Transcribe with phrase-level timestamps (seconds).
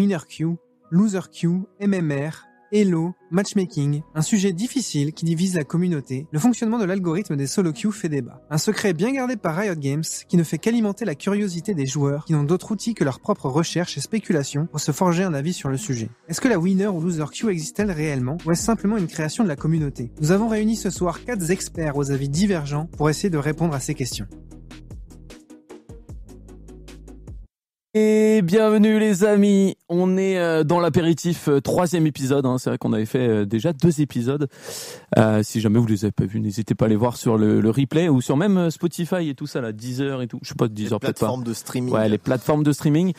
[0.00, 0.56] Winner Q,
[0.90, 6.86] Loser Q, MMR, Hello, matchmaking, un sujet difficile qui divise la communauté, le fonctionnement de
[6.86, 8.40] l'algorithme des solo queues fait débat.
[8.48, 12.24] Un secret bien gardé par Riot Games qui ne fait qu'alimenter la curiosité des joueurs
[12.24, 15.52] qui n'ont d'autre outil que leur propre recherche et spéculation pour se forger un avis
[15.52, 16.08] sur le sujet.
[16.28, 19.48] Est-ce que la winner ou loser queue existe-t-elle réellement ou est-ce simplement une création de
[19.50, 20.12] la communauté?
[20.22, 23.80] Nous avons réuni ce soir quatre experts aux avis divergents pour essayer de répondre à
[23.80, 24.28] ces questions.
[27.92, 32.56] Et bienvenue les amis, on est euh, dans l'apéritif euh, troisième épisode, hein.
[32.56, 34.48] c'est vrai qu'on avait fait euh, déjà deux épisodes.
[35.42, 38.08] si jamais vous les avez pas vus, n'hésitez pas à les voir sur le, replay
[38.08, 41.00] ou sur même Spotify et tout ça, là, Deezer et tout, je sais pas, Deezer
[41.00, 41.26] peut-être pas.
[41.26, 41.92] plateformes de streaming.
[41.92, 43.12] Ouais, les plateformes de streaming.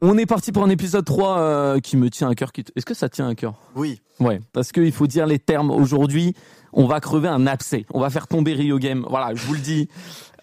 [0.00, 2.50] On est parti pour un épisode 3 qui me tient à cœur.
[2.76, 3.60] Est-ce que ça tient à cœur?
[3.76, 4.00] Oui.
[4.20, 6.34] Ouais, parce qu'il faut dire les termes aujourd'hui
[6.74, 7.86] on va crever un abcès.
[7.94, 9.06] On va faire tomber Rio Game.
[9.08, 9.88] Voilà, je vous le dis.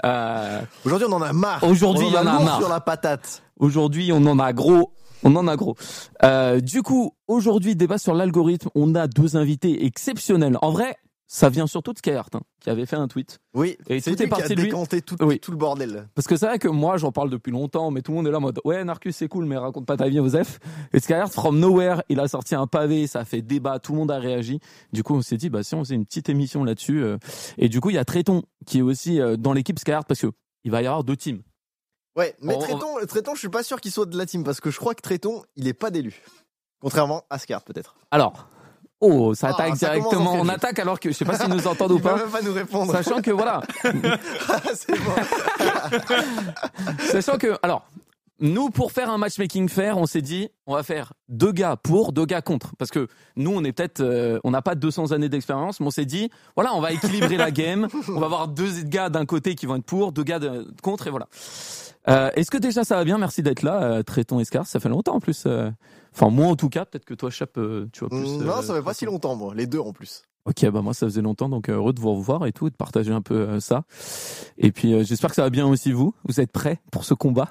[0.05, 0.61] Euh...
[0.85, 1.63] Aujourd'hui, on en a marre.
[1.63, 2.59] Aujourd'hui, il y en a marre.
[2.59, 3.43] sur la patate.
[3.61, 4.91] Aujourd'hui, on en a gros.
[5.23, 5.75] On en a gros.
[6.23, 8.69] Euh, du coup, aujourd'hui, débat sur l'algorithme.
[8.73, 10.57] On a deux invités exceptionnels.
[10.63, 13.39] En vrai, ça vient surtout de Skyheart, hein, qui avait fait un tweet.
[13.53, 15.39] Oui, et tout est parti qui a décanté tout, oui.
[15.39, 16.09] tout le bordel.
[16.15, 18.31] Parce que c'est vrai que moi, j'en parle depuis longtemps, mais tout le monde est
[18.31, 20.59] là en mode ouais, Narcus c'est cool, mais raconte pas ta vie, Joseph.
[20.91, 23.99] Et Skyheart, from nowhere, il a sorti un pavé, ça a fait débat, tout le
[23.99, 24.59] monde a réagi.
[24.91, 27.03] Du coup, on s'est dit bah si on faisait une petite émission là-dessus.
[27.03, 27.17] Euh.
[27.59, 30.21] Et du coup, il y a Tréton qui est aussi euh, dans l'équipe Skyheart parce
[30.21, 30.31] que
[30.63, 31.43] il va y avoir deux teams.
[32.15, 32.57] Ouais, mais
[33.07, 35.01] Tréton, je suis pas sûr qu'il soit de la team parce que je crois que
[35.01, 36.21] Tréton, il est pas d'élu.
[36.81, 37.95] Contrairement à Skyheart peut-être.
[38.09, 38.47] Alors,
[39.03, 40.33] Oh, ça ah, attaque directement.
[40.33, 42.11] On attaque alors que je sais pas s'ils nous entendent ou pas.
[42.11, 42.91] Il va même pas nous répondre.
[42.91, 43.61] Sachant que voilà.
[44.75, 45.11] c'est bon.
[47.11, 47.83] Sachant que alors
[48.39, 52.11] nous pour faire un matchmaking fair, on s'est dit on va faire deux gars pour,
[52.11, 55.29] deux gars contre parce que nous on est peut-être euh, on n'a pas 200 années
[55.29, 58.83] d'expérience, mais on s'est dit voilà, on va équilibrer la game, on va avoir deux
[58.83, 61.27] gars d'un côté qui vont être pour, deux gars de, contre et voilà.
[62.07, 64.65] Euh, Est-ce que déjà ça va bien Merci d'être là, euh, Tréton Escar.
[64.65, 65.43] Ça fait longtemps en plus.
[65.45, 65.69] Euh.
[66.13, 68.37] Enfin, moi en tout cas, peut-être que toi, Chap, euh, tu vois plus.
[68.37, 69.53] non, ça fait pas si longtemps, moi.
[69.55, 70.23] Les deux en plus.
[70.45, 73.11] Ok, bah moi ça faisait longtemps, donc heureux de vous revoir et tout, de partager
[73.11, 73.83] un peu ça.
[74.57, 76.15] Et puis j'espère que ça va bien aussi vous.
[76.27, 77.47] Vous êtes prêts pour ce combat?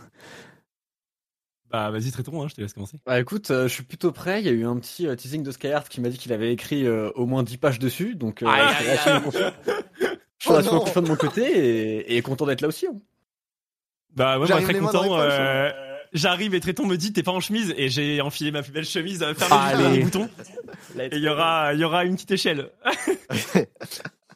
[1.70, 2.98] Bah vas-y Tréton, hein, je te laisse commencer.
[3.06, 4.40] Bah écoute, je suis plutôt prêt.
[4.40, 6.88] Il y a eu un petit teasing de Skyheart qui m'a dit qu'il avait écrit
[6.88, 8.46] au moins 10 pages dessus, donc je
[10.40, 12.88] suis oh confiant de mon côté et, et content d'être là aussi.
[12.88, 12.96] Hein.
[14.16, 15.18] Bah ouais, moi très content.
[15.18, 15.70] Euh,
[16.12, 18.84] j'arrive et Tréton me dit t'es pas en chemise et j'ai enfilé ma plus belle
[18.84, 20.28] chemise, euh, fermé les boutons.
[20.98, 22.70] Et il y aura, il y aura une petite échelle.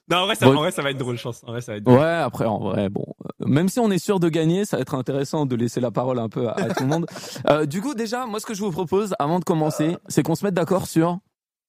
[0.09, 1.43] non, en vrai, ça, en vrai, ça va être drôle, je pense.
[1.45, 1.99] En vrai, ça va être drôle.
[1.99, 4.83] Ouais, après, en vrai, bon, euh, même si on est sûr de gagner, ça va
[4.83, 7.07] être intéressant de laisser la parole un peu à, tout le monde.
[7.51, 10.35] Euh, du coup, déjà, moi, ce que je vous propose, avant de commencer, c'est qu'on
[10.35, 11.19] se mette d'accord sur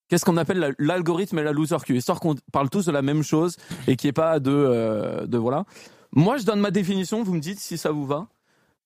[0.07, 3.23] qu'est-ce qu'on appelle l'algorithme et la loser queue, histoire qu'on parle tous de la même
[3.23, 5.66] chose et qu'il n'y ait pas de, de voilà.
[6.16, 8.28] Moi, je donne ma définition, vous me dites si ça vous va.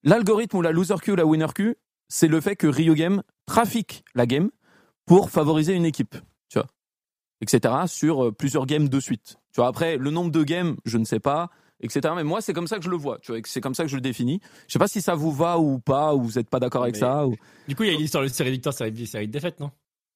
[0.04, 1.76] L'algorithme ou la loser queue ou la winner queue,
[2.08, 4.50] c'est le fait que Rio Game trafique la game
[5.06, 6.16] pour favoriser une équipe,
[6.50, 6.68] tu vois,
[7.42, 7.74] etc.
[7.86, 9.38] sur euh, plusieurs games de suite.
[9.54, 11.50] Tu vois, après, le nombre de games, je ne sais pas,
[11.82, 12.14] etc.
[12.16, 13.90] Mais moi, c'est comme ça que je le vois, tu vois, c'est comme ça que
[13.90, 14.40] je le définis.
[14.68, 16.96] Je sais pas si ça vous va ou pas, ou vous n'êtes pas d'accord avec
[16.96, 17.28] ça.
[17.28, 17.36] Ou...
[17.68, 19.70] Du coup, il y a une histoire de série victoire, série de défaite, non?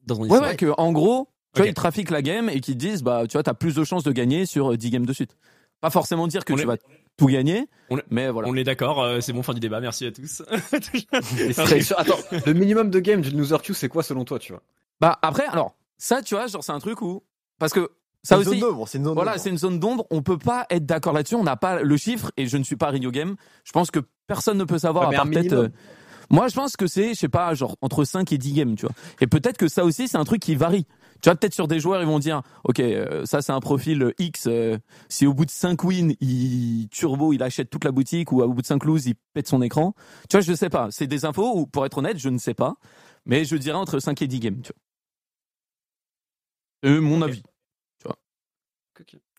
[0.07, 3.03] Dans ouais, ouais, que, en gros, tu vois, ils trafiquent la game et qu'ils disent,
[3.03, 5.37] bah, tu vois, t'as plus de chances de gagner sur 10 games de suite.
[5.79, 6.77] Pas forcément dire que tu vas
[7.17, 7.67] tout gagner.
[8.09, 8.47] mais voilà.
[8.49, 10.41] On est d'accord, euh, c'est bon fin du débat, merci à tous.
[11.97, 14.61] Attends, le minimum de game d'une loser queue, c'est quoi selon toi, tu vois?
[14.99, 17.23] Bah après, alors, ça, tu vois, genre c'est un truc où.
[17.59, 17.89] Parce que
[18.23, 18.61] ça aussi.
[18.87, 20.05] c'est une zone Voilà, c'est une zone d'ombre.
[20.09, 21.35] On peut pas être d'accord là-dessus.
[21.35, 23.35] On n'a pas le chiffre et je ne suis pas Rio Game.
[23.65, 25.53] Je pense que personne ne peut savoir à part peut-être.
[25.53, 25.69] Euh,
[26.29, 28.85] moi, je pense que c'est, je sais pas, genre entre 5 et 10 games, tu
[28.85, 28.95] vois.
[29.19, 30.87] Et peut-être que ça aussi, c'est un truc qui varie.
[31.23, 34.13] Tu vois, peut-être sur des joueurs, ils vont dire, ok, euh, ça c'est un profil
[34.19, 34.47] X.
[34.47, 38.41] Euh, si au bout de 5 wins, il turbo, il achète toute la boutique, ou
[38.41, 39.95] au bout de 5 loses, il pète son écran.
[40.29, 40.89] Tu vois, je sais pas.
[40.91, 42.75] C'est des infos ou pour être honnête, je ne sais pas.
[43.25, 44.61] Mais je dirais entre 5 et 10 games.
[44.61, 44.73] Tu
[46.83, 46.91] vois.
[46.91, 47.41] Euh, mon avis.
[47.99, 48.17] Tu vois.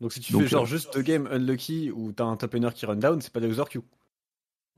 [0.00, 2.96] Donc si tu fais genre juste deux games unlucky ou t'as un top qui run
[2.96, 3.82] down, c'est pas des loser queue.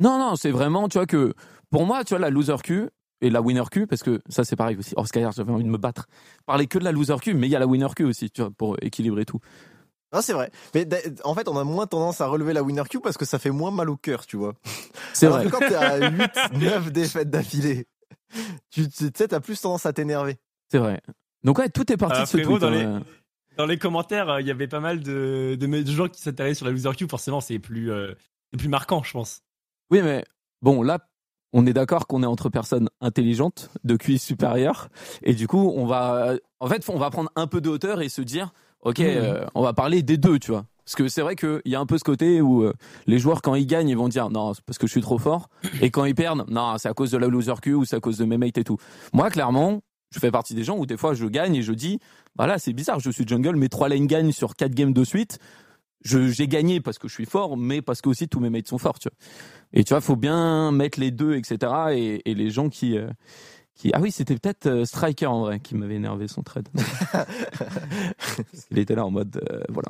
[0.00, 1.34] Non, non, c'est vraiment, tu vois, que
[1.70, 2.90] pour moi, tu vois, la loser queue,
[3.20, 4.94] et la winner queue parce que ça c'est pareil aussi.
[4.96, 6.06] Oh Skyar, j'avais envie de me battre.
[6.44, 8.42] Parler que de la loser queue, mais il y a la winner queue aussi, tu
[8.42, 9.40] vois, pour équilibrer tout.
[10.12, 10.50] Non, c'est vrai.
[10.74, 10.86] Mais
[11.24, 13.50] en fait, on a moins tendance à relever la winner queue parce que ça fait
[13.50, 14.54] moins mal au cœur, tu vois.
[15.12, 15.44] C'est vrai.
[15.44, 16.30] Que quand t'es à 8,
[16.60, 17.86] 9 défaites d'affilée,
[18.70, 20.36] tu sais, t'as plus tendance à t'énerver.
[20.70, 21.00] C'est vrai.
[21.42, 22.60] Donc ouais, tout est parti de ce tweet.
[22.60, 22.86] Dans, les,
[23.56, 26.66] dans les commentaires, euh, il y avait pas mal de, de, gens qui s'intéressaient sur
[26.66, 27.06] la loser queue.
[27.08, 28.14] Forcément, c'est plus, euh,
[28.56, 29.42] plus marquant, je pense.
[29.90, 30.24] Oui, mais
[30.62, 30.98] bon, là,
[31.52, 34.88] on est d'accord qu'on est entre personnes intelligentes, de QI supérieur,
[35.22, 38.08] et du coup, on va, en fait, on va prendre un peu de hauteur et
[38.08, 38.52] se dire,
[38.82, 39.02] ok, mmh.
[39.04, 40.66] euh, on va parler des deux, tu vois.
[40.86, 42.72] Parce que c'est vrai qu'il y a un peu ce côté où euh,
[43.08, 45.18] les joueurs, quand ils gagnent, ils vont dire non, c'est parce que je suis trop
[45.18, 45.48] fort.
[45.82, 48.00] Et quand ils perdent, non, c'est à cause de la loser queue ou c'est à
[48.00, 48.76] cause de mes mates et tout.
[49.12, 49.80] Moi, clairement,
[50.14, 51.98] je fais partie des gens où des fois je gagne et je dis,
[52.36, 55.40] voilà, c'est bizarre, je suis jungle, mes trois lanes gagnent sur quatre games de suite.
[56.06, 58.78] J'ai gagné parce que je suis fort, mais parce que aussi tous mes mates sont
[58.78, 58.98] forts.
[58.98, 59.16] Tu vois.
[59.72, 61.72] Et tu vois, faut bien mettre les deux, etc.
[61.92, 63.08] Et, et les gens qui, euh,
[63.74, 63.90] qui...
[63.92, 66.68] Ah oui, c'était peut-être euh, Striker en vrai qui m'avait énervé son trade.
[68.70, 69.88] Il était là en mode euh, voilà.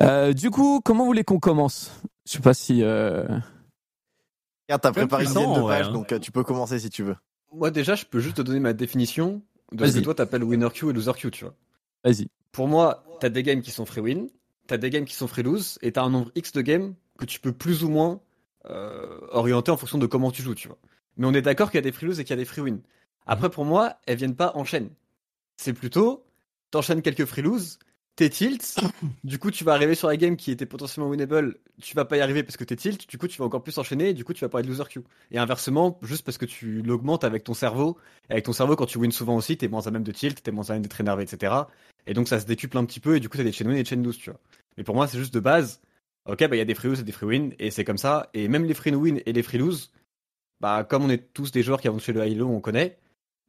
[0.00, 1.92] Euh, du coup, comment vous voulez qu'on commence?
[2.26, 2.82] Je sais pas si.
[2.82, 3.24] Euh...
[4.68, 5.92] Regarde, t'as préparé une dizaine de pages, hein.
[5.92, 7.16] donc tu peux commencer si tu veux.
[7.52, 10.68] Moi déjà, je peux juste te donner ma définition de ce que toi t'appelles winner
[10.74, 11.54] queue et loser queue, tu vois.
[12.04, 12.28] Vas-y.
[12.52, 14.28] Pour moi, t'as des games qui sont free win,
[14.68, 15.42] t'as des games qui sont free
[15.82, 18.20] et t'as un nombre X de games que tu peux plus ou moins
[18.66, 20.78] euh, orienter en fonction de comment tu joues, tu vois.
[21.16, 22.60] Mais on est d'accord qu'il y a des free et qu'il y a des free
[22.60, 22.80] win.
[23.26, 24.90] Après, pour moi, elles viennent pas en chaîne.
[25.56, 26.24] C'est plutôt,
[26.70, 27.78] t'enchaînes quelques free lose,
[28.14, 28.78] t'es tilt,
[29.24, 32.16] du coup tu vas arriver sur la game qui était potentiellement winnable, tu vas pas
[32.16, 34.32] y arriver parce que t'es tilt, du coup tu vas encore plus enchaîner, du coup
[34.32, 35.04] tu vas pas être loser queue.
[35.30, 37.98] Et inversement, juste parce que tu l'augmentes avec ton cerveau,
[38.28, 40.42] et avec ton cerveau quand tu wins souvent aussi, t'es moins à même de tilt,
[40.42, 41.54] t'es moins à même d'être énervé, etc.
[42.06, 43.76] Et donc ça se décuple un petit peu, et du coup t'as des chain win
[43.76, 44.40] et des chain lose, tu vois.
[44.76, 45.80] Mais pour moi c'est juste de base,
[46.26, 47.98] ok bah il y a des free lose et des free win, et c'est comme
[47.98, 49.92] ça, et même les free win et les free lose,
[50.60, 52.98] bah comme on est tous des joueurs qui avancent chez le Halo, on connaît,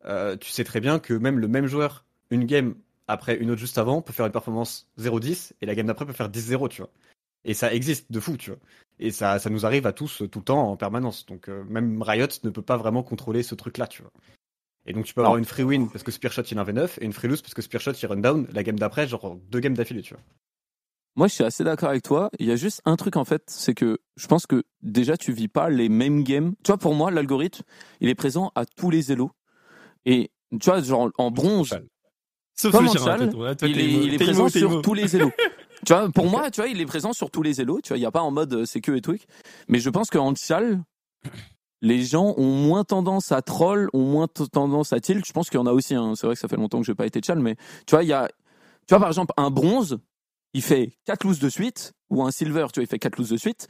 [0.06, 2.76] euh, tu sais très bien que même le même joueur, une game
[3.10, 6.14] après une autre juste avant, peut faire une performance 0-10 et la game d'après peut
[6.14, 6.92] faire 10-0, tu vois.
[7.46, 8.60] Et ça existe de fou, tu vois.
[9.00, 11.26] Et ça, ça nous arrive à tous tout le temps en permanence.
[11.26, 14.12] Donc euh, même Riot ne peut pas vraiment contrôler ce truc-là, tu vois.
[14.86, 17.00] Et donc tu peux avoir une free win parce que Spearshot il en avait 9
[17.02, 19.60] et une free lose parce que Spearshot il run down la game d'après, genre deux
[19.60, 20.24] games d'affilée, tu vois.
[21.16, 22.30] Moi, je suis assez d'accord avec toi.
[22.40, 25.34] Il y a juste un truc en fait, c'est que je pense que déjà tu
[25.34, 26.54] vis pas les mêmes games.
[26.64, 27.64] Tu vois, pour moi, l'algorithme,
[28.00, 29.32] il est présent à tous les élos.
[30.06, 31.78] Et tu vois, genre en bronze,
[32.56, 35.32] Sauf comme en chal, toi, il il est présent sur tous les élos.
[35.86, 37.80] tu vois, pour moi, tu vois, il est présent sur tous les élos.
[37.82, 39.26] Tu vois, il n'y a pas en mode euh, c'est que et truc.
[39.68, 40.82] Mais je pense qu'en chal,
[41.82, 45.26] les gens ont moins tendance à troll, ont moins tendance à tilt.
[45.26, 45.96] Je pense qu'il y en a aussi.
[45.96, 46.14] hein.
[46.16, 47.56] C'est vrai que ça fait longtemps que je n'ai pas été chal, mais
[47.88, 48.28] tu vois, il y a,
[48.88, 50.00] tu vois, par exemple, un bronze,
[50.54, 53.30] il fait 4 looses de suite, ou un silver, tu vois, il fait 4 looses
[53.30, 53.68] de suite.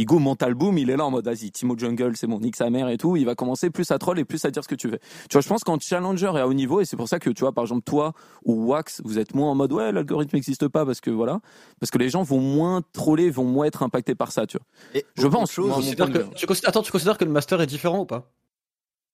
[0.00, 2.54] Il go mental boom, il est là en mode vas-y, Timo Jungle, c'est mon nique
[2.54, 3.16] sa mère et tout.
[3.16, 4.98] Il va commencer plus à troll et plus à dire ce que tu veux.
[5.28, 7.30] Tu vois, je pense qu'en challenger et à haut niveau, et c'est pour ça que
[7.30, 8.12] tu vois, par exemple, toi
[8.44, 11.40] ou Wax, vous êtes moins en mode ouais, l'algorithme n'existe pas parce que voilà,
[11.80, 14.66] parce que les gens vont moins troller, vont moins être impactés par ça, tu vois.
[14.94, 17.60] Et Je pense, chose, moi, de que- tu considères- attends, tu considères que le master
[17.60, 18.30] est différent ou pas?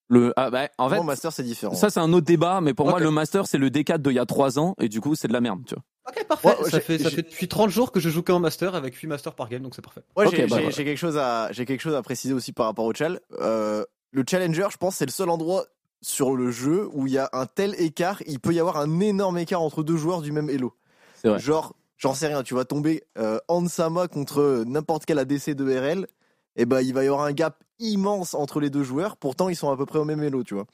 [0.07, 1.73] Le, ah, bah, en fait, Master, c'est différent.
[1.73, 4.19] ça c'est un autre débat, mais pour moi, le master c'est le D4 d'il y
[4.19, 5.83] a 3 ans, et du coup, c'est de la merde, tu vois.
[6.07, 6.47] Ok, parfait.
[6.47, 8.93] Ouais, ça, fait, ça j'ai- fait depuis 30 jours que je joue qu'en master avec
[8.95, 10.01] 8 masters par game, donc c'est parfait.
[10.17, 10.71] J'ai bah, j'ai- voilà.
[10.71, 13.19] quelque chose à j'ai quelque chose à préciser aussi par rapport au chal.
[13.39, 15.65] Euh, le challenger, je pense, c'est le seul endroit
[16.01, 18.21] sur le jeu où il y a un tel écart.
[18.27, 20.75] Il peut y avoir un énorme écart entre deux joueurs du même elo.
[21.15, 21.39] C'est vrai.
[21.39, 22.43] Genre, j'en sais rien.
[22.43, 26.07] Tu vas tomber euh, Ansama contre n'importe quel ADC de RL.
[26.55, 29.17] Et ben, il va y avoir un gap immense entre les deux joueurs.
[29.17, 30.65] Pourtant, ils sont à peu près au même elo, tu vois.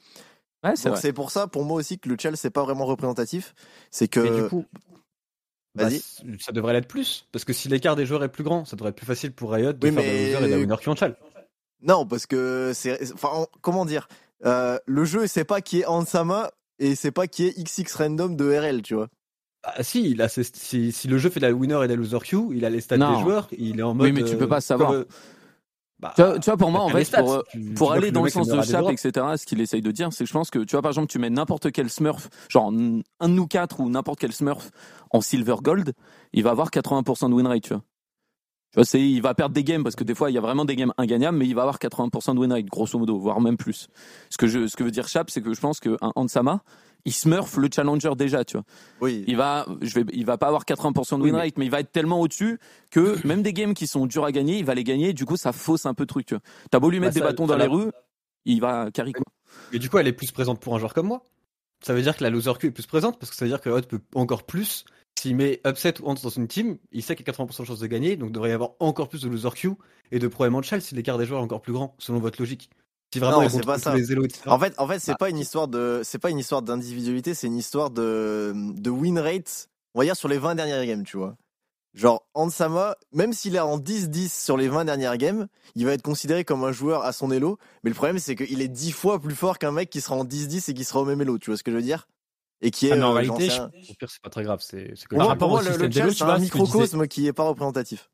[0.62, 1.00] Ouais, c'est Donc vrai.
[1.00, 3.52] c'est pour ça, pour moi aussi, que le chal c'est pas vraiment représentatif.
[3.90, 4.64] C'est que Mais du coup,
[5.74, 5.88] bah,
[6.40, 7.26] ça devrait l'être plus.
[7.32, 9.52] Parce que si l'écart des joueurs est plus grand, ça devrait être plus facile pour
[9.52, 11.16] Riot de Oui, faire de mais- la loser et de la winner qui en chal.
[11.82, 13.12] Non, parce que c'est.
[13.14, 14.08] Enfin, en- comment dire
[14.44, 18.36] Euh, Le jeu, c'est pas qui est Ansama et c'est pas qui est XX random
[18.36, 19.06] de RL, tu vois.
[19.62, 21.92] Ah si, il a ses- si, si le jeu fait de la winner et de
[21.92, 23.14] la loser queue, il a les stats Non.
[23.16, 24.06] des joueurs, il est en mode.
[24.06, 24.90] Oui, mais tu peux pas euh, savoir.
[24.90, 25.04] comme, euh,
[26.02, 27.22] bah, Tu vois, tu vois, pour moi, en fait, stats.
[27.22, 29.90] pour, euh, Tu- pour aller dans le sens de Chap, etc., ce qu'il essaye de
[29.92, 32.28] dire, c'est que je pense que, tu vois, par exemple, tu mets n'importe quel Smurf,
[32.50, 34.70] genre un de nous quatre ou n'importe quel Smurf
[35.10, 35.92] en Silver Gold,
[36.32, 37.82] il va avoir 80% de win rate, tu vois.
[38.72, 40.40] Tu vois, c'est, il va perdre des games parce que des fois, il y a
[40.40, 43.40] vraiment des games ingagnables, mais il va avoir 80% de win rate, grosso modo, voire
[43.40, 43.88] même plus.
[44.30, 46.62] Ce que je, ce que veut dire Chap, c'est que je pense qu'un Ansama,
[47.04, 48.64] il smurf le challenger déjà, tu vois.
[49.00, 49.24] Oui.
[49.26, 51.80] Il va, je vais, il va pas avoir 80% de win rate, mais il va
[51.80, 52.58] être tellement au-dessus
[52.90, 55.12] que même des games qui sont durs à gagner, il va les gagner.
[55.12, 56.26] Du coup, ça fausse un peu le truc.
[56.26, 56.42] tu vois.
[56.70, 57.90] T'as beau lui Bah, mettre des ça- bâtons dans les rues,
[58.44, 59.24] il va carry quoi.
[59.72, 61.22] Mais du coup, elle est plus présente pour un joueur comme moi.
[61.84, 63.60] Ça veut dire que la loser queue est plus présente parce que ça veut dire
[63.60, 64.84] que Riot peut encore plus.
[65.18, 67.78] S'il met upset ou Hans dans une team, il sait qu'il a 80% de chances
[67.80, 69.74] de gagner, donc il devrait y avoir encore plus de loser queue
[70.10, 72.70] et de probablement de si l'écart des joueurs est encore plus grand, selon votre logique.
[73.12, 73.94] Si vraiment Non, ils pas ça.
[73.94, 74.26] les élos.
[74.46, 75.16] En fait, en fait, c'est Bah.
[75.18, 79.18] pas une histoire de, c'est pas une histoire d'individualité, c'est une histoire de, de win
[79.18, 79.68] rate.
[79.94, 81.36] On va dire sur les 20 dernières games, tu vois.
[81.94, 86.00] Genre, Ansama, même s'il est en 10-10 sur les 20 dernières games, il va être
[86.00, 87.58] considéré comme un joueur à son elo.
[87.84, 90.24] Mais le problème, c'est qu'il est 10 fois plus fort qu'un mec qui sera en
[90.24, 91.36] 10-10 et qui sera au même elo.
[91.38, 92.08] Tu vois ce que je veux dire?
[92.62, 93.48] Et qui est, Ah, mais en euh, réalité.
[93.90, 94.60] Au pire, c'est pas très grave.
[94.62, 97.06] C'est c'est Par moi, rapport pour au moi, le, système le d'élo, c'est un microcosme
[97.08, 98.08] qui est pas représentatif.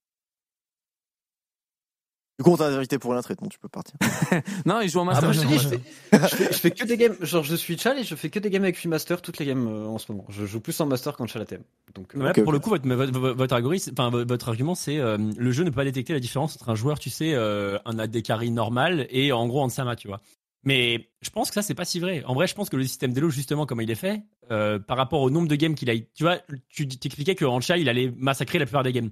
[2.38, 3.94] Du coup, on t'a invité pour l'intrite, non, tu peux partir.
[4.64, 5.24] non, il joue en Ah, master.
[5.24, 5.80] moi, je, te dis, je, fais,
[6.12, 8.38] je, fais, je fais que des games, genre je suis Chal et je fais que
[8.38, 10.24] des games avec master toutes les games euh, en ce moment.
[10.28, 11.62] Je joue plus en master qu'en Chal ATM.
[11.96, 14.98] Donc, euh, Ouais, pour le coup, votre, votre, votre algorithme, enfin vo- votre argument, c'est
[14.98, 17.76] euh, le jeu ne peut pas détecter la différence entre un joueur, tu sais, euh,
[17.84, 20.20] un AD carry normal et en gros Ansama, tu vois.
[20.64, 22.22] Mais je pense que ça c'est pas si vrai.
[22.24, 24.96] En vrai, je pense que le système d'Elo, justement, comme il est fait, euh, par
[24.96, 28.12] rapport au nombre de games qu'il a, tu vois, tu t'expliquais que Ancha il allait
[28.16, 29.10] massacrer la plupart des games.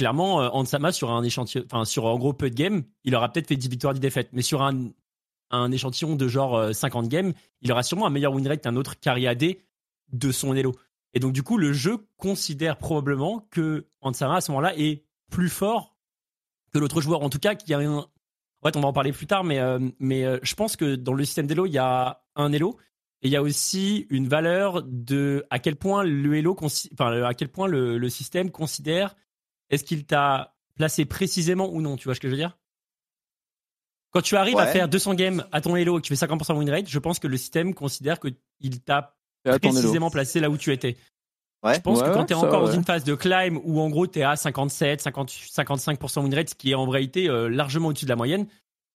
[0.00, 3.30] Clairement, euh, Ansama sur un échantillon, enfin sur en gros peu de games, il aura
[3.30, 7.34] peut-être fait 10 victoires, 10 défaites, mais sur un échantillon de genre euh, 50 games,
[7.60, 9.56] il aura sûrement un meilleur win rate qu'un autre carry AD
[10.10, 10.74] de son Elo.
[11.12, 15.50] Et donc, du coup, le jeu considère probablement que Ansama, à ce moment-là, est plus
[15.50, 15.98] fort
[16.72, 17.20] que l'autre joueur.
[17.20, 17.98] En tout cas, qu'il y a un.
[17.98, 21.12] En fait, on va en parler plus tard, mais, euh, euh, je pense que dans
[21.12, 22.78] le système d'Elo, il y a un Elo.
[23.20, 28.50] Et il y a aussi une valeur de à quel point le Elo, le système
[28.50, 29.14] considère
[29.70, 31.96] est-ce qu'il t'a placé précisément ou non.
[31.96, 32.56] Tu vois ce que je veux dire?
[34.12, 36.56] Quand tu arrives à faire 200 games à ton Elo et que tu fais 50%
[36.58, 40.72] win rate, je pense que le système considère qu'il t'a précisément placé là où tu
[40.72, 40.96] étais.
[41.62, 41.74] Ouais.
[41.74, 43.90] Je pense Ouais, que quand tu es encore dans une phase de climb où en
[43.90, 47.48] gros tu es à 57, 50, 55% win rate, ce qui est en réalité euh,
[47.48, 48.46] largement au-dessus de la moyenne,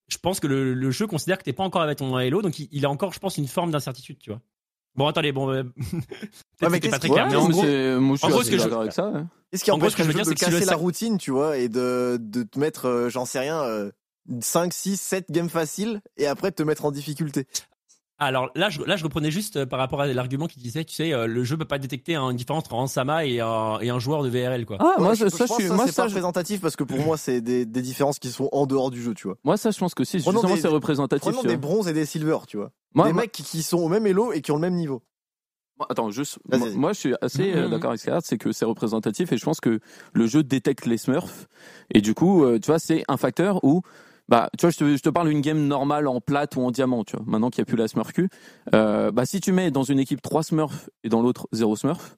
[0.08, 2.58] je pense que le, le jeu considère que t'es pas encore avec ton Halo, donc
[2.58, 4.40] il, il a encore, je pense, une forme d'incertitude, tu vois.
[4.96, 5.62] Bon, attendez, bon, euh,
[6.58, 8.56] peut-être mais clair, Ouais, mais en gros, c'est- moi, je en suis gros, assez ce
[8.56, 9.08] que je- avec ça.
[9.10, 9.20] ouais.
[9.50, 10.74] Qu'est-ce qui En gros, ce que je veux dire, de c'est que si casser la
[10.76, 13.90] routine, tu vois, et de, de te mettre, euh, j'en sais rien, euh,
[14.40, 17.46] 5, 6, 7 games faciles, et après de te mettre en difficulté?
[18.18, 20.94] Alors là je, là, je reprenais juste euh, par rapport à l'argument qui disait, tu
[20.94, 23.90] sais, euh, le jeu peut pas détecter hein, une différence entre Ansama et un, et
[23.90, 24.78] un joueur de VRL, quoi.
[24.80, 26.98] Ah, moi, je- ça, je pense suis, que moi, c'est pas représentatif parce que pour
[27.00, 29.36] moi, c'est des, des différences qui sont en dehors du jeu, tu vois.
[29.44, 31.30] moi, ça, je pense que si, Prenons justement, des- c'est représentatif.
[31.30, 32.70] Prenons des bronzes et des silvers, tu vois.
[32.94, 34.74] Moi, des moi- mecs qui, qui sont au même elo et qui ont le même
[34.76, 35.02] niveau.
[35.78, 36.78] Moi, Attends, juste, Vas-y, moi, vas-y.
[36.78, 37.70] moi, je suis assez euh, Mhm.
[37.72, 39.78] d'accord avec Scarlett, c'est que c'est représentatif et je pense que
[40.14, 41.48] le jeu détecte les smurfs
[41.92, 43.82] et du coup, euh, tu vois, c'est un facteur où,
[44.28, 46.70] bah, tu vois, je te, je te parle d'une game normale en plate ou en
[46.70, 48.28] diamant, tu vois, maintenant qu'il n'y a plus la smurf Q,
[48.74, 52.16] euh, bah, si tu mets dans une équipe 3 smurfs et dans l'autre 0 smurf,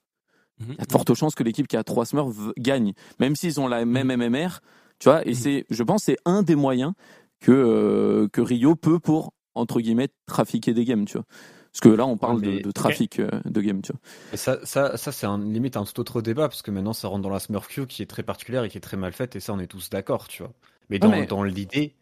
[0.61, 0.67] Mhm.
[0.73, 3.61] il y a de fortes chances que l'équipe qui a 3 smurfs gagne, même s'ils
[3.61, 4.61] ont la même MMR,
[4.99, 5.35] tu vois, et Mhm.
[5.35, 6.95] c'est, je pense, c'est un des moyens
[7.41, 11.27] que, euh, que Rio peut pour, entre guillemets, trafiquer des games, tu vois.
[11.71, 14.01] Parce que là, on parle mais- de, de trafic euh, de games, tu vois.
[14.33, 17.07] Et ça, ça, ça c'est un, limite un tout autre débat parce que maintenant ça
[17.07, 19.37] rentre dans la Smurf Q qui est très particulière et qui est très mal faite
[19.37, 20.53] et ça on est tous d'accord, tu vois.
[20.91, 21.95] Mais dans, mais- dans l'idée,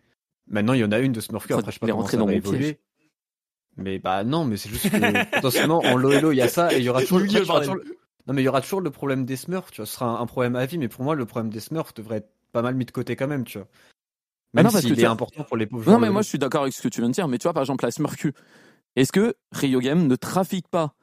[0.48, 1.52] maintenant il y en a une de Smurf Q.
[1.54, 2.58] Ça, Après je sais pas il comment ça dans va mon évoluer.
[2.74, 2.76] piège.
[3.78, 6.74] Mais bah non, mais c'est juste que potentiellement en low elo il y a ça
[6.74, 7.84] et il y aura toujours, il aura le-
[8.26, 9.86] non mais il y aura toujours le problème des Smurfs, tu vois.
[9.86, 12.18] Ce sera un, un problème à vie, mais pour moi le problème des Smurfs devrait
[12.18, 13.68] être pas mal mis de côté quand même, tu vois.
[13.70, 13.78] Ah
[14.54, 16.22] Même non, parce que s'il tu est important pour les pauvres Non, joueurs mais moi
[16.22, 17.28] je suis d'accord avec ce que tu viens de dire.
[17.28, 18.32] Mais tu vois, par exemple, la Smurf Q,
[18.96, 20.94] est-ce que Rio Game ne trafique pas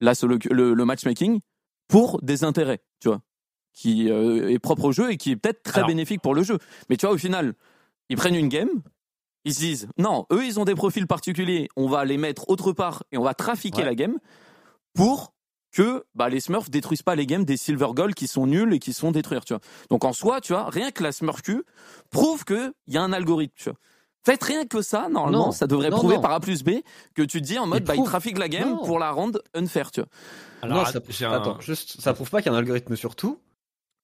[0.00, 1.40] la solo, le, le matchmaking
[1.88, 3.20] pour des intérêts, tu vois,
[3.78, 5.88] qui euh, est propre au jeu et qui est peut-être très Alors.
[5.88, 6.58] bénéfique pour le jeu.
[6.90, 7.54] Mais tu vois, au final,
[8.08, 8.68] ils prennent une game,
[9.44, 12.72] ils se disent, non, eux, ils ont des profils particuliers, on va les mettre autre
[12.72, 13.84] part et on va trafiquer Ouais.
[13.84, 14.16] la game
[14.94, 15.32] pour
[15.70, 18.78] que bah, les Smurfs détruisent pas les games des Silver Gold qui sont nuls et
[18.78, 19.60] qui sont détruire, tu vois.
[19.90, 21.62] Donc en soi, tu vois, rien que la Smurf Q
[22.10, 23.78] prouve qu'il y a un algorithme, tu vois.
[24.24, 25.52] Faites rien que ça, normalement, Non.
[25.52, 26.22] ça devrait Non, prouver non.
[26.22, 26.70] par A plus B
[27.14, 28.08] que tu te dis en mode, Il bah, ils prouve.
[28.08, 28.84] trafiquent la game Non.
[28.84, 30.08] pour la rendre unfair, tu vois.
[30.62, 30.98] Alors, non, ça,
[31.32, 33.38] attends, juste, ça prouve pas qu'il y a un algorithme sur tout.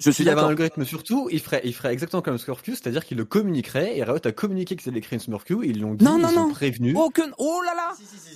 [0.00, 0.50] Je suis S'il y avait un d'accord.
[0.50, 3.96] algorithme sur tout, il ferait, il ferait exactement comme Smurf Q, c'est-à-dire qu'il le communiquerait,
[3.96, 6.30] et Riot a communiqué qu'ils allaient créer une Smurf Q, ils l'ont dit, Non, non,
[6.32, 6.50] ils ont non.
[6.50, 6.96] prévenu.
[6.96, 7.30] Aucun...
[7.38, 7.92] Oh là là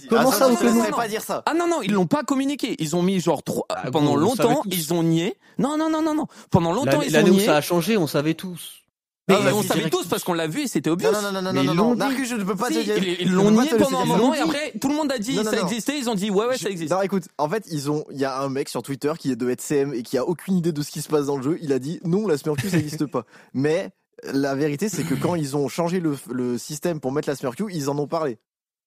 [0.09, 1.43] Comment Ah, ça, nom pas dire ça.
[1.47, 2.77] Ah non, non, ils l'ont pas communiqué.
[2.79, 3.67] Ils ont mis genre trois...
[3.71, 5.37] Ah, pendant bon, longtemps, ils ont nié.
[5.59, 6.27] Non, non, non, non, non.
[6.51, 7.47] Pendant longtemps, ils ont l'année où nié.
[7.47, 8.78] ça a changé, on savait tous.
[9.29, 11.11] Mais vas-y, on savait tous parce qu'on l'a vu et c'était obvious.
[11.13, 11.95] Non, non, non, non, Mais non, ils non, l'ont non.
[11.95, 11.99] dit.
[11.99, 13.17] Narcus, je ne peux pas Si, te dire.
[13.21, 15.51] ils l'ont nié pendant un moment et après tout le monde a dit Non, non,
[15.51, 15.63] ça non.
[15.67, 15.99] existait.
[15.99, 16.91] Ils ont dit ouais ouais ça Je- existe.
[16.93, 19.37] Non, écoute, en fait, ils ont, il y a un mec sur Twitter qui est
[19.37, 21.59] de HCM et qui a aucune idée de ce qui se passe dans le jeu.
[21.61, 23.25] Il a dit non, la Smurf Q, ça n'existe pas.
[23.55, 23.91] Mais
[24.33, 27.55] la vérité, c'est que quand ils ont changé le, le système pour mettre la Smurf
[27.57, 28.39] Q, ils en ont parlé.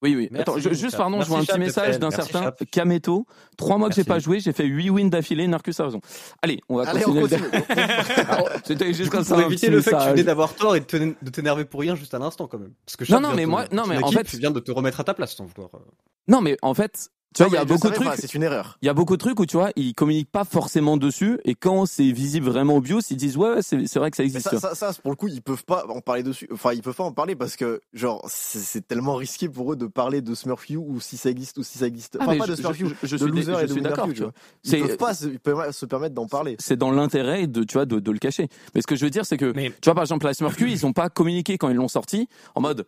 [0.03, 0.29] Oui oui.
[0.31, 2.43] Merci, Attends, je- juste pardon, je Merci, vois un petit Chap, message d'un Merci, certain
[2.46, 2.63] Chap.
[2.72, 3.25] Kameto.
[3.55, 4.08] Trois mois que j'ai Merci.
[4.10, 5.48] pas joué, j'ai fait 8 wins d'affilée.
[5.48, 6.01] Narcus a raison.
[6.41, 7.50] Allez, on va Allez, on continuer.
[8.65, 9.36] C'était juste comme ça.
[9.36, 11.96] pour un éviter le fait que tu venais d'avoir tort et de t'énerver pour rien
[11.96, 12.74] juste à l'instant quand même.
[12.86, 14.72] Parce que Non, Chap non, vient mais moi- non, mais en fait- vient de te
[14.72, 15.70] remettre à ta place sans vouloir.
[15.75, 15.79] euh.
[16.27, 18.08] Non mais en fait, tu vois, il y a beaucoup de trucs.
[18.08, 18.78] pas, C'est une erreur.
[18.82, 21.56] Il y a beaucoup de trucs où tu vois, ils communiquent pas forcément dessus et
[21.56, 24.28] quand c'est visible vraiment obvious, ils disent ouais, ouais c'est c'est vrai que ça Mais
[24.30, 24.50] existe.
[24.50, 26.48] ça, ça, ça, pour le coup, ils peuvent pas en parler dessus.
[26.52, 29.88] Enfin, ils peuvent pas en parler parce que, genre, c'est tellement risqué pour eux de
[29.88, 32.18] parler de Smurf U ou si ça existe ou si ça existe.
[32.20, 33.62] Ah, Enfin, mais pas je- de Smurf je- U, je- de suis loser dé- et
[33.62, 34.32] je de suis d'accord, tu vois.
[34.66, 36.56] Ils peuvent pas se, permettre- se permettre d'en parler.
[36.60, 38.50] c'est dans l'intérêt de tu vois de, de le cacher.
[38.76, 40.56] Mais ce que je veux dire c'est que Mais tu vois par exemple la Smurf
[40.58, 42.86] Q, ils ont pas communiqué quand ils l'ont sorti en mode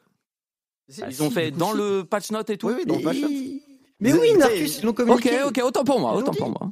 [1.07, 2.67] ils ont fait dans le patch note et tout.
[2.67, 3.31] Oui, oui, dans le patch note.
[4.03, 5.43] Mais Ils- oui, ils- Narcus, ils l'ont OK, communiqué.
[5.43, 6.71] OK, autant pour moi, Ils autant pour moi.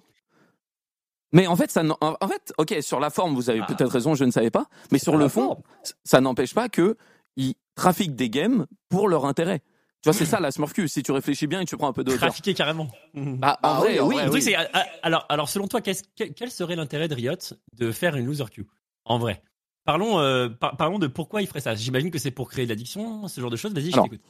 [1.33, 3.65] Mais en fait, ça, en fait, ok, sur la forme, vous avez ah.
[3.65, 4.65] peut-être raison, je ne savais pas.
[4.91, 5.63] Mais sur le fond,
[6.03, 6.97] ça n'empêche pas que
[7.37, 9.61] ils trafiquent des games pour leur intérêt.
[10.01, 12.03] Tu vois, c'est ça la Smurf Si tu réfléchis bien et tu prends un peu
[12.03, 12.89] de Trafiquer carrément.
[13.13, 14.17] Bah, en ah vrai, oui.
[14.29, 14.55] oui.
[14.55, 17.35] Ah, alors, alors, selon toi, quel serait l'intérêt de Riot
[17.77, 18.65] de faire une loser queue
[19.05, 19.41] En vrai?
[19.85, 21.75] Parlons, euh, parlons de pourquoi il ferait ça.
[21.75, 23.73] J'imagine que c'est pour créer de l'addiction, ce genre de choses.
[23.73, 24.21] Vas-y, je t'écoute.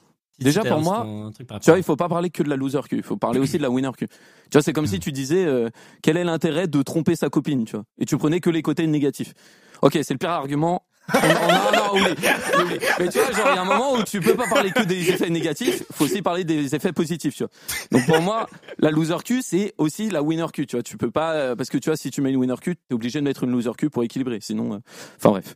[0.41, 3.03] Déjà pour moi, tu vois, il faut pas parler que de la loser queue, il
[3.03, 4.07] faut parler aussi de la winner queue.
[4.07, 5.69] Tu vois, c'est comme si tu disais euh,
[6.01, 8.87] quel est l'intérêt de tromper sa copine, tu vois, et tu prenais que les côtés
[8.87, 9.33] négatifs.
[9.81, 10.83] Ok, c'est le pire argument.
[11.13, 14.21] non, non, oui, oui, Mais tu vois, genre, il y a un moment où tu
[14.21, 17.51] peux pas parler que des effets négatifs, faut aussi parler des effets positifs, tu vois.
[17.91, 20.83] Donc pour moi, la loser queue, c'est aussi la winner queue, tu vois.
[20.83, 22.93] Tu peux pas, euh, parce que tu vois, si tu mets une winner queue, t'es
[22.93, 24.77] obligé de mettre une loser queue pour équilibrer, sinon, euh,
[25.17, 25.55] enfin bref.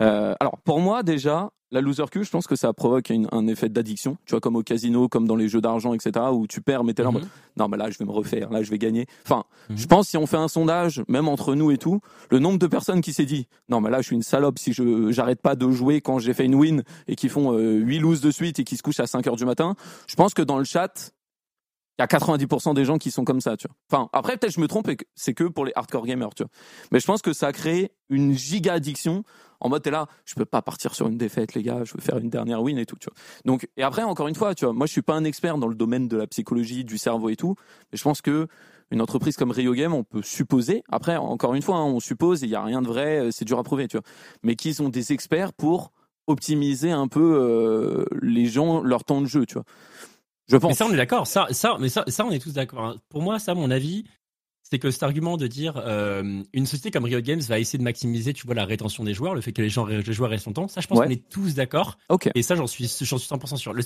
[0.00, 3.68] Euh, alors pour moi déjà, la loser queue, je pense que ça provoque un effet
[3.68, 6.84] d'addiction, tu vois, comme au casino, comme dans les jeux d'argent, etc., où tu perds,
[6.84, 7.22] mais t'es là, mhm.
[7.56, 9.06] non, mais là, je vais me refaire, là, je vais gagner.
[9.24, 9.76] Enfin, mhm.
[9.76, 12.00] je pense si on fait un sondage, même entre nous et tout,
[12.30, 14.72] le nombre de personnes qui s'est dit, non, mais là, je suis une salope si
[14.72, 17.98] je j'arrête pas de jouer quand j'ai fait une win et qui font euh, 8
[17.98, 19.74] loses de suite et qui se couchent à 5 heures du matin.
[20.06, 21.12] Je pense que dans le chat,
[21.98, 23.76] il y a 90% des gens qui sont comme ça, tu vois.
[23.90, 26.50] Enfin, après, peut-être je me trompe et c'est que pour les hardcore gamers, tu vois.
[26.92, 29.24] Mais je pense que ça a créé une giga addiction
[29.60, 32.00] en mode t'es là, je peux pas partir sur une défaite, les gars, je veux
[32.00, 33.16] faire une dernière win et tout, tu vois.
[33.44, 35.68] Donc, et après, encore une fois, tu vois, moi je suis pas un expert dans
[35.68, 37.54] le domaine de la psychologie, du cerveau et tout,
[37.92, 38.46] mais je pense que
[38.90, 42.42] une entreprise comme Rio Game, on peut supposer, après, encore une fois, hein, on suppose,
[42.42, 44.06] il y a rien de vrai, euh, c'est dur à prouver, tu vois,
[44.42, 45.90] mais qu'ils ont des experts pour
[46.28, 49.64] optimiser un peu euh, les gens, leur temps de jeu, tu vois.
[50.48, 50.70] Je pense.
[50.70, 51.26] Mais ça, on est d'accord.
[51.26, 52.84] Ça, ça, mais ça, ça, on est tous d'accord.
[52.84, 52.96] Hein.
[53.08, 54.04] Pour moi, ça, mon avis,
[54.68, 57.84] c'est que cet argument de dire euh, une société comme Riot Games va essayer de
[57.84, 60.46] maximiser, tu vois, la rétention des joueurs, le fait que les, gens, les joueurs restent
[60.46, 61.98] longtemps, ça, je pense qu'on est tous d'accord.
[62.34, 63.72] Et ça, j'en suis, j'en suis 100% sûr.
[63.72, 63.84] Le,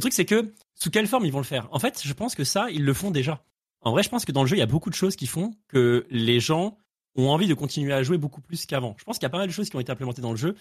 [0.00, 1.68] truc, c'est que sous quelle forme ils vont le faire?
[1.72, 3.44] En fait, je pense que ça, ils le font déjà.
[3.80, 5.26] En vrai, je pense que dans le jeu, il y a beaucoup de choses qui
[5.26, 6.78] font que les gens
[7.16, 8.94] ont envie de continuer à jouer beaucoup plus qu'avant.
[8.98, 10.36] Je pense qu'il y a pas mal de choses qui ont été implémentées dans le
[10.36, 10.54] jeu.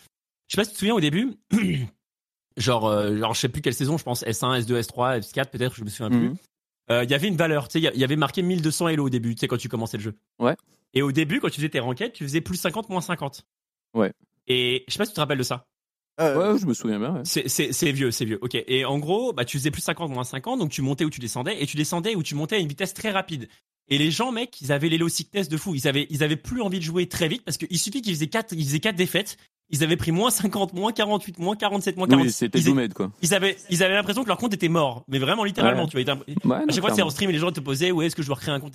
[0.48, 1.36] Je sais pas si tu te souviens au début,
[2.58, 5.75] genre, euh, genre, je sais plus quelle saison, je pense S1, S2, S3, S4, peut-être,
[5.75, 6.34] je me souviens plus.
[6.91, 7.67] Euh, il y avait une valeur.
[7.67, 9.98] Tu sais, il y avait marqué 1200 Elo au début, tu sais, quand tu commençais
[9.98, 10.15] le jeu.
[10.39, 10.55] Ouais.
[10.93, 13.45] Et au début, quand tu faisais tes renquêtes, tu faisais plus 50, moins 50.
[13.93, 14.12] Ouais.
[14.48, 15.65] Et je sais pas si tu te rappelles de ça.
[16.19, 17.15] Euh, ouais, je me souviens bien.
[17.15, 17.21] Ouais.
[17.24, 18.39] C'est vieux, c'est vieux.
[18.41, 18.55] Ok.
[18.55, 21.21] Et en gros, bah, tu faisais plus 50, moins 50, donc tu montais ou tu
[21.21, 23.48] descendais, et tu descendais ou tu montais à une vitesse très rapide.
[23.91, 25.75] Et les gens, mec, ils avaient l'élo sickness de fou.
[25.75, 28.27] Ils avaient, ils avaient plus envie de jouer très vite parce qu'il suffit qu'ils faisaient
[28.27, 29.37] quatre, ils faisaient quatre défaites
[29.72, 32.25] ils avaient pris moins 50, moins 48, moins 47, moins 40.
[32.25, 33.11] Oui, c'était ils, quoi.
[33.22, 35.05] Ils avaient, ils avaient l'impression que leur compte était mort.
[35.07, 36.16] Mais vraiment, littéralement, tu vois.
[36.44, 38.22] Ouais, à chaque fois, c'est en stream et les gens te posaient, où est-ce que
[38.22, 38.74] je dois recréer un compte,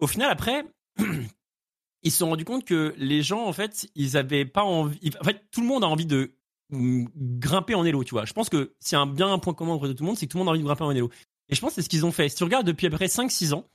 [0.00, 0.64] Au final, après,
[2.02, 5.24] ils se sont rendus compte que les gens, en fait, ils avaient pas envie, en
[5.24, 6.32] fait, tout le monde a envie de
[6.72, 8.24] grimper en élo, tu vois.
[8.24, 10.32] Je pense que c'est un bien un point commun entre tout le monde, c'est que
[10.32, 11.10] tout le monde a envie de grimper en élo.
[11.48, 12.28] Et je pense que c'est ce qu'ils ont fait.
[12.28, 13.66] Si tu regardes depuis à peu près 5-6 ans,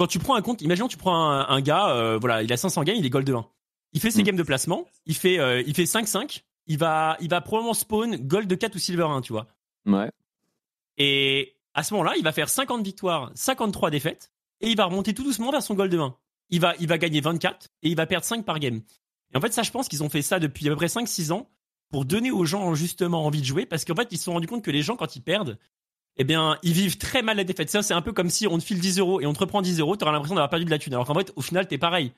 [0.00, 2.84] quand tu prends un compte, imaginons tu prends un, gars, euh, voilà, il a 500
[2.84, 3.46] games, il est gold 1.
[3.92, 4.24] Il fait ses mm.
[4.24, 8.16] games de placement, il fait euh, il fait 5-5, il va il va probablement spawn
[8.16, 9.46] gold 4 ou silver 1, tu vois.
[9.84, 10.10] Ouais.
[10.96, 14.32] Et à ce moment-là, il va faire 50 victoires, 53 défaites
[14.62, 16.16] et il va remonter tout doucement vers son gold 1.
[16.48, 18.80] Il va il va gagner 24 et il va perdre 5 par game.
[19.34, 21.06] Et en fait, ça je pense qu'ils ont fait ça depuis à peu près 5
[21.06, 21.50] 6 ans
[21.90, 24.48] pour donner aux gens justement envie de jouer parce qu'en fait, ils se sont rendus
[24.48, 25.58] compte que les gens quand ils perdent
[26.16, 27.70] eh bien, ils vivent très mal la défaite.
[27.70, 29.62] Ça, c'est un peu comme si on te file 10 euros et on te reprend
[29.62, 30.92] 10 euros, t'auras l'impression d'avoir perdu de la thune.
[30.94, 32.12] Alors qu'en fait, au final, t'es pareil.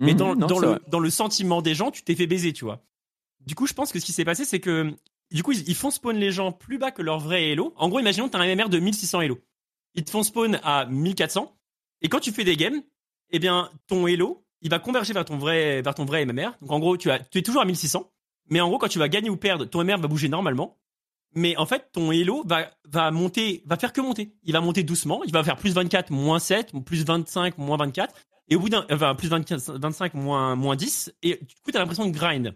[0.00, 0.18] Mais mhm.
[0.18, 2.82] dans, dans, le, dans le sentiment des gens, tu t'es fait baiser, tu vois.
[3.46, 4.94] Du coup, je pense que ce qui s'est passé, c'est que
[5.32, 7.72] du coup, ils, font spawn les gens plus bas que leur vrai Elo.
[7.76, 9.38] En gros, imaginons que tu as un MMR de 1600 Elo.
[9.94, 11.56] Ils te font spawn à 1400.
[12.02, 12.82] Et quand tu fais des games,
[13.30, 16.50] eh bien, ton Elo, il va converger vers ton vrai, vers ton vrai MMR.
[16.60, 18.10] Donc, en gros, tu, as, tu es toujours à 1600.
[18.50, 20.78] Mais en gros, quand tu vas gagner ou perdre, ton MMR va bouger normalement.
[21.36, 24.32] Mais en fait, ton Elo va, va monter, va faire que monter.
[24.42, 25.22] Il va monter doucement.
[25.24, 28.14] Il va faire plus 24, moins 7, plus 25, moins 24.
[28.48, 32.06] Et au bout d'un, enfin, plus 25, moins, moins 10, et du coup, t'as l'impression
[32.06, 32.54] de grind.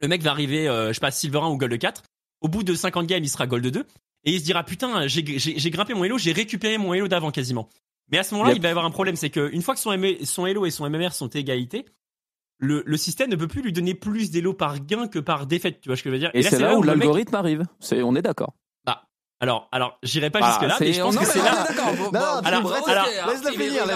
[0.00, 2.02] Le mec va arriver, euh, je sais pas, Silver 1 ou Gold 4.
[2.40, 3.86] Au bout de 50 games, il sera Gold 2.
[4.24, 7.30] Et il se dira, putain, j'ai, j'ai, grimpé mon Elo, j'ai récupéré mon Elo d'avant
[7.30, 7.68] quasiment.
[8.10, 9.96] Mais à ce moment-là, il va y avoir un problème, c'est qu'une fois que son,
[10.24, 11.86] son Elo et son MMR sont égalité,
[12.62, 15.80] le, le, système ne peut plus lui donner plus d'Elo par gain que par défaite,
[15.80, 16.30] tu vois ce que je veux dire?
[16.32, 17.64] Et, c'est là, où, l'algorithme arrive.
[17.80, 18.54] C'est, on est d'accord.
[19.40, 21.66] Alors, alors, j'irai pas jusque là, mais je pense que c'est là.
[22.12, 23.86] Non, alors, alors, laisse-le finir,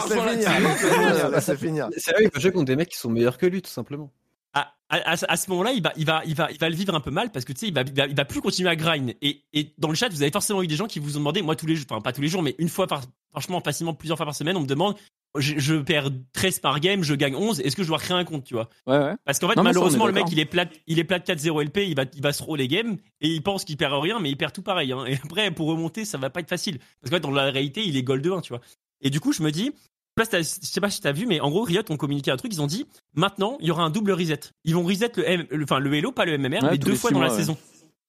[1.31, 3.63] laisse-le finir, C'est vrai, il peut jouer contre des mecs qui sont meilleurs que lui,
[3.63, 4.11] tout simplement.
[4.53, 7.01] À, à, ce moment-là, il va, il va, il va, il va le vivre un
[7.01, 9.15] peu mal parce que tu sais, il va, il va, plus continuer à grind.
[9.21, 11.43] Et, et dans le chat, vous avez forcément eu des gens qui vous ont demandé,
[11.43, 13.95] moi tous les jours, enfin pas tous les jours, mais une fois par, franchement, facilement
[13.95, 14.97] plusieurs fois par semaine, on me demande,
[15.39, 18.45] je, perds 13 par game, je gagne 11, est-ce que je dois créer un compte,
[18.45, 18.69] tu vois?
[18.87, 19.15] Ouais, ouais.
[19.25, 21.95] Parce qu'en fait, malheureusement, le mec, il est plat, il est plat 4-0 LP, il
[21.95, 24.37] va, il va se roll les games, et il pense qu'il perd rien, mais il
[24.37, 24.93] perd tout pareil.
[24.93, 25.05] Hein.
[25.07, 26.79] Et après, pour remonter, ça va pas être facile.
[27.01, 28.61] Parce qu'en fait, dans la réalité, il est gold 1, tu vois.
[29.01, 29.73] Et du coup, je me dis,
[30.19, 32.53] je sais pas si t'as vu, mais en gros, Riot ont communiqué un truc.
[32.53, 34.41] Ils ont dit maintenant, il y aura un double reset.
[34.65, 37.31] Ils vont reset le, enfin le Halo, pas le MMR, mais deux fois dans la
[37.31, 37.57] saison.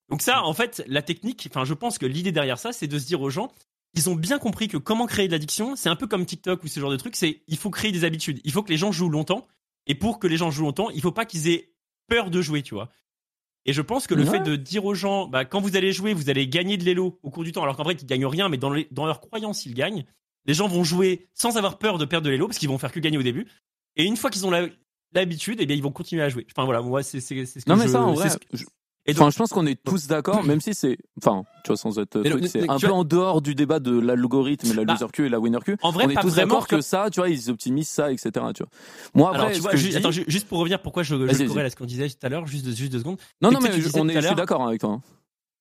[0.10, 1.48] Donc ça, en fait, la technique.
[1.50, 3.52] Enfin, je pense que l'idée derrière ça, c'est de se dire aux gens,
[3.93, 6.67] ils ont bien compris que comment créer de l'addiction, c'est un peu comme TikTok ou
[6.67, 7.15] ce genre de truc.
[7.15, 8.39] C'est il faut créer des habitudes.
[8.43, 9.47] Il faut que les gens jouent longtemps.
[9.88, 11.71] Et pour que les gens jouent longtemps, il faut pas qu'ils aient
[12.08, 12.89] peur de jouer, tu vois.
[13.65, 16.13] Et je pense que le fait de dire aux gens, bah, quand vous allez jouer,
[16.13, 18.47] vous allez gagner de l'élo au cours du temps, alors qu'en vrai, ils gagnent rien,
[18.47, 20.06] mais dans, les, dans leur croyance, ils gagnent.
[20.45, 22.93] Les gens vont jouer sans avoir peur de perdre de l'élo parce qu'ils vont faire
[22.93, 23.45] que gagner au début.
[23.97, 24.52] Et une fois qu'ils ont
[25.13, 26.47] l'habitude, eh bien, ils vont continuer à jouer.
[26.52, 28.30] Enfin voilà, moi, c'est ce que non, mais ça, en vrai,
[29.12, 32.22] enfin, je pense qu'on est tous d'accord, même si c'est, enfin, tu vois, sans être,
[32.48, 35.39] c'est un peu en dehors du débat de l'algorithme, la bah, loser Q et la
[35.39, 35.78] winner Q.
[35.82, 36.82] En vrai, on est tous d'accord que...
[36.82, 38.32] ça, tu vois, ils optimisent ça, etc.
[38.54, 38.70] Tu vois.
[39.13, 41.86] Moi, après, tu vois, attends, juste pour revenir, pourquoi je, je corrèle à ce qu'on
[41.86, 43.17] disait tout à l'heure, juste, juste deux secondes.
[43.41, 44.91] Non, non, mais on est, je suis d'accord avec toi.
[44.91, 45.02] Hein.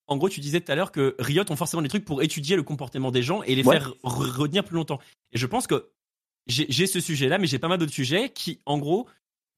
[0.08, 2.56] En gros, tu disais tout à l'heure que Riot ont forcément des trucs pour étudier
[2.56, 5.00] le comportement des gens et les faire retenir plus longtemps.
[5.32, 5.90] Et je pense que
[6.46, 9.06] j'ai ce sujet-là, mais j'ai pas mal d'autres sujets qui, en gros,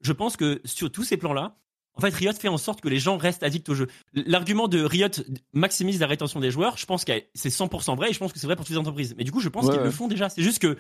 [0.00, 1.56] je pense que sur tous ces plans-là,
[1.98, 3.88] en fait, Riot fait en sorte que les gens restent addicts au jeu.
[4.14, 5.08] L'argument de Riot
[5.52, 8.38] maximise la rétention des joueurs, je pense que c'est 100% vrai et je pense que
[8.38, 9.14] c'est vrai pour toutes les entreprises.
[9.18, 10.28] Mais du coup, je pense qu'ils le font déjà.
[10.28, 10.76] C'est juste que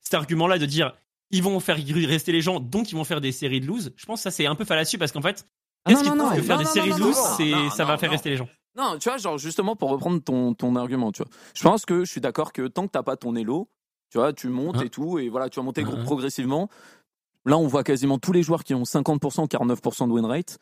[0.00, 0.94] cet argument-là de dire
[1.30, 4.06] ils vont faire rester les gens, donc ils vont faire des séries de lose, je
[4.06, 5.46] pense que ça c'est un peu fallacieux parce qu'en fait,
[5.84, 7.16] ah qu'est-ce qu'ils pensent que faire des séries de lose,
[7.74, 8.48] ça va faire rester les gens?
[8.76, 11.30] Non, tu vois, genre justement pour reprendre ton, ton argument, tu vois.
[11.54, 13.68] Je pense que je suis d'accord que tant que t'as pas ton elo,
[14.10, 16.70] tu vois, tu montes hein et tout, et voilà, tu vas monter hein progressivement.
[17.48, 20.58] Là, on voit quasiment tous les joueurs qui ont 50%, 49% de win rate,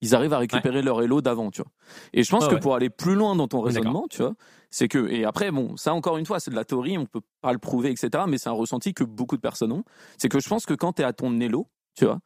[0.00, 1.70] ils arrivent à récupérer leur elo d'avant, tu vois.
[2.14, 4.32] Et je pense que pour aller plus loin dans ton raisonnement, tu vois,
[4.70, 7.20] c'est que, et après, bon, ça encore une fois, c'est de la théorie, on peut
[7.42, 9.84] pas le prouver, etc., mais c'est un ressenti que beaucoup de personnes ont.
[10.16, 12.20] C'est que je pense que quand tu es à ton elo, tu vois,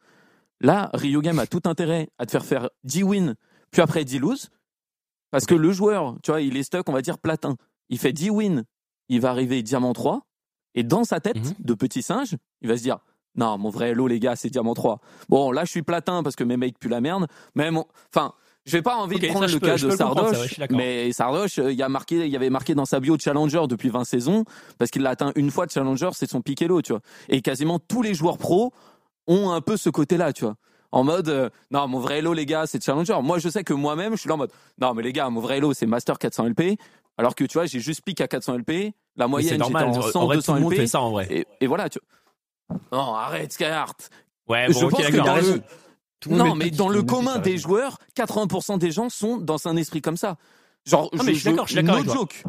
[0.61, 3.35] là, Rio Game a tout intérêt à te faire faire 10 wins,
[3.71, 4.49] puis après 10 lose,
[5.31, 7.57] parce que le joueur, tu vois, il est stuck, on va dire, platin.
[7.89, 8.63] Il fait 10 wins,
[9.09, 10.25] il va arriver diamant 3,
[10.75, 11.55] et dans sa tête mhm.
[11.59, 12.99] de petit singe, il va se dire,
[13.37, 14.99] non, mon vrai Hello, les gars, c'est Diamant 3.
[15.29, 17.27] Bon, là, je suis platin parce que mes mates puent la merde.
[17.55, 17.85] Mais mon...
[18.13, 18.33] enfin,
[18.65, 21.89] j'ai pas envie de prendre le cas de Sardoche, mais Sardoche, euh, il, y a
[21.89, 24.43] marqué, il avait marqué dans sa bio Challenger depuis 20 saisons,
[24.79, 27.01] parce qu'il l'a atteint une fois de Challenger, c'est son pick Hello, tu vois.
[27.29, 28.73] Et quasiment tous les joueurs pros
[29.27, 30.55] ont un peu ce côté-là, tu vois.
[30.91, 33.17] En mode, euh, non, mon vrai Hello, les gars, c'est Challenger.
[33.21, 35.41] Moi, je sais que moi-même, je suis là en mode, non, mais les gars, mon
[35.41, 36.79] vrai Hello, c'est Master 400 LP.
[37.17, 38.93] Alors que, tu vois, j'ai juste pick à 400 LP.
[39.15, 40.87] La moyenne, j'étais en 100, 200 LP.
[40.87, 41.27] Ça, en vrai.
[41.29, 42.07] Et, et voilà, tu vois.
[42.91, 44.09] Non, arrête, Skyheart.
[44.47, 45.61] Ouais, bon, je pense que dans le...
[46.27, 50.17] Non, mais dans le commun des joueurs, 80% des gens sont dans un esprit comme
[50.17, 50.37] ça.
[50.85, 52.03] Genre, je, suis d'accord, je suis d'accord.
[52.03, 52.43] No joke.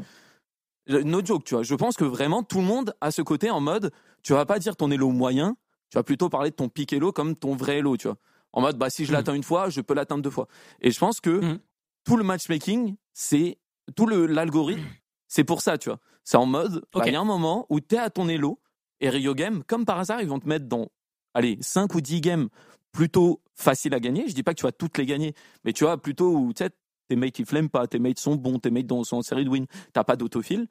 [0.88, 1.62] No joke, tu vois.
[1.62, 4.58] Je pense que vraiment tout le monde a ce côté en mode, tu vas pas
[4.58, 5.56] dire ton elo moyen,
[5.90, 8.16] tu vas plutôt parler de ton pic elo comme ton vrai elo, tu vois.
[8.52, 9.14] En mode, bah si je mm.
[9.14, 10.48] l'atteins une fois, je peux l'atteindre deux fois.
[10.80, 11.58] Et je pense que mm.
[12.04, 13.58] tout le matchmaking, c'est
[13.94, 14.84] tout le l'algorithme,
[15.28, 15.98] c'est pour ça, tu vois.
[16.24, 18.60] C'est en mode, bah, il y a un moment où tu es à ton elo,
[19.00, 20.88] et Rio Game, comme par hasard, ils vont te mettre dans,
[21.34, 22.48] allez, 5 ou 10 games
[22.92, 24.26] plutôt faciles à gagner.
[24.28, 26.64] Je dis pas que tu vas toutes les gagner, mais tu vois, plutôt où, tu
[26.64, 26.70] sais,
[27.08, 29.50] tes mates ils flemment pas, tes mates sont bons, tes mates sont en série de
[29.50, 30.66] win, t'as pas d'autofil.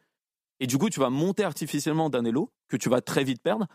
[0.59, 3.67] Et du coup, tu vas monter artificiellement d'un elo que tu vas très vite perdre.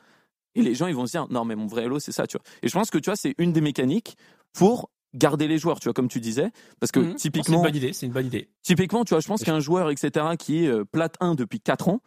[0.54, 2.36] Et les gens, ils vont se dire, non, mais mon vrai elo, c'est ça, tu
[2.36, 2.44] vois.
[2.62, 4.16] Et je pense que, tu vois, c'est une des mécaniques
[4.52, 6.50] pour garder les joueurs, tu vois, comme tu disais.
[6.80, 7.44] Parce que, typiquement.
[7.44, 8.48] C'est une bonne idée, c'est une bonne idée.
[8.62, 11.88] Typiquement, tu vois, je pense qu'un joueur, etc., qui est euh, plate 1 depuis 4
[11.88, 12.00] ans,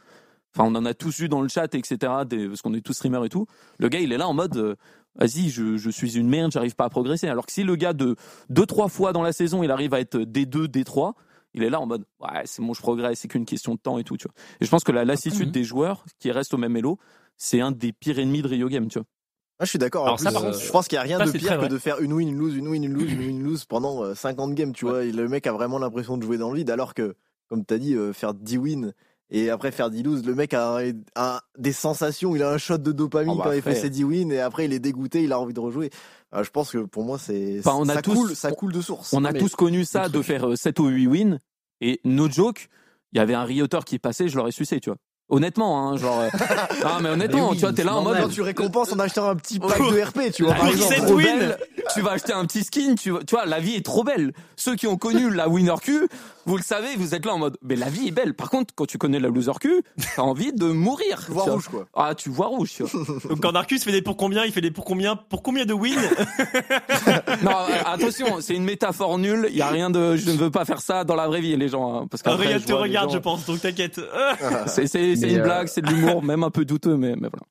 [0.55, 1.97] Enfin, on en a tous eu dans le chat, etc.
[1.99, 3.47] parce qu'on est tous streamers et tout.
[3.79, 4.75] Le gars, il est là en mode, euh,
[5.15, 7.27] vas-y, je, je, suis une merde, j'arrive pas à progresser.
[7.27, 8.15] Alors que si le gars de
[8.49, 11.13] deux, trois fois dans la saison, il arrive à être D2, D3,
[11.55, 13.97] il est là en mode, ouais, c'est bon, je progresse, c'est qu'une question de temps
[13.97, 14.33] et tout, tu vois.
[14.59, 16.99] Et je pense que la lassitude des joueurs qui restent au même elo,
[17.37, 19.07] c'est un des pires ennemis de Rio Game, tu vois.
[19.59, 20.09] Ah, je suis d'accord.
[20.09, 22.37] Euh, je pense qu'il n'y a rien de pire que de faire une win, une
[22.37, 25.03] lose, une win, une lose, une win, une lose pendant 50 euh, games, tu vois.
[25.03, 27.15] Et le mec a vraiment l'impression de jouer dans le vide, alors que,
[27.49, 28.93] comme tu as dit, faire 10 wins
[29.33, 30.79] et après faire 10 lose, le mec a,
[31.57, 34.03] des sensations, il a un shot de dopamine ah bah quand il fait ses 10
[34.03, 35.89] wins et après il est dégoûté, il a envie de rejouer.
[36.35, 39.11] Euh, je pense que pour moi c'est on ça, coule, ça coule de source.
[39.11, 41.39] On a tous connu ça de faire 7 euh, ou 8 wins
[41.81, 42.69] et no joke,
[43.11, 44.97] il y avait un rioteur qui passait, je l'aurais sucé, tu vois.
[45.33, 46.19] Honnêtement, hein, genre.
[46.19, 46.29] Euh...
[46.85, 48.29] ah, mais honnêtement, tu vois, t'es là en mode.
[48.31, 50.53] tu récompenses en achetant un petit pack de RP, tu vois.
[50.53, 51.57] Par exemple, win,
[51.91, 54.33] tu vas acheter un petit skin, tu vois, tu vois, la vie est trop belle.
[54.57, 56.07] Ceux qui ont connu la winner Q,
[56.45, 58.33] vous le savez, vous êtes là en mode, mais la vie est belle.
[58.33, 59.81] Par contre, quand tu connais la loser Q,
[60.15, 61.23] t'as envie de mourir.
[61.25, 61.87] Tu vois rouge, quoi.
[61.95, 63.03] Ah, tu vois rouge, tu vois.
[63.29, 65.73] Donc quand Arcus fait des pour combien, il fait des pour combien, pour combien de
[65.73, 65.95] wins
[67.41, 69.47] Non, euh, attention, c'est une métaphore nulle.
[69.49, 71.55] Il y a rien de, je ne veux pas faire ça dans la vraie vie,
[71.55, 72.59] les gens, hein, parce qu'après.
[72.59, 73.99] te regarde, je pense, donc t'inquiète.
[74.67, 77.29] c'est, c'est, c'est une euh, blague, c'est de l'humour, même un peu douteux, mais, mais
[77.29, 77.45] voilà.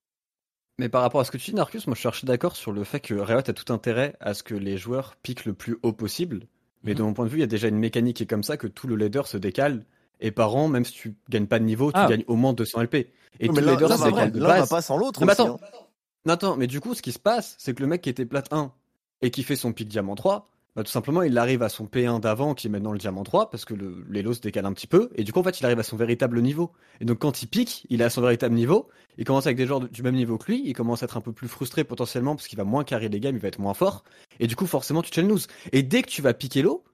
[0.79, 2.83] Mais par rapport à ce que tu dis, Narcus, moi je suis d'accord sur le
[2.85, 5.93] fait que Riot a tout intérêt à ce que les joueurs piquent le plus haut
[5.93, 6.47] possible.
[6.83, 8.43] Mais de mon point de vue, il y a déjà une mécanique qui est comme
[8.43, 9.85] ça que tout le leader se décale
[10.25, 12.07] Et par an, même si tu gagnes pas de niveau, tu Ah.
[12.09, 13.09] gagnes au moins 200 LP.
[13.41, 14.69] Et Non, l'un c'est va, des pas- calques de l'un va base.
[14.69, 15.59] pas sans l'autre Non, mais attends.
[15.61, 16.31] hein.
[16.33, 18.53] Attends, mais du coup, ce qui se passe, c'est que le mec qui était plate
[18.53, 18.73] 1
[19.21, 22.19] et qui fait son pic diamant 3, bah, tout simplement, il arrive à son P1
[22.21, 24.87] d'avant qui est maintenant le diamant 3 parce que le, l'élo se décale un petit
[24.87, 25.11] peu.
[25.17, 26.73] Et du coup, en fait, il arrive à son véritable niveau.
[27.01, 28.89] Et donc, quand il pique, il est à son véritable niveau.
[29.19, 30.63] Il commence avec des joueurs de- du même niveau que lui.
[30.65, 33.21] Il commence à être un peu plus frustré potentiellement parce qu'il va moins carrer les
[33.21, 34.05] games, il va être moins fort.
[34.41, 35.47] Et du coup, forcément, tu chain lose.
[35.73, 36.85] Et dès que tu vas piquer l'eau,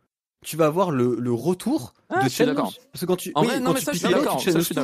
[0.45, 2.29] tu vas avoir le, le retour Ah, de
[2.63, 2.79] lose.
[2.93, 4.15] Parce que quand tu, En oui, vrai, non, quand mais tu ça, je piques suis
[4.15, 4.39] d'accord.
[4.39, 4.75] je suis.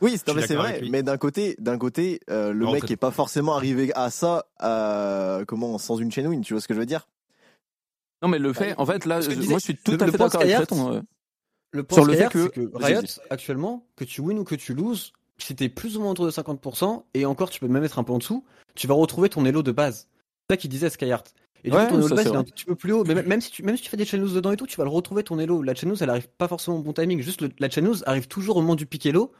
[0.00, 0.82] Oui, c'est non, mais vrai.
[0.90, 4.10] Mais d'un côté, d'un côté, euh, le Non, mec très- est pas forcément arrivé à
[4.10, 6.40] ça, euh, comment, sans une chain win.
[6.42, 7.06] Tu vois ce que je veux dire?
[8.24, 10.06] Non, mais le fait, en fait, là, je- disais, moi, je suis tout le- à
[10.06, 11.02] fait d'accord avec euh.
[11.72, 14.44] Le point Sur le fait que- c'est que Vas-y, Riot, actuellement, que tu win ou
[14.44, 17.66] que tu loses, si t'es plus ou moins autour de 50%, et encore tu peux
[17.68, 20.08] même être un peu en dessous, tu vas retrouver ton elo de base.
[20.48, 21.34] C'est ça qu'il disait Skyheart.
[21.64, 23.04] Et du Ouais, coup, ton elo base, il est un petit peu plus haut.
[23.04, 24.76] Mais même- si tu, même si tu fais des chain loose dedans et tout, tu
[24.76, 25.62] vas le retrouver ton elo.
[25.62, 27.20] La chain loose, elle arrive pas forcément au bon timing.
[27.20, 29.32] Juste le- la chain loose arrive toujours au moment du pick elo.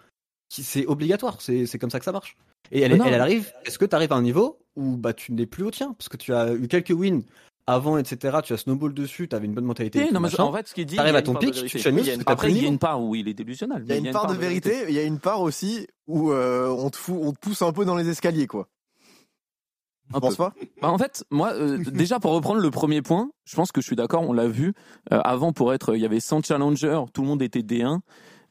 [0.50, 1.40] C'est obligatoire.
[1.40, 2.36] C'est comme ça que ça marche.
[2.72, 3.52] Et elle arrive.
[3.64, 5.92] Est-ce que tu arrives à un niveau où bah, tu n'es plus au tien?
[5.92, 7.22] Parce que tu as eu quelques wins
[7.66, 8.38] avant, etc.
[8.44, 10.10] Tu as snowball dessus, tu avais une bonne mentalité.
[10.12, 10.96] non, mais en fait, ce qu'il dit.
[10.96, 12.78] T'arrives il y a à une ton pic, tu t'as Après, il y a une
[12.78, 13.84] part où il est délusionnel.
[13.86, 16.68] Il y a une part de vérité, il y a une part aussi où euh,
[16.68, 18.68] on, te fout, on te pousse un peu dans les escaliers, quoi.
[20.12, 20.34] Un peu.
[20.34, 20.52] pas?
[20.82, 23.86] Bah, en fait, moi, euh, déjà pour reprendre le premier point, je pense que je
[23.86, 24.74] suis d'accord, on l'a vu.
[25.12, 28.00] Euh, avant, pour être, il y avait 100 challengers, tout le monde était D1.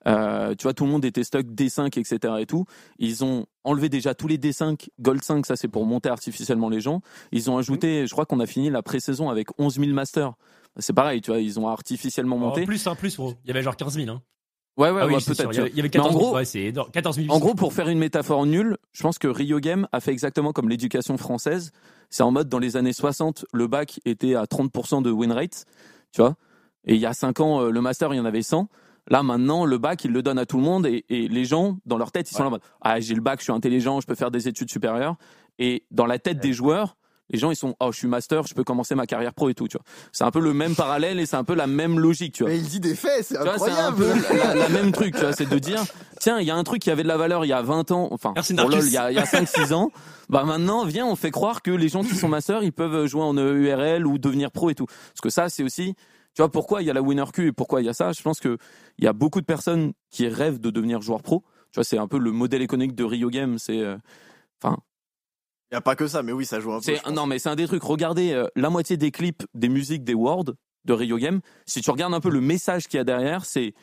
[0.07, 2.33] Euh, tu vois, tout le monde était stock D5, etc.
[2.39, 2.65] et tout.
[2.99, 6.81] Ils ont enlevé déjà tous les D5, Gold 5, ça c'est pour monter artificiellement les
[6.81, 7.01] gens.
[7.31, 10.33] Ils ont ajouté, je crois qu'on a fini la pré-saison avec 11 000 masters.
[10.77, 12.65] C'est pareil, tu vois, ils ont artificiellement En monté.
[12.65, 13.33] plus, un plus, gros.
[13.43, 14.09] Il y avait genre 15 000.
[14.09, 14.21] Hein.
[14.75, 15.49] Ouais, ouais, ah oui, ouais, peut-être.
[15.51, 16.19] Il y avait- il y avait Mais en 14 000.
[16.25, 16.89] gros- ouais, c'est énorme.
[16.91, 17.31] 14 000.
[17.31, 20.51] En gros, pour faire une métaphore nulle, je pense que Rio Game a fait exactement
[20.51, 21.71] comme l'éducation française.
[22.09, 25.65] C'est en mode, dans les années 60, le bac était à 30% de win rate,
[26.11, 26.35] tu vois.
[26.85, 28.67] Et il y a 5 ans, euh, le master, il y en avait 100.
[29.09, 31.77] Là, maintenant, le bac, il le donne à tout le monde et, et les gens,
[31.85, 34.15] dans leur tête, ils sont là ah, j'ai le bac, je suis intelligent, je peux
[34.15, 35.15] faire des études supérieures.
[35.59, 36.95] Et dans la tête des joueurs,
[37.29, 39.53] les gens, ils sont, oh, je suis master, je peux commencer ma carrière pro et
[39.53, 39.85] tout, tu vois.
[40.11, 42.51] C'est un peu le même parallèle et c'est un peu la même logique, tu vois.
[42.51, 44.21] Mais il dit des faits, c'est Tu vois, c'est un incroyable.
[44.29, 45.83] peu la, la même truc, tu vois, c'est de dire,
[46.19, 47.91] tiens, il y a un truc qui avait de la valeur il y a 20
[47.91, 48.85] ans, enfin, Merci, pour Narcus.
[48.85, 49.91] LOL, il y a, il y a 5-6 ans,
[50.29, 53.23] bah maintenant, viens, on fait croire que les gens qui sont master, ils peuvent jouer
[53.23, 54.85] en E EURL ou devenir pro et tout.
[54.85, 55.95] Parce que ça, c'est aussi,
[56.33, 58.11] tu vois, pourquoi il y a la winner Q et pourquoi il y a ça,
[58.11, 58.57] je pense que
[58.97, 61.43] il y a beaucoup de personnes qui rêvent de devenir joueur pro.
[61.71, 63.97] Tu vois, c'est un peu le modèle économique de Rio Game, c'est, euh,
[64.63, 64.69] Il
[65.73, 67.11] y a pas que ça, mais oui, ça joue un peu.
[67.11, 67.83] non mais c'est un des trucs.
[67.83, 70.53] Regardez euh, la moitié des clips, des musiques, des words
[70.85, 71.41] de Rio Game.
[71.65, 73.73] Si tu regardes un peu le message qu'il y a derrière, c'est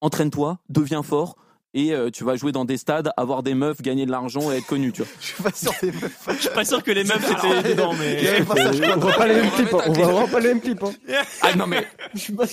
[0.00, 1.36] entraîne-toi, deviens fort
[1.74, 4.56] et euh, tu vas jouer dans des stades, avoir des meufs, gagner de l'argent et
[4.58, 4.92] être connu.
[4.92, 5.10] Tu vois.
[5.20, 6.24] Je suis pas sûr des meufs.
[6.28, 8.18] Je suis pas sûr que les meufs étaient dedans, mais.
[8.18, 9.78] Il y avait pas ça, je on voit pas les mêmes clips, hein.
[9.86, 10.82] on voit vraiment pas les mêmes clips.
[10.82, 10.92] hein.
[11.42, 12.44] Ah non mais Je suis pas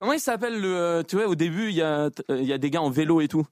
[0.00, 2.52] comment il s'appelle le euh, Tu vois au début il y a euh, il y
[2.52, 3.46] a des gars en vélo et tout.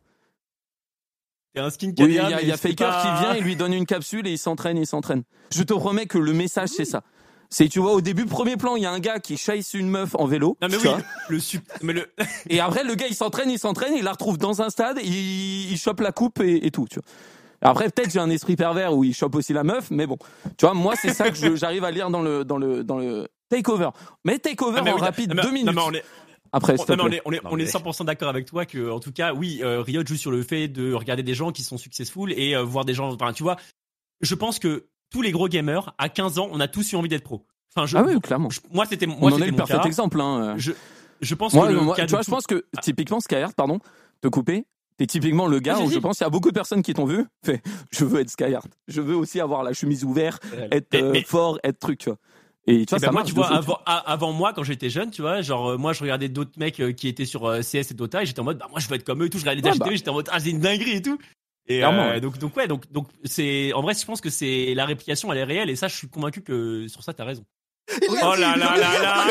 [1.55, 3.45] C'est un skin Oui, il y a, il y a Faker pas- qui vient, il
[3.45, 5.23] lui donne une capsule et il s'entraîne, il s'entraîne.
[5.55, 7.03] Je te promets que le message c'est ça.
[7.55, 9.89] C'est tu vois au début premier plan il y a un gars qui chasse une
[9.91, 10.57] meuf en vélo.
[10.63, 10.89] Non mais oui,
[11.29, 11.63] le sup...
[11.83, 12.11] mais le
[12.49, 15.71] Et après, le gars, il s'entraîne, il s'entraîne, il la retrouve dans un stade, il,
[15.71, 17.05] il chope la coupe et, et tout, tu vois.
[17.71, 20.17] Après, peut-être j'ai un esprit pervers où il chope aussi la meuf, mais bon.
[20.57, 23.29] Tu vois, moi, c'est ça que j'arrive à lire dans le, dans le, dans le
[23.51, 23.91] takeover.
[24.25, 25.75] Mais takeover Ah, mais en oui, rapide, non, deux non, minutes.
[25.75, 26.05] mais on est,
[26.53, 28.65] Après, on, non, on est, on est, Non, on est mais- 100% d'accord avec toi
[28.65, 31.53] que, en tout cas, oui, euh, Riot joue sur le fait de regarder des gens
[31.53, 33.13] qui sont successful et euh, voir des gens.
[33.13, 33.57] Enfin, tu vois,
[34.23, 37.09] je pense que tous les gros gamers, à 15 ans, on a tous eu envie
[37.09, 37.45] d'être pro.
[37.75, 38.51] Enfin, je, Ah oui, clairement.
[38.51, 39.85] je- moi, c'était moi, On en est le parfait cas.
[39.85, 40.55] exemple, hein.
[40.59, 40.73] Je,
[41.21, 43.79] je pense Moi, que le moi, cas tu vois, je pense que, typiquement, Skyheart, pardon,
[44.21, 44.65] te couper,
[44.99, 46.93] t'es typiquement le gars Vas-y, où je pense qu'il y a beaucoup de personnes qui
[46.95, 48.69] t'ont vu, fait, je veux être Skyheart.
[48.89, 52.11] Je veux aussi avoir la chemise ouverte, être Mais- euh, mais- fort, être truc, tu
[52.11, 52.19] vois.
[52.69, 53.51] Et tu vois, Eh ben ça moi, tu vois,
[54.07, 56.93] avant, moi, quand j'étais jeune, tu vois, genre, euh, moi, je regardais d'autres mecs euh,
[56.93, 59.03] qui étaient sur CS et Dota, et j'étais en mode, bah, moi, je veux être
[59.05, 59.39] comme eux et tout.
[59.39, 59.87] Je regardais les Ouais, bah.
[59.93, 61.19] j'étais en mode, ah, c'est une dinguerie et tout.
[61.69, 62.21] Et euh, ouais.
[62.21, 65.39] donc, donc, ouais, donc, donc, c'est, en vrai, je pense que c'est, la réplication, elle
[65.39, 67.45] est réelle, et ça, je suis convaincu que sur ça, t'as raison.
[68.01, 69.27] Oh là là là là,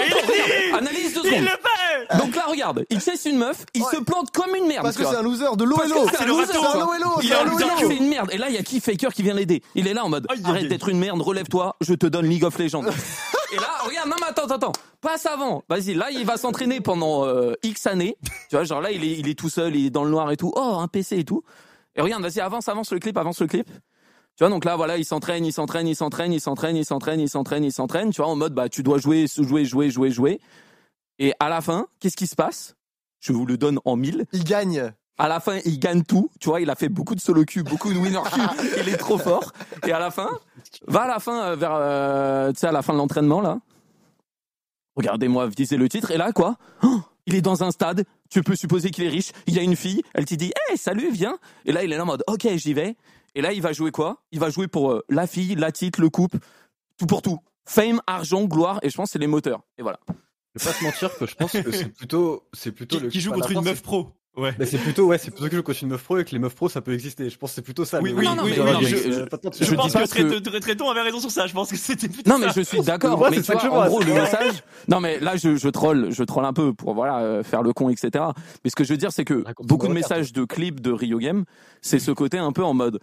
[0.78, 1.32] Analyse Il secondes.
[1.42, 3.96] le fait Donc là, regarde, il cesse une meuf, il Ouais.
[3.96, 4.84] se plante comme une merde.
[4.84, 5.82] Parce que c'est un loser de l'OLO.
[6.12, 7.78] c'est un loser, retour.
[7.80, 8.30] C'est une merde.
[8.34, 9.64] Et là, il y a qui Faker qui vient l'aider.
[9.74, 12.44] Il est là en mode aïe, arrête d'être une merde, relève-toi, je te donne League
[12.44, 12.84] of Legends.
[12.84, 14.74] et là, regarde, non mais attends, attends, attends.
[15.00, 15.64] Passe avant.
[15.70, 18.18] Vas-y, là, il va s'entraîner pendant euh, X années.
[18.50, 20.30] Tu vois, genre là, il est, il est tout seul, il est dans le noir
[20.32, 20.52] et tout.
[20.56, 21.44] Oh, un PC et tout.
[21.96, 23.68] Et regarde, vas-y, avance, avance le clip, avance le clip.
[24.38, 27.20] Tu vois, donc là, voilà, il s'entraîne, il s'entraîne, il s'entraîne, il s'entraîne, il s'entraîne,
[27.20, 28.12] il s'entraîne, il s'entraîne.
[28.12, 30.40] Tu vois, en mode, bah, tu dois jouer, jouer, jouer, jouer, jouer.
[31.20, 32.76] Et à la fin, qu'est-ce qui se passe?
[33.20, 34.26] Je vous le donne en mille.
[34.32, 34.94] Il gagne.
[35.18, 36.32] À la fin, il gagne tout.
[36.40, 38.78] Tu vois, il a fait beaucoup de solo queue, beaucoup de winner queue.
[38.82, 39.52] il est trop fort.
[39.86, 40.30] Et à la fin,
[40.88, 43.60] va à la fin, euh, vers, euh, tu sais, à la fin de l'entraînement, là.
[44.96, 46.10] Regardez-moi viser le titre.
[46.12, 46.58] Et là, quoi?
[46.84, 48.06] Oh, Il est dans un stade.
[48.32, 49.32] Tu peux supposer qu'il est riche.
[49.46, 51.38] Il y a une fille, elle te dit, hey, salut, viens.
[51.66, 52.96] Et là, il est là en mode, ok, j'y vais.
[53.36, 54.24] Et là, il va jouer quoi?
[54.32, 56.40] Il va jouer pour euh, la fille, la titre, le couple,
[56.98, 57.40] tout pour tout.
[57.66, 59.62] Fame, argent, gloire, et je pense que c'est les moteurs.
[59.78, 60.00] Et voilà.
[60.56, 63.10] Je vais pas te mentir que je pense que c'est plutôt, c'est plutôt qui, le.
[63.10, 64.12] qui joue contre une meuf pro.
[64.38, 64.54] Ouais.
[64.58, 66.40] Mais c'est plutôt, ouais, c'est plutôt que je contre une meuf pro et que les
[66.40, 67.30] meufs pro ça peut exister.
[67.30, 68.00] Je pense que c'est plutôt ça.
[68.02, 69.20] Oui, mais oui, non, non, oui, mais- oui, non, mais je, je-
[69.76, 70.40] pense que que-
[70.92, 71.48] avait raison sur ça.
[71.48, 72.54] Je pense que c'était plutôt Non, mais ça.
[72.56, 73.20] je suis d'accord.
[73.20, 74.64] Ouais, mais tu vois, en gros, le message.
[74.88, 77.74] Non, mais là, je, je troll, je troll un peu pour voilà euh, faire le
[77.74, 78.24] con, etc.
[78.64, 81.18] Mais ce que je veux dire, c'est que beaucoup de messages de clips de Rio
[81.18, 81.44] Game,
[81.82, 83.00] c'est ce côté un peu en mode,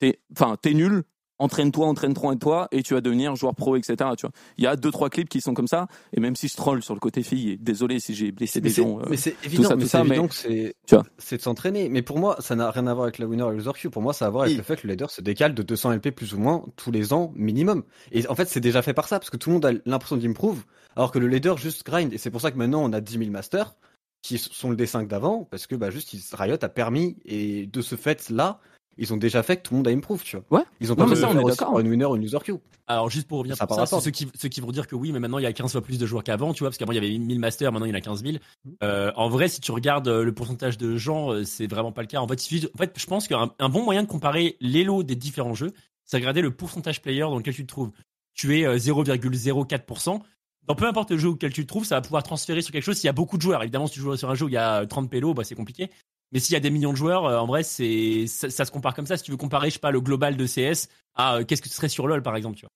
[0.00, 1.02] t'es, enfin, t'es nul.
[1.40, 3.96] Entraîne-toi, entraîne-toi, et toi, et tu vas devenir joueur pro, etc.
[4.16, 4.30] Tu vois.
[4.56, 6.80] Il y a deux trois clips qui sont comme ça, et même si je troll
[6.82, 9.00] sur le côté fille, et désolé si j'ai blessé Mais des c'est, gens.
[9.00, 11.04] euh, mais c'est évident, ça, mais tout ça, évident mais- que c'est, Tu vois.
[11.18, 11.88] c'est de s'entraîner.
[11.88, 13.90] Mais pour moi, ça n'a rien à voir avec la winner et le loser queue.
[13.90, 15.62] Pour moi, ça a à voir avec le fait que le leader se décale de
[15.64, 17.82] 200 LP plus ou moins tous les ans minimum.
[18.12, 20.16] Et en fait, c'est déjà fait par ça parce que tout le monde a l'impression
[20.16, 20.62] d'improve,
[20.94, 22.12] alors que le leader juste grind.
[22.12, 23.74] Et c'est pour ça que maintenant on a 10 000 masters
[24.22, 27.96] qui sont le D5 d'avant parce que bah juste Riot a permis et de ce
[27.96, 28.60] fait là.
[28.96, 30.58] Ils ont déjà fait que tout le monde a improve, tu vois.
[30.60, 30.64] Ouais.
[30.80, 31.80] Ils ont pas besoin ça, de on est faire aussi d'accord.
[31.80, 32.58] une winner une loser queue.
[32.86, 35.18] Alors juste pour revenir Ça ça, ceux qui, ceux qui vont dire que oui, mais
[35.18, 36.96] maintenant il y a 15 fois plus de joueurs qu'avant, tu vois, parce qu'avant il
[36.96, 38.36] y avait 1000 masters, maintenant il y en a 15 000.
[38.82, 42.02] Euh, en vrai, si tu regardes euh, le pourcentage de gens, euh, c'est vraiment pas
[42.02, 42.20] le cas.
[42.20, 44.56] En fait, il suffit de- en fait je pense qu'un un bon moyen de comparer
[44.60, 45.72] l'élo des différents jeux,
[46.04, 47.90] c'est regarder le pourcentage player dans lequel tu te trouves.
[48.34, 50.20] Tu es euh, 0,04%.
[50.66, 52.82] Dans peu importe le jeu auquel tu te trouves, ça va pouvoir transférer sur quelque
[52.84, 53.62] chose s'il y a beaucoup de joueurs.
[53.62, 55.54] Évidemment, si tu joues sur un jeu où il y a 30 pélos, bah, c'est
[55.54, 55.90] compliqué.
[56.34, 58.70] Mais s'il y a des millions de joueurs, euh, en vrai, c'est ça, ça se
[58.72, 59.16] compare comme ça.
[59.16, 61.68] Si tu veux comparer, je sais pas, le global de CS à euh, qu'est-ce que
[61.68, 62.70] ce serait sur LoL, par exemple, tu vois.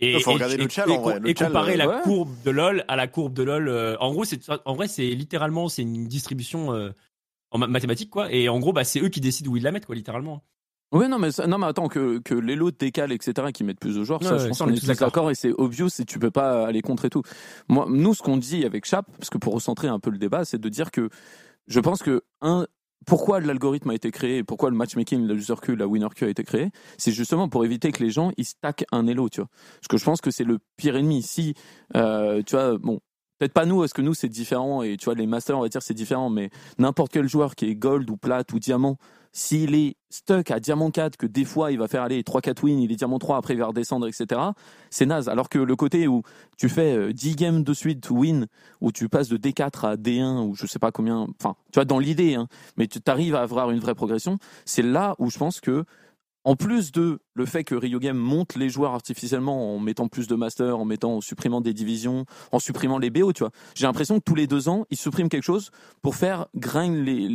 [0.00, 1.20] Et, Il faut regarder le chal, et, en vrai.
[1.20, 2.02] Le et chal, comparer euh, la ouais.
[2.02, 3.68] courbe de LoL à la courbe de LoL.
[3.68, 6.90] euh, en gros, c'est en vrai, c'est littéralement c'est une distribution euh,
[7.50, 8.32] en ma- mathématiques quoi.
[8.32, 10.42] Et en gros, bah, c'est eux qui décident où ils la mettent quoi, littéralement.
[10.92, 13.94] Oui, non, mais, ça- non, mais attends, que, que l'élo décale, etc., qui mettent plus
[13.94, 15.52] de joueurs, ça, Ouais, je ouais, pense ça, on qu'on est tous d'accord et c'est
[15.52, 17.22] obvious et tu peux pas aller contre et tout.
[17.68, 20.44] Moi, nous, ce qu'on dit avec Chap, parce que pour recentrer un peu le débat,
[20.44, 21.08] c'est de dire que
[21.70, 22.66] je pense que, un,
[23.06, 26.28] pourquoi l'algorithme a été créé pourquoi le matchmaking, la user queue, la winner queue a
[26.28, 29.48] été créé, c'est justement pour éviter que les gens, ils stackent un elo, tu vois.
[29.76, 31.22] Parce que je pense que c'est le pire ennemi.
[31.22, 31.54] Si,
[31.96, 33.00] euh, tu vois, bon,
[33.38, 35.68] peut-être pas nous, parce que nous, c'est différent et tu vois, les masters, on va
[35.68, 38.98] dire, c'est différent, mais n'importe quel joueur qui est gold ou plate ou diamant,
[39.32, 42.80] s'il est stuck à diamant 4, que des fois il va faire aller 3-4 wins,
[42.80, 44.40] il est diamant 3, après il va redescendre, etc.,
[44.90, 45.28] c'est naze.
[45.28, 46.22] Alors que le côté où
[46.56, 48.46] tu fais euh, 10 games de suite win,
[48.80, 51.84] où tu passes de D4 à D1, ou je sais pas combien, enfin, tu vois,
[51.84, 55.38] dans l'idée, hein, mais tu arrives à avoir une vraie progression, c'est là où je
[55.38, 55.84] pense que,
[56.44, 60.26] en plus de le fait que Rio Game monte les joueurs artificiellement en mettant plus
[60.26, 63.50] de masters, en mettant, en supprimant des divisions, en supprimant les BO, tu vois.
[63.74, 65.70] J'ai l'impression que tous les deux ans, ils suppriment quelque chose
[66.02, 67.28] pour faire grind les,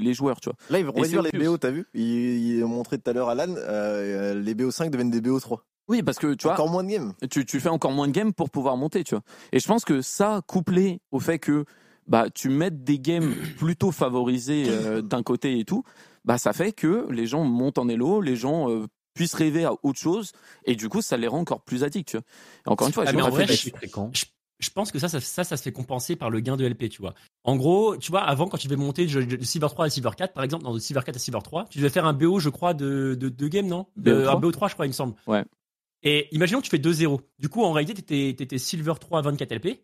[0.00, 0.56] les, joueurs, tu vois.
[0.70, 1.30] Là, ils vont réduire les.
[1.32, 1.86] BO, t'as vu?
[1.94, 5.58] Ils, ils ont montré tout à l'heure, Alan, euh, les BO5 deviennent des BO3.
[5.88, 7.12] Oui, parce que tu vois, Encore moins de games.
[7.30, 9.24] tu, tu fais encore moins de games pour pouvoir monter, tu vois.
[9.52, 11.64] Et je pense que ça, couplé au fait que
[12.08, 15.84] bah tu mettes des games plutôt favorisés euh, d'un côté et tout,
[16.24, 19.72] bah ça fait que les gens montent en elo, les gens euh, puissent rêver à
[19.82, 20.32] autre chose,
[20.64, 22.24] et du coup ça les rend encore plus addicts, tu vois.
[22.66, 23.70] Et encore une fois, Ah, mais en vrai, je-
[24.12, 24.24] je,
[24.60, 26.88] je pense que ça, ça, ça, ça se fait compenser par le gain de LP,
[26.88, 27.14] tu vois.
[27.44, 30.10] En gros, tu vois, avant, quand tu devais monter de, de Silver 3 à Silver
[30.16, 32.38] 4, par exemple, dans de Silver 4 à Silver 3, tu devais faire un BO,
[32.38, 33.86] je crois, de, de, de game, non?
[33.96, 34.28] De, BO3.
[34.36, 35.14] Un BO3, je crois, il me semble.
[35.26, 35.44] Ouais.
[36.04, 37.20] Et imaginons que tu fais 2-0.
[37.40, 39.82] Du coup, en réalité, t'étais, t'étais Silver 3 24 LP.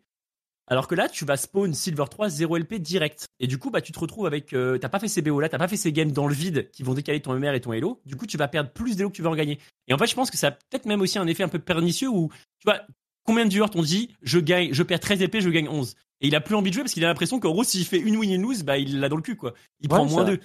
[0.71, 3.27] Alors que là, tu vas spawn Silver 3 0 LP direct.
[3.41, 4.53] Et du coup, bah, tu te retrouves avec.
[4.53, 6.71] euh, t'as pas fait ces BO là, t'as pas fait ces games dans le vide
[6.73, 8.01] qui vont décaler ton MR et ton Elo.
[8.05, 9.59] Du coup, tu vas perdre plus d'Elo que tu vas en gagner.
[9.87, 11.59] Et en fait, je pense que ça a peut-être même aussi un effet un peu
[11.59, 12.29] pernicieux où,
[12.61, 12.81] tu vois,
[13.25, 15.95] combien de viewers t'ont dit je gagne, je perds 13 épées, je gagne 11.
[16.21, 17.99] Et il a plus envie de jouer parce qu'il a l'impression qu'en gros, s'il fait
[17.99, 19.55] une win et une lose, bah, il l'a dans le cul, quoi.
[19.81, 20.25] Il Ouais, prend moins.
[20.25, 20.41] 2.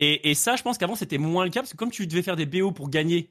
[0.00, 2.22] Et, et ça, je pense qu'avant, c'était moins le cas parce que comme tu devais
[2.22, 3.30] faire des BO pour gagner,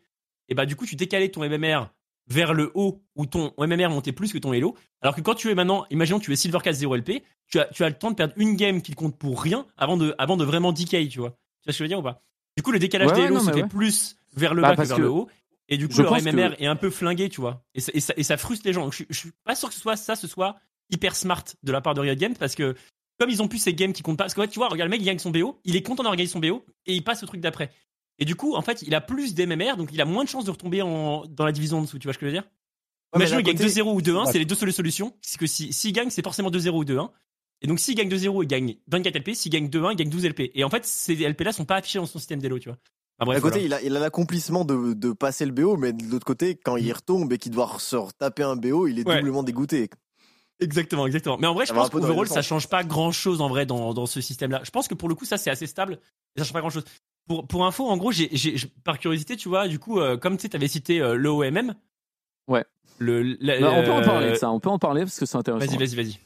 [0.50, 1.90] et bah, du coup, tu décalais ton MMR
[2.28, 4.76] vers le haut où ton MMR montait plus que ton Elo.
[5.02, 7.60] Alors que quand tu es maintenant, imaginons que tu es Silver 4 0 LP, tu
[7.60, 10.16] as, tu as le temps de perdre une game qui compte pour rien avant de,
[10.18, 11.32] avant de vraiment decay, tu vois.
[11.32, 12.24] Tu vois ce que je veux dire ou pas?
[12.56, 13.68] Du coup, le décalage Ouais, des Elo non, se fait ouais.
[13.68, 15.28] plus vers le Bah, bas que vers que le haut.
[15.70, 17.64] Et du coup, leur MMR que- est un peu flingué, tu vois.
[17.74, 18.84] Et ça, et ça, et ça frustre les gens.
[18.84, 20.58] Donc, je, je suis pas sûr que ce soit ça, ce soit
[20.90, 22.76] hyper smart de la part de Riot Games parce que
[23.20, 24.90] comme ils ont plus ces games qui comptent pas, parce que ouais, tu vois, regarde
[24.90, 27.04] le mec, il gagne son BO, il est content d'avoir gagné son BO et il
[27.04, 27.70] passe au truc d'après.
[28.20, 30.46] Et du coup, en fait, il a plus d'MMR, donc il a moins de chances
[30.46, 32.48] de retomber en, dans la division en dessous, tu vois ce que je veux dire?
[33.16, 34.32] Ouais, d'un qu'il gagne côté- 2-0 ou 2-1, Ouais.
[34.32, 35.14] c'est les deux seules solutions.
[35.22, 37.12] C'est que si- s'il gagne, c'est forcément 2-0 ou 2-1.
[37.62, 39.34] Et donc s'il gagne 2-0, il gagne 24 LP.
[39.36, 40.52] S'il gagne 2-1, il gagne 12 LP.
[40.56, 42.78] Et en fait, ces LP-là sont pas affichés dans son système d'Elo, tu vois.
[43.20, 43.82] Enfin, bref, D'un côté, voilà.
[43.82, 46.76] il a il a l'accomplissement de, de passer le BO, mais de l'autre côté, quand
[46.78, 49.18] il retombe et qu'il doit se retaper un BO, il est Ouais.
[49.18, 49.90] doublement dégoûté.
[50.60, 51.38] Exactement, exactement.
[51.38, 53.66] Mais en vrai, je Ça va pense qu'overall, ça change pas grand chose en vrai
[53.66, 54.62] dans, dans ce système-là.
[54.64, 56.00] Je pense que pour le coup, ça c'est assez stable
[56.36, 56.84] et ça change pas grand chose.
[57.28, 58.30] Pour, pour info, en gros, j'ai,
[58.84, 61.74] par curiosité, tu vois, du coup, euh, comme tu sais, t'avais cité euh, l'OMM.
[62.48, 62.66] Ouais.
[63.00, 65.20] Le, la- Bah, on peut en euh, parler de ça, on peut en parler parce
[65.20, 65.66] que c'est intéressant.
[65.66, 66.20] Vas-y, vas-y, vas-y.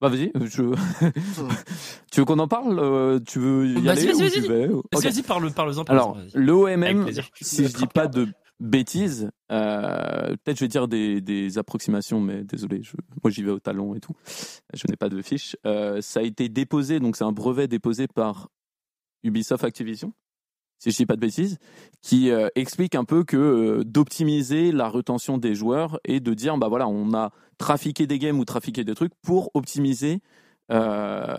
[0.00, 0.74] Bah vas-y, je...
[2.10, 4.40] tu veux qu'on en parle Tu veux y vas-y, aller vas-y, vas-y.
[4.40, 5.82] veux Vas-y, vas-y, parle, parle-en.
[5.84, 6.44] Alors, parle-en, vas-y.
[6.44, 7.28] le OMM, Avec plaisir.
[7.40, 8.26] si je dis pas de
[8.58, 12.92] bêtises, euh, peut-être je vais dire des, des approximations, mais désolé, je,
[13.22, 14.14] moi j'y vais au talon et tout.
[14.74, 15.56] Je n'ai pas de fiche.
[15.66, 18.48] Euh, ça a été déposé, donc c'est un brevet déposé par
[19.24, 20.12] Ubisoft Activision,
[20.78, 21.58] si je dis pas de bêtises,
[22.00, 26.56] qui euh, explique un peu que euh, d'optimiser la retention des joueurs et de dire
[26.58, 30.20] bah voilà, on a trafiqué des games ou trafiqué des trucs pour optimiser.
[30.70, 31.36] Euh,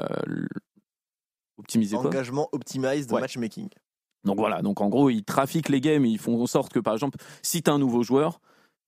[1.58, 2.08] optimiser quoi?
[2.08, 3.22] Engagement optimized Ouais.
[3.22, 3.70] matchmaking.
[4.26, 6.94] donc voilà, donc en gros, ils trafiquent les games, ils font en sorte que par
[6.94, 8.40] exemple, si tu un nouveau joueur,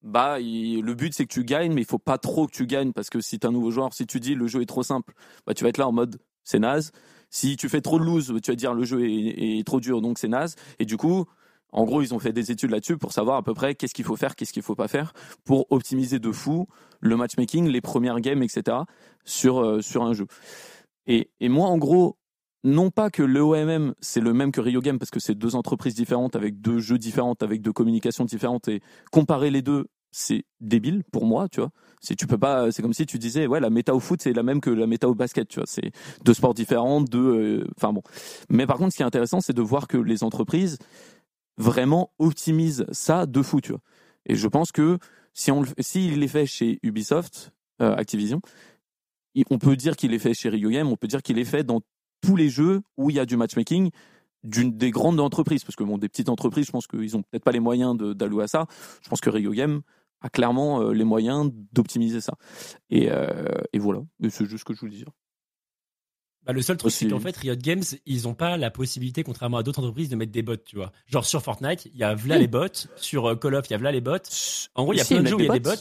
[0.01, 2.65] bah il- le but c'est que tu gagnes, mais il faut pas trop que tu
[2.67, 4.83] gagnes parce que si tu un nouveau joueur, si tu dis le jeu est trop
[4.83, 5.13] simple,
[5.45, 6.91] bah tu vas être là en mode c'est naze.
[7.29, 10.19] Si tu fais trop de lose, tu vas dire le jeu est, trop dur donc
[10.19, 10.55] c'est naze.
[10.79, 11.25] Et du coup,
[11.71, 14.05] en gros, ils ont fait des études là-dessus pour savoir à peu près qu'est-ce qu'il
[14.05, 15.13] faut faire, qu'est-ce qu'il faut pas faire
[15.43, 16.67] pour optimiser de fou
[17.01, 18.77] le matchmaking, les premières games, etc.
[19.25, 20.27] sur euh, sur un jeu.
[21.07, 22.17] Et, et moi, en gros,
[22.65, 25.93] non pas que l'EOMM c'est le même que Rio Game parce que c'est deux entreprises
[25.93, 29.85] différentes avec deux jeux différentes avec deux communications différentes et comparer les deux
[30.17, 31.71] c'est débile pour moi tu vois.
[31.99, 34.31] C'est tu peux pas c'est comme si tu disais ouais la méta au foot c'est
[34.31, 35.67] la même que la méta au basket tu vois.
[35.67, 35.91] C'est
[36.23, 38.01] deux sports différents deux euh, enfin bon.
[38.49, 40.77] Mais par contre ce qui est intéressant c'est de voir que les entreprises
[41.57, 43.81] vraiment optimisent ça de fou tu vois.
[44.25, 44.99] Et je pense que
[45.33, 47.51] si on s'il est fait chez Ubisoft
[47.81, 48.39] euh, Activision
[49.49, 51.65] on peut dire qu'il est fait chez Rio Game on peut dire qu'il est fait
[51.65, 51.81] dans
[52.21, 53.91] tous les jeux où il y a du matchmaking
[54.45, 55.65] d'une des grandes entreprises.
[55.65, 58.45] Parce que bon des petites entreprises je pense qu'ils ont peut-être pas les moyens d'allouer
[58.45, 58.65] à ça.
[59.01, 59.81] Je pense que Rio Game
[60.25, 62.33] a clairement euh, les moyens d'optimiser ça
[62.89, 63.99] et, euh, et voilà
[64.29, 65.09] c'est juste ce que je voulais dire
[66.45, 69.57] Bah, le seul truc, c'est qu'en fait, Riot Games, ils n'ont pas la possibilité, contrairement
[69.57, 70.91] à d'autres entreprises, de mettre des bots, tu vois.
[71.07, 72.41] Genre sur Fortnite, il y a v'là Oui.
[72.41, 72.67] les bots.
[72.97, 74.17] Sur euh, Call of, il y a v'là les bots.
[74.75, 75.71] En gros, il y a Si, plein de jeux où il y a des bots.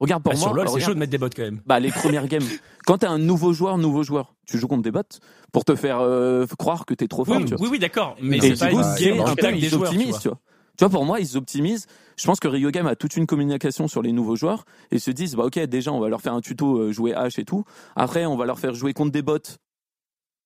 [0.00, 1.60] regarde pour Bah, moi sur LoL, c'est chaud de mettre des bots quand même.
[1.66, 2.42] bah les premières games
[2.86, 5.02] quand t'es un nouveau joueur nouveau joueur tu joues contre des bots
[5.52, 7.62] pour te faire euh, croire que t'es trop fort Oui, tu vois.
[7.66, 8.16] oui, oui, d'accord.
[8.22, 10.40] Mais c'est pas une game un des joueurs, tu vois.
[10.78, 10.90] Tu vois.
[10.90, 11.86] Pour moi, ils optimisent.
[12.16, 15.00] Je pense que Rio Game a toute une communication sur les nouveaux joueurs et ils
[15.00, 17.44] se disent, bah ok, déjà, on va leur faire un tuto euh, jouer H et
[17.44, 17.64] tout.
[17.96, 19.38] Après, on va leur faire jouer contre des bots,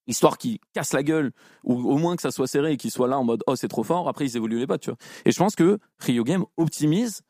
[0.06, 1.32] histoire qu'ils cassent la gueule
[1.64, 3.68] ou au moins que ça soit serré et qu'ils soient là en mode, oh, c'est
[3.68, 4.08] trop fort.
[4.08, 4.98] Après, ils évoluent les bots, tu vois.
[5.24, 7.22] Et je pense que Rio Game optimise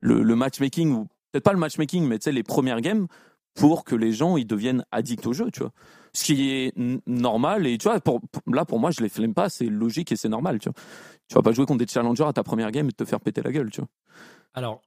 [0.00, 3.08] le, le matchmaking ou peut-être pas le matchmaking, mais tu sais, les premières games
[3.54, 5.72] pour que les gens ils deviennent addicts au jeu, tu vois.
[6.12, 6.72] Ce qui est
[7.06, 10.16] normal et tu vois, pour- là pour moi je les flemme pas, c'est logique et
[10.16, 10.74] c'est normal, tu vois.
[11.28, 13.42] Tu vas pas jouer contre des challengers à ta première game et te faire péter
[13.42, 13.88] la gueule, tu vois.
[14.52, 14.82] Alors,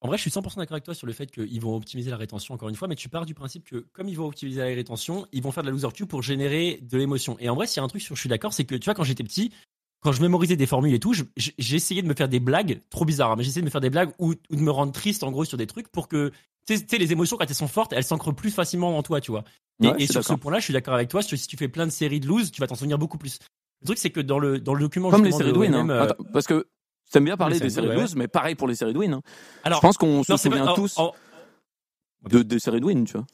[0.00, 2.16] en vrai, je suis 100% d'accord avec toi sur le fait qu'ils vont optimiser la
[2.16, 4.66] rétention, encore une fois, mais tu pars du principe que comme ils vont optimiser la
[4.66, 7.36] rétention, ils vont faire de la loser queue pour générer de l'émotion.
[7.40, 8.84] Et en vrai, s'il y a un truc sur je suis d'accord, c'est que tu
[8.84, 9.52] vois, quand j'étais petit,
[10.00, 11.24] quand je mémorisais des formules et tout, je-
[11.58, 13.90] j'essayais de me faire des blagues, trop bizarres, hein, mais j'essayais de me faire des
[13.90, 16.30] blagues ou, ou de me rendre triste en gros sur des trucs pour que,
[16.66, 19.30] tu sais- les émotions quand elles sont fortes, elles s'ancrent plus facilement en toi, tu
[19.30, 19.44] vois.
[19.82, 21.90] Et, Ouais, sur ce point-là, je suis d'accord avec toi, si tu- fais plein de
[21.92, 23.38] séries de lose, tu vas t'en souvenir beaucoup plus.
[23.80, 25.88] Le truc, c'est que dans le, dans le document Comme les séries de win, hein.
[25.88, 26.66] euh, Attends, parce que
[27.10, 29.14] t'aimes bien parler des séries de win, lose, mais pareil pour les séries de win.
[29.14, 29.22] hein.
[29.64, 30.98] alors, je pense qu'on se pas- souvient en- tous
[32.28, 33.26] de, des séries de win, tu vois.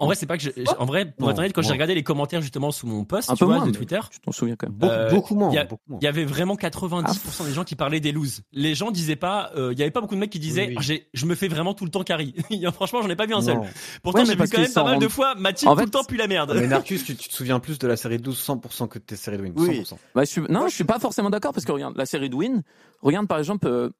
[0.00, 1.62] En, en vrai, c'est pas que je, je- en vrai, pour Non, être honnête, quand
[1.62, 3.98] j'ai regardé les commentaires justement sous mon post, Un tu peu vois, moins, de Twitter,
[4.10, 4.76] Tu t'en souviens quand même.
[4.76, 5.50] Beaucoup, Euh, beaucoup moins.
[5.64, 5.98] beaucoup moins.
[6.00, 8.42] il y avait vraiment 90% des gens qui parlaient des loses.
[8.52, 10.76] Les gens disaient pas, euh, il y avait pas beaucoup de mecs qui disaient, Oui,
[10.78, 11.00] oui.
[11.02, 12.34] Ah, je me fais vraiment tout le temps carry.
[12.74, 13.56] Franchement, j'en ai pas vu un seul.
[13.56, 13.64] Non.
[14.02, 16.04] Pourtant, Ouais, j'ai vu quand même pas mal de fois Mathilde En tout le temps
[16.04, 16.52] puis la merde.
[16.54, 19.16] Mais Narcus, tu, tu te souviens plus de la série 12 100% que de tes
[19.16, 19.52] séries de win.
[19.56, 19.80] Oui.
[19.82, 19.94] 100%.
[20.14, 22.34] Bah, je suis, non, je suis pas forcément d'accord parce que regarde, la série de
[22.34, 22.62] Win,
[23.02, 23.90] regarde par exemple, euh,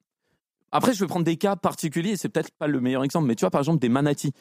[0.71, 3.41] après je vais prendre des cas particuliers, c'est peut-être pas le meilleur exemple, mais tu
[3.41, 4.33] vois par exemple des Manati.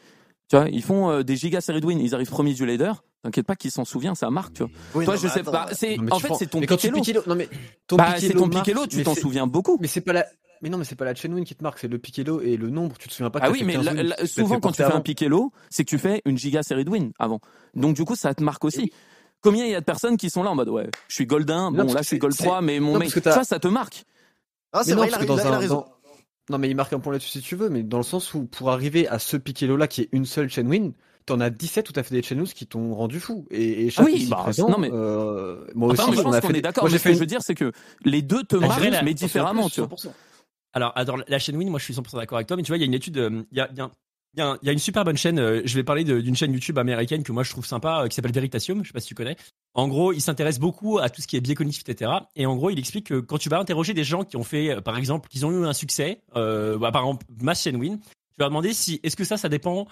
[0.51, 3.03] Tu vois, ils font euh, des giga séries de Win, ils arrivent premiers du leader,
[3.23, 4.71] t'inquiète pas qu'ils s'en souviennent, ça marque, tu vois.
[4.95, 5.53] Oui, Toi, non, je sais attends.
[5.53, 6.61] pas, c'est, en fait, c'est ton.
[6.61, 7.49] Piquelo, non mais
[7.87, 8.49] ton Bah, c'est ton
[8.87, 9.79] tu t'en souviens beaucoup.
[9.81, 10.27] Mais c'est pas la.
[10.63, 12.57] Mais non, mais c'est pas la chain win qui te marque, c'est le Piquelo et
[12.57, 12.97] le nombre.
[12.99, 14.61] Tu te souviens pas que Ah oui, mais 15 la- wins, la- tu t'es souvent
[14.61, 15.01] quand tu fais un avant.
[15.01, 17.41] Piquelo, c'est que tu fais une giga série de win avant.
[17.75, 18.91] Donc du coup, ça te marque aussi.
[19.43, 21.55] Combien il y a de personnes qui sont là en mode ouais, je suis golden,
[21.57, 23.69] Non, bon parce là je suis gold c'est- 3, mais mon mec, vois, ça te
[23.69, 24.05] marque.
[24.73, 25.85] Ah, c'est vrai, il parce a, un- raison.
[26.51, 28.45] Non, mais il marque un point là-dessus si tu veux, mais dans le sens où
[28.47, 30.93] pour arriver à ce Piquelo là qui est une seule chain win,
[31.25, 33.47] t'en as 17 où t'as fait des chain lose qui t'ont rendu fou.
[33.51, 36.21] Et, et chaque Ah oui, bah, présent, non, mais- euh, moi Enfin, aussi, mais je
[36.21, 36.85] on pense a qu'on fait est d'accord.
[36.85, 37.73] Mais ce fait que je veux dire, c'est que
[38.05, 39.89] les deux te Ah, marquent, mais différemment, tu vois.
[39.89, 40.13] 100%.
[40.75, 42.77] Alors, alors, la chaîne Win, moi je suis 100% d'accord avec toi, mais tu vois,
[42.77, 43.91] il y a une étude, euh, il y, a, a un-
[44.37, 47.23] il y a une super bonne chaîne, euh, je vais parler d'une chaîne YouTube américaine
[47.23, 49.37] que moi je trouve sympa, euh, qui s'appelle Veritasium, je sais pas si tu connais.
[49.75, 52.11] En gros, il s'intéresse beaucoup à tout ce qui est biais cognitif, etc.
[52.37, 54.71] Et en gros, il explique que quand tu vas interroger des gens qui ont fait,
[54.71, 57.99] euh, par exemple, qui ont eu un succès, euh, bah, par exemple, ma chaîne Win,
[57.99, 59.87] tu vas demander si, est-ce que ça, ça dépend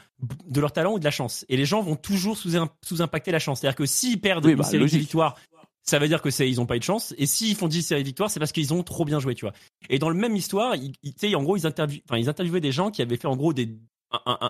[0.46, 1.44] de leur talent ou de la chance.
[1.48, 2.50] Et les gens vont toujours sous,
[2.82, 3.60] sous-impacter la chance.
[3.60, 5.36] C'est-à-dire que s'ils perdent Oui, une bah, série de victoires,
[5.84, 7.14] ça veut dire que c'est ils ont pas eu de chance.
[7.18, 9.44] Et s'ils font 10 séries de victoires, c'est parce qu'ils ont trop bien joué, tu
[9.44, 9.52] vois.
[9.90, 12.72] Et dans le même histoire, ils, ils- en gros, ils, interview, enfin, ils interviewaient des
[12.72, 13.76] gens qui avaient fait en gros des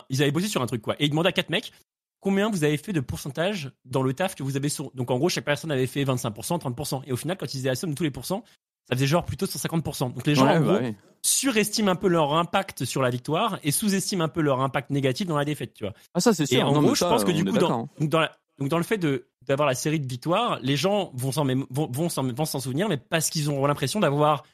[0.08, 0.94] ils avaient bossé sur un truc quoi.
[0.98, 1.72] Et ils demandaient à quatre mecs
[2.22, 4.90] combien vous avez fait de pourcentage dans le taf que vous avez sur.
[4.92, 7.02] Donc en gros, chaque personne avait fait 25%, 30%.
[7.06, 8.44] Et au final, quand ils faisaient la somme de tous les pourcents,
[8.88, 10.14] ça faisait genre plutôt 150%.
[10.14, 10.90] Donc les gens en gros, bah
[11.24, 15.26] surestiment un peu leur impact sur la victoire et sous-estiment un peu leur impact négatif
[15.26, 15.92] dans la défaite, tu vois.
[16.14, 16.60] Ah ça c'est sûr.
[16.60, 18.98] Et en gros, je pense que du coup, dans, dans, la, donc dans le fait
[18.98, 22.96] de d'avoir la série de victoires, les gens vont s'en vont, vont s'en souvenir, mais
[22.96, 24.44] parce qu'ils ont l'impression d'avoir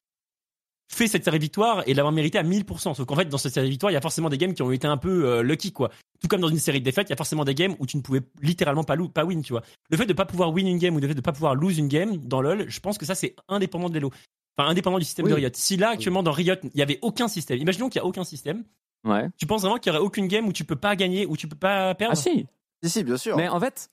[0.89, 2.95] fait cette série de victoires et l'avoir mérité à 1000%.
[2.95, 4.63] Sauf qu'en fait, dans cette série de victoires, il y a forcément des games qui
[4.63, 5.91] ont été un peu euh, lucky, quoi.
[6.21, 7.97] Tout comme dans une série de défaites, il y a forcément des games où tu
[7.97, 9.63] ne pouvais littéralement pas, pas win, tu vois.
[9.91, 11.79] Le fait de pas pouvoir win une game ou le fait de pas pouvoir lose
[11.79, 14.11] une game dans LoL, je pense que ça, c'est indépendant de l'élo.
[14.57, 15.51] Enfin, indépendant du système de Riot.
[15.53, 18.25] Si là, actuellement, dans Riot, il y avait aucun système, imaginons qu'il y a aucun
[18.25, 18.65] système.
[19.05, 19.29] Ouais.
[19.37, 21.47] Tu penses vraiment qu'il y aurait aucune game où tu peux pas gagner, où tu
[21.47, 22.15] peux pas perdre?
[22.15, 22.47] Ah si.
[22.83, 23.37] Si, si, bien sûr.
[23.37, 23.91] Mais en fait,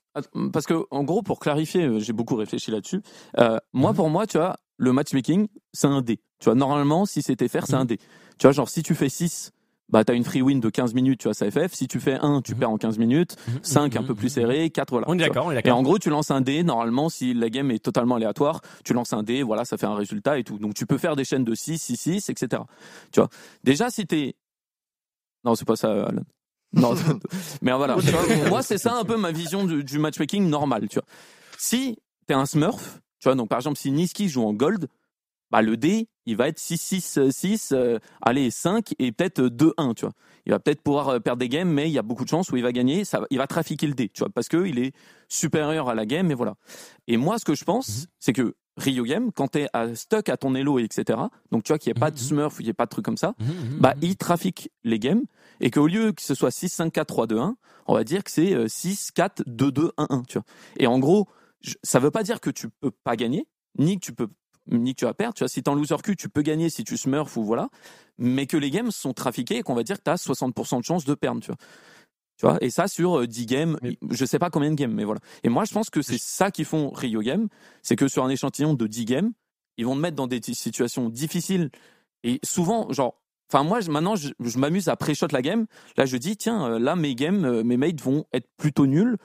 [0.53, 3.01] parce que en gros, pour clarifier, euh, j'ai beaucoup réfléchi là-dessus.
[3.39, 3.95] Euh, moi, mhm.
[3.95, 6.19] pour moi, tu vois, le matchmaking, c'est un dé.
[6.39, 7.87] Tu vois, normalement, si c'était faire, c'est un mhm.
[7.87, 7.97] dé.
[8.37, 9.51] Tu vois, genre, si tu fais 6,
[9.89, 11.73] bah, t'as une free win de 15 minutes, tu vois, ça FF.
[11.73, 12.59] Si tu fais 1, tu mhm.
[12.59, 13.35] perds en 15 minutes.
[13.61, 14.69] 5, un peu plus serré.
[14.69, 15.05] 4, voilà.
[15.09, 15.69] On est d'accord, on est d'accord.
[15.69, 16.63] Et en gros, tu lances un dé.
[16.63, 19.95] Normalement, si la game est totalement aléatoire, tu lances un dé, voilà, ça fait un
[19.95, 20.57] résultat et tout.
[20.57, 22.63] Donc, tu peux faire des chaînes de 6, 6, 6, etc.
[23.11, 23.29] Tu vois.
[23.63, 24.35] Déjà, si t'es.
[25.43, 26.23] Non, c'est pas ça, Alan.
[26.75, 26.93] Non,
[27.61, 27.97] mais voilà.
[28.49, 30.87] moi, c'est ça un peu ma vision du, matchmaking normal.
[30.89, 31.07] Tu vois.
[31.57, 34.87] Si t'es un Smurf, tu vois, donc par exemple, si Niski joue en gold,
[35.55, 40.13] bah le dé, il va être 6-6-6, euh, allez, 5 et peut-être 2-1, tu vois.
[40.45, 42.51] Il va peut-être pouvoir euh, perdre des games, mais il y a beaucoup de chances
[42.51, 44.93] où il va gagner, ça, il va trafiquer le dé, tu vois, parce qu'il est
[45.29, 46.55] supérieur à la game, et voilà.
[47.07, 48.05] Et moi, ce que je pense, mhm.
[48.19, 51.17] c'est que Rio Game, quand tu es stuck à ton elo, etc.,
[51.53, 52.21] donc tu vois qu'il n'y a pas de mhm.
[52.21, 55.23] smurf, il n'y a pas de truc comme ça, mhm, bah il trafique les games,
[55.61, 57.55] et qu'au lieu que ce soit 6, 5, 4, 3, 2, 1,
[57.87, 60.45] on va dire que c'est 6, 4, 2, 2, 1, 1, tu vois.
[60.75, 61.29] Et en gros,
[61.81, 63.47] ça veut pas dire que tu peux pas gagner,
[63.77, 64.27] ni que tu peux
[64.67, 65.33] ni que tu vas perdre.
[65.33, 67.69] Tu vois, si t'es en loser Q, tu peux gagner si tu smurf ou voilà.
[68.17, 70.83] Mais que les games sont trafiqués et qu'on va dire que tu as 60% de
[70.83, 71.57] chance de perdre, tu vois.
[72.37, 75.05] Tu vois, et ça sur 10 euh, games, je sais pas combien de games, mais
[75.05, 75.21] voilà.
[75.43, 77.47] Et moi, je pense que c'est ça qui font Rio Game,
[77.81, 79.31] c'est que sur un échantillon de 10 games,
[79.77, 81.69] ils vont te mettre dans des situations difficiles.
[82.23, 85.67] Et souvent, genre, Enfin, moi, maintenant, je, m'amuse à pré-shot la game.
[85.97, 89.17] Là, je dis, tiens, euh, là, mes games, euh, mes mates vont être plutôt nuls.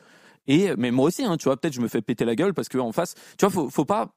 [0.47, 2.69] Et, mais moi aussi, hein, tu vois, peut-être je me fais péter la gueule parce
[2.69, 4.15] qu'en face, tu vois, faut, faut pas.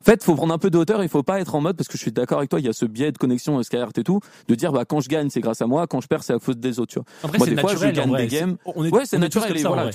[0.00, 1.02] En fait, faut prendre un peu de hauteur.
[1.02, 2.60] Il faut pas être en mode parce que je suis d'accord avec toi.
[2.60, 5.08] Il y a ce biais de connexion Skyheart et tout, de dire bah quand je
[5.08, 5.86] gagne, c'est grâce à moi.
[5.86, 6.92] Quand je perds, c'est à cause des autres.
[6.92, 7.06] Tu vois.
[7.22, 8.56] Après, moi, des fois, je gagne des games.
[8.74, 9.56] ouais, c'est naturel.
[9.56, 9.90] Et, voilà,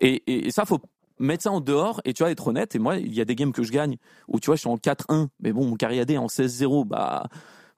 [0.00, 0.80] et, et, et, ça, faut
[1.18, 2.74] mettre ça en dehors et tu vois être honnête.
[2.74, 3.96] Et moi, il y a des games que je gagne
[4.28, 7.28] où tu vois, je suis en 4-1, mais bon, mon carry AD en 16-0, bah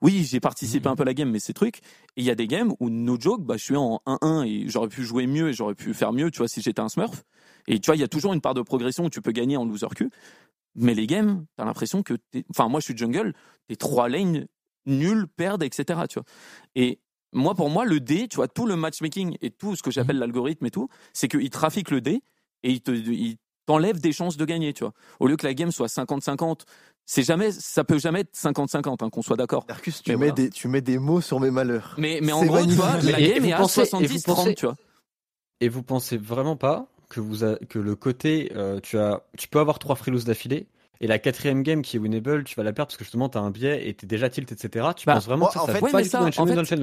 [0.02, 1.78] oui, j'ai participé un peu à la game, mais ces trucs.
[2.16, 4.68] Et il y a des games où, no joke, bah, je suis en 1-1 et
[4.68, 7.24] j'aurais pu jouer mieux et j'aurais pu faire mieux, tu vois, si j'étais un smurf.
[7.66, 9.56] Et tu vois, il y a toujours une part de progression où tu peux gagner
[9.56, 10.10] en loser Q.
[10.76, 13.32] Mais les games, t'as l'impression que t'es, enfin, moi, je suis jungle,
[13.66, 14.46] t'es trois lanes
[14.86, 16.26] nuls, perdent, etc., tu vois.
[16.74, 17.00] Et
[17.32, 20.16] moi, pour moi, le dé, tu vois, tout le matchmaking et tout ce que j'appelle
[20.16, 20.20] mhm.
[20.20, 22.22] l'algorithme et tout, c'est qu'il trafique le dé
[22.62, 24.92] et il te, il t'enlève des chances de gagner, tu vois.
[25.20, 26.60] Au lieu que la game soit 50-50,
[27.04, 29.64] c'est jamais, ça peut jamais être 50-50, hein, qu'on soit d'accord.
[29.68, 31.94] Marcus, tu mets des, tu mets des mots sur mes malheurs.
[31.98, 34.76] Mais, mais en gros, tu vois, la game est à 70-30, tu vois.
[35.60, 37.38] Et vous pensez vraiment pas que vous
[37.68, 40.66] que le côté, euh, tu as, tu peux avoir trois freeloos d'affilée,
[41.00, 43.40] et la quatrième game qui est winnable, tu vas la perdre parce que justement t'as
[43.40, 44.88] un biais et t'es déjà tilt, etc.
[44.96, 46.76] Tu bah, penses vraiment que ça, en fait, pas du ça, tout dans le fait,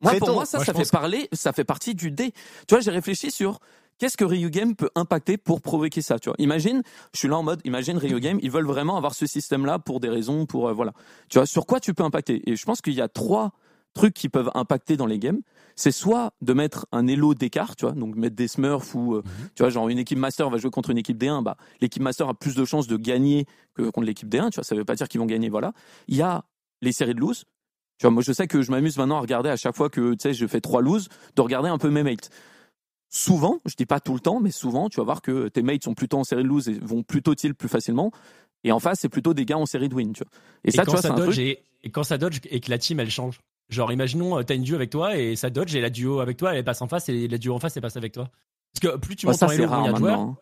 [0.00, 2.32] Moi, pour moi, ça, ça fait parler, ça fait partie du dé.
[2.66, 3.60] Tu vois, j'ai réfléchi sur
[3.98, 6.36] qu'est-ce que Ryu Game peut impacter pour provoquer ça, tu vois.
[6.38, 6.82] Imagine,
[7.12, 10.00] je suis là en mode, imagine Ryu Game, ils veulent vraiment avoir ce système-là pour
[10.00, 10.92] des raisons, pour, euh, voilà.
[11.28, 12.42] Tu vois, sur quoi tu peux impacter?
[12.50, 13.52] Et je pense qu'il y a trois
[13.96, 15.40] trucs qui peuvent impacter dans les games.
[15.74, 19.22] C'est soit de mettre un elo d'écart, tu vois, donc mettre des smurfs ou, euh,
[19.24, 19.48] mhm.
[19.54, 22.28] tu vois, genre une équipe master va jouer contre une équipe D1, bah, l'équipe master
[22.28, 24.94] a plus de chances de gagner que contre l'équipe D1, tu vois, ça veut pas
[24.94, 25.72] dire qu'ils vont gagner, voilà.
[26.08, 26.44] Il y a
[26.80, 27.44] les séries de lose.
[27.98, 30.12] Tu vois, moi, je sais que je m'amuse maintenant à regarder à chaque fois que,
[30.12, 32.30] tu sais, je fais trois lose, de regarder un peu mes mates
[33.08, 35.84] souvent, je dis pas tout le temps, mais souvent, tu vas voir que tes mates
[35.84, 38.10] sont plutôt en série de lose et vont plutôt tilt plus facilement.
[38.64, 40.30] Et en face, c'est plutôt des gars en série de win, tu vois.
[40.64, 43.10] Et, ça, tu vois, ça dodge et, quand ça dodge et que la team elle
[43.10, 43.40] change.
[43.68, 46.36] Genre, imaginons, euh, t'as une duo avec toi et ça dodge et la duo avec
[46.36, 48.30] toi elle passe en face et la duo en face elle passe avec toi.
[48.72, 50.36] Parce que plus tu montes en elo, il y a de hein.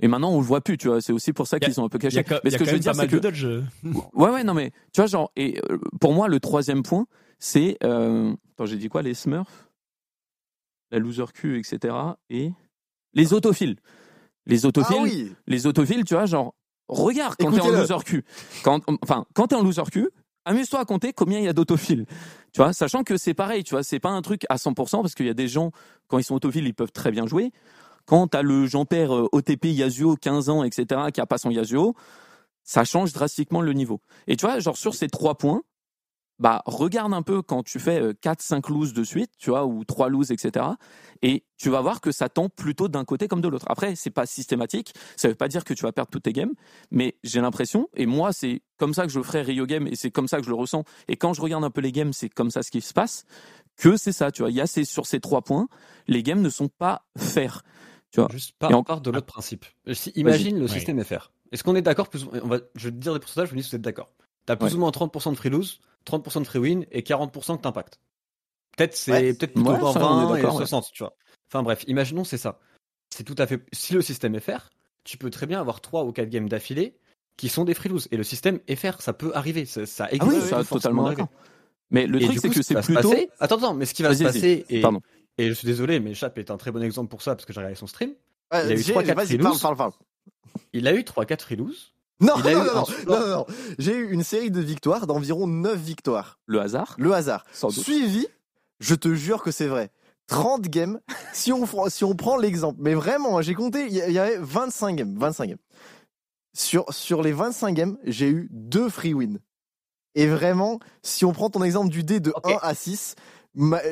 [0.00, 1.00] Et maintenant, on le voit plus, tu vois.
[1.00, 2.24] C'est aussi pour ça qu'ils sont un peu cachés.
[2.42, 3.44] mais ce que je veux dire, c'est que dodge.
[3.84, 7.06] ouais, ouais, non, mais tu vois, genre, et euh, pour moi, le troisième point,
[7.38, 8.34] c'est, euh...
[8.52, 9.70] attends, j'ai dit quoi, les Smurfs,
[10.90, 11.94] la loser Q, etc.
[12.28, 12.50] Et
[13.12, 13.76] les autophiles.
[14.46, 16.54] Les autophiles, ah les autophiles, tu vois, genre,
[16.88, 18.24] regarde quand t'es en loser Q.
[18.62, 20.08] Quand, enfin, quand t'es en loser Q,
[20.44, 22.06] amuse-toi à compter combien il y a d'autophiles.
[22.52, 25.14] Tu vois, sachant que c'est pareil, tu vois, c'est pas un truc à 100% parce
[25.14, 25.70] qu'il y a des gens,
[26.08, 27.52] quand ils sont autophiles, ils peuvent très bien jouer.
[28.06, 31.94] Quand t'as le Jean-Père OTP Yasuo, 15 ans, etc., qui a pas son Yasuo,
[32.62, 34.00] ça change drastiquement le niveau.
[34.26, 35.62] Et tu vois, genre, sur ces trois points,
[36.44, 39.82] bah regarde un peu quand tu fais 4 5 loses de suite, tu vois ou
[39.82, 40.66] 3 loses etc.
[41.22, 43.64] et tu vas voir que ça tend plutôt d'un côté comme de l'autre.
[43.70, 46.52] Après, c'est pas systématique, ça veut pas dire que tu vas perdre toutes tes games,
[46.90, 49.96] mais j'ai l'impression et moi c'est comme ça que je le ferai Rio Game et
[49.96, 52.12] c'est comme ça que je le ressens et quand je regarde un peu les games,
[52.12, 53.24] c'est comme ça ce qui se passe
[53.78, 55.66] que c'est ça, tu vois, il y a ces, sur ces trois points,
[56.08, 57.62] les games ne sont pas faire.
[58.10, 58.28] Tu vois.
[58.30, 59.64] Juste pas encore de l'autre principe.
[59.94, 61.32] Si, imagine le système FR.
[61.52, 62.08] Est-ce qu'on est d'accord
[62.42, 64.10] on va, Je vais te dire des pourcentages, je me dis si vous êtes d'accord.
[64.44, 67.62] T'as plus ou moins 30% de free lose, 30% de free win et 40% que
[67.62, 68.00] t'impactes.
[68.76, 71.16] Peut-être c'est peut-être plutôt 20 et 60, tu vois.
[71.48, 72.60] Enfin bref, imaginons c'est ça.
[73.10, 73.64] C'est tout à fait.
[73.72, 74.70] Si le système FR,
[75.04, 76.96] tu peux très bien avoir 3 ou 4 games d'affilée
[77.36, 78.08] qui sont des free lose.
[78.10, 79.64] Et le système FR, ça peut arriver.
[79.66, 80.52] Ça, ça existe.
[80.52, 81.28] Ah oui, ça totalement d'accord.
[81.90, 83.14] Mais le truc, c'est que c'est plutôt.
[83.38, 84.82] Attends, attends, mais ce qui va se passer, et...
[85.38, 87.52] et je suis désolé, mais Chap est un très bon exemple pour ça parce que
[87.52, 88.14] j'ai regardé son stream.
[88.52, 89.38] il a eu 3-4 free
[90.72, 91.93] Il a eu 3-4 free lose.
[92.20, 93.46] Non, non, non, non, non, non,
[93.78, 96.38] J'ai eu une série de victoires d'environ 9 victoires.
[96.46, 97.44] Le hasard Le hasard.
[97.70, 98.26] Suivi,
[98.80, 99.90] je te jure que c'est vrai.
[100.28, 101.00] 30 games,
[101.32, 105.16] si on, si on prend l'exemple, mais vraiment, j'ai compté, il y avait 25 games,
[105.18, 105.58] 25 games.
[106.56, 109.38] Sur, sur les 25 games, j'ai eu deux free wins.
[110.14, 113.16] Et vraiment, si on prend ton exemple du dé de 1 à 6,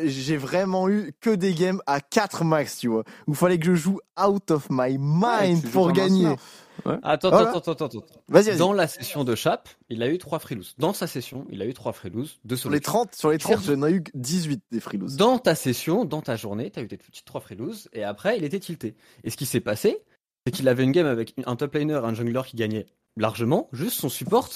[0.04, 3.04] j'ai vraiment eu que des games à 4 max, tu vois.
[3.26, 6.34] Où il fallait que je joue out of my mind pour gagner.
[6.84, 10.74] Attends, attends, attends, attends, Vas-y, Dans la session de Chap, il a eu 3 freelose.
[10.78, 12.40] Dans sa session, il a eu 3 freelose.
[12.44, 15.16] De sur les 30, sur les 30, j'en ai eu 18 des freelose.
[15.16, 18.36] Dans ta session, dans ta journée, tu as eu tes petites 3 freelose et après,
[18.38, 18.96] il était tilté.
[19.22, 19.98] Et ce qui s'est passé,
[20.44, 22.86] c'est qu'il avait une game avec un top laner, un jungler qui gagnait
[23.16, 24.48] largement, juste son support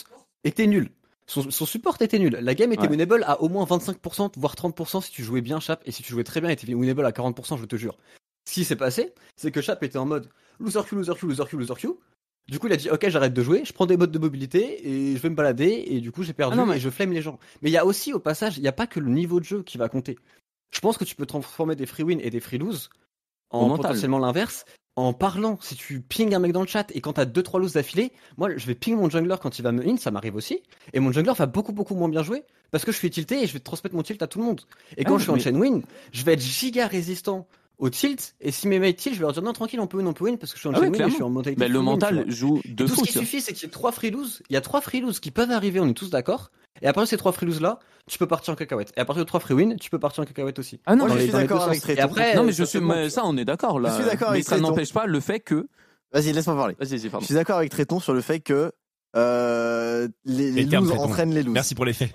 [0.42, 0.90] était nul.
[1.26, 2.38] Son, support était nul.
[2.40, 5.82] La game était winnable à au moins 25%, voire 30% si tu jouais bien Chap,
[5.84, 7.98] et si tu jouais très bien, elle était winnable à 40%, je te jure.
[8.48, 10.28] Ce qui s'est passé, c'est que Chap était en mode
[10.60, 11.88] loser Q, loser Q, loser Q, loser Q.
[12.48, 14.88] Du coup, il a dit ok, j'arrête de jouer, je prends des modes de mobilité
[14.88, 17.22] et je vais me balader et du coup, j'ai perdu ah et je flemme les
[17.22, 17.40] gens.
[17.60, 19.44] Mais il y a aussi au passage, il n'y a pas que le niveau de
[19.44, 20.16] jeu qui va compter.
[20.70, 22.88] Je pense que tu peux transformer des free win et des free lose
[23.50, 24.64] en potentiellement l'inverse
[24.96, 27.74] en parlant, si tu ping un mec dans le chat et quand t'as 2-3 loses
[27.74, 30.62] d'affilée, moi je vais ping mon jungler quand il va me in, ça m'arrive aussi,
[30.94, 33.46] et mon jungler va beaucoup beaucoup moins bien jouer parce que je suis tilté et
[33.46, 34.62] je vais transmettre mon tilt à tout le monde.
[34.96, 35.82] Et quand ah, je suis en chain win,
[36.12, 37.46] je vais être giga résistant
[37.78, 39.98] au tilt et si mes mates tilt, je vais leur dire non tranquille, on peut
[39.98, 41.22] win, on peut win parce que je suis en ah chain win et je suis
[41.22, 41.60] en mentalité.
[41.60, 44.10] Mais le mental joue de Tout ce qui suffit, c'est qu'il y ait 3 free
[44.10, 46.50] lose, il y a 3 free lose qui peuvent arriver, on est tous d'accord.
[46.82, 48.92] Et après ces trois free lose là, tu peux partir en cacahuète.
[48.96, 50.80] Et à partir de trois free win, tu peux partir en cacahuète aussi.
[50.84, 52.02] Ah non, je suis d'accord avec Tréton.
[52.02, 53.90] après, non mais je suis, ça on est d'accord là.
[53.90, 55.68] Je suis d'accord mais ça n'empêche pas le fait que.
[56.12, 56.76] Vas-y, laisse-moi parler.
[56.78, 58.72] Vas-y, Je suis d'accord avec Tréton sur le fait que
[59.16, 61.54] euh, les, les loses entraînent les loses.
[61.54, 62.12] Merci pour les faits.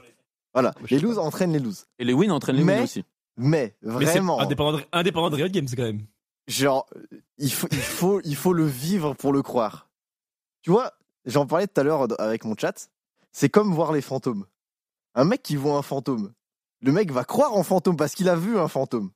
[0.53, 1.85] Voilà, les loses entraînent les loses.
[1.99, 3.03] Et les wins entraînent les wins aussi.
[3.37, 4.37] Mais vraiment.
[4.37, 6.05] Mais indépendant, de, indépendant de Riot Games quand même.
[6.47, 6.85] Genre,
[7.37, 9.89] il faut, il faut, il faut le vivre pour le croire.
[10.61, 10.91] Tu vois,
[11.25, 12.89] j'en parlais tout à l'heure avec mon chat.
[13.31, 14.45] C'est comme voir les fantômes
[15.15, 16.33] un mec qui voit un fantôme,
[16.81, 19.11] le mec va croire en fantôme parce qu'il a vu un fantôme.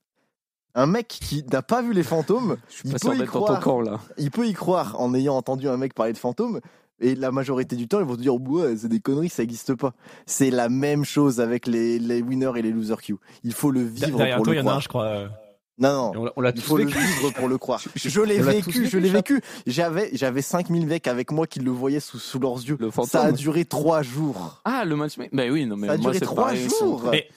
[0.77, 4.01] Un mec qui n'a pas vu les fantômes, il, peut y croire, là.
[4.17, 6.59] il peut y croire en ayant entendu un mec parler de fantômes.
[6.99, 9.75] Et la majorité du temps, ils vont se dire ouais, c'est des conneries, ça n'existe
[9.75, 9.93] pas.
[10.25, 13.17] C'est la même chose avec les, les winners et les losers queue.
[13.43, 15.29] Il faut le vivre Derrière pour toi, le il y en a un, je crois.
[15.77, 17.81] Non, non, on l'a il faut le vivre pour le croire.
[17.95, 19.41] Je l'ai vécu, je l'ai vécu.
[19.67, 22.77] J'avais, j'avais 5000 mecs avec moi qui le voyaient sous, sous leurs yeux.
[23.05, 24.61] ça a duré trois jours.
[24.63, 27.09] Ah, le match, mais oui, non, mais ça a duré trois jours.
[27.11, 27.27] Mais,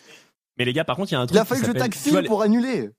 [0.56, 1.34] mais, les gars, par contre, il y a un truc.
[1.36, 2.90] Il a fallu que je taxi pour annuler.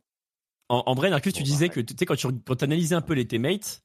[0.67, 3.13] En, en vrai, Narcus, tu disais que, tu sais, quand tu quand analysais un peu
[3.13, 3.81] les teammates,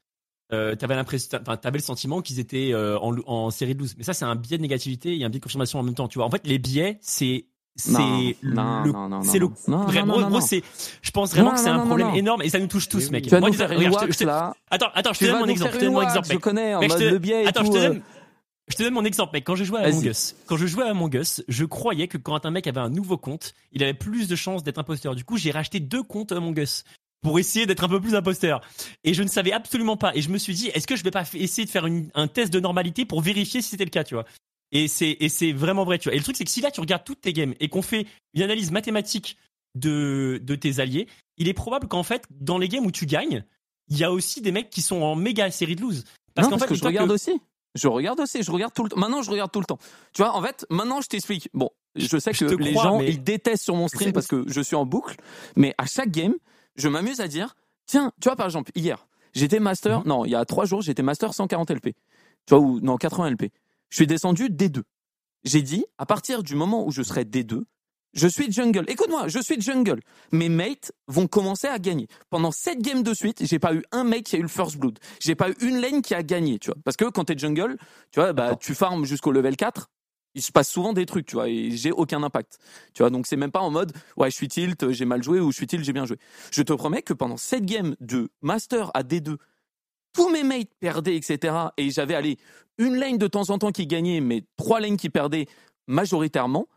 [0.53, 3.97] euh, t'avais l'impression, t'avais le sentiment qu'ils étaient euh, en, en série de 12.
[3.99, 6.09] Mais ça, c'est un biais de négativité et un biais de confirmation en même temps.
[6.09, 8.93] Tu vois, en fait, les biais, c'est c'est le
[9.25, 10.63] c'est le vraiment c'est
[11.03, 13.51] je pense vraiment que c'est un problème énorme et ça nous touche tous mec moi,
[13.51, 14.55] je là.
[14.71, 16.81] attends attends je te donne mon exemple je te donne mon exemple je connais en
[16.81, 18.03] mode le biais attends je te donne
[18.69, 19.45] je te donne mon exemple, mec.
[19.45, 22.17] Quand je jouais à Among Us, quand je jouais à Among Us, je croyais que
[22.17, 25.15] quand un mec avait un nouveau compte, il avait plus de chances d'être imposteur.
[25.15, 26.85] Du coup, j'ai racheté deux comptes Among Us
[27.25, 28.61] pour essayer d'être un peu plus imposteur.
[29.03, 30.15] Et je ne savais absolument pas.
[30.15, 32.53] Et je me suis dit, est-ce que je vais pas essayer de faire un test
[32.53, 34.27] de normalité pour vérifier si c'était le cas, tu vois?
[34.73, 36.15] Et c'est, et c'est vraiment vrai, tu vois.
[36.15, 38.07] Et le truc, c'est que si là, tu regardes toutes tes games et qu'on fait
[38.35, 39.39] une analyse mathématique
[39.75, 41.09] de, de tes alliés,
[41.39, 43.43] il est probable qu'en fait, dans les games où tu gagnes,
[43.89, 46.05] il y a aussi des mecs qui sont en méga série de lose.
[46.35, 47.41] Parce qu'en fait, que je regarde aussi.
[47.75, 48.99] Je regarde aussi, je regarde tout le temps.
[48.99, 49.79] Maintenant, je regarde tout le temps.
[50.13, 51.49] Tu vois, en fait, maintenant, je t'explique.
[51.55, 54.77] Bon, je sais que les gens, ils détestent sur mon stream parce que je suis
[54.77, 55.17] en boucle,
[55.57, 56.35] mais à chaque game,
[56.77, 57.57] je m'amuse à dire,
[57.87, 60.09] tiens, tu vois, par exemple, hier, j'étais master, mhm.
[60.09, 61.95] non, il y a trois jours, j'étais master 140 LP.
[62.47, 63.53] Tu vois, ou, non, 80 LP.
[63.91, 64.83] Je suis descendu D2.
[65.45, 67.65] J'ai dit, à partir du moment où je serai D2,
[68.15, 68.85] je suis jungle.
[68.89, 70.01] Écoute-moi, je suis jungle.
[70.31, 72.07] Mes mates vont commencer à gagner.
[72.31, 74.77] Pendant sept games de suite, j'ai pas eu un mate qui a eu le first
[74.77, 74.99] blood.
[75.21, 76.77] J'ai pas eu une lane qui a gagné, tu vois.
[76.85, 77.77] Parce que quand t'es jungle,
[78.13, 79.91] tu vois, bah, tu farmes jusqu'au level 4.
[80.35, 82.59] Il se passe souvent des trucs, tu vois, et j'ai aucun impact.
[82.93, 85.41] Tu vois, donc c'est même pas en mode, ouais, je suis tilt, j'ai mal joué,
[85.41, 86.19] ou je suis tilt, j'ai bien joué.
[86.51, 89.37] Je te promets que pendant cette game de Master à D2,
[90.13, 91.55] tous mes mates perdaient, etc.
[91.77, 92.39] Et j'avais, allé
[92.79, 95.47] une lane de temps en temps qui gagnait, mais trois lanes qui perdaient
[95.87, 96.69] majoritairement.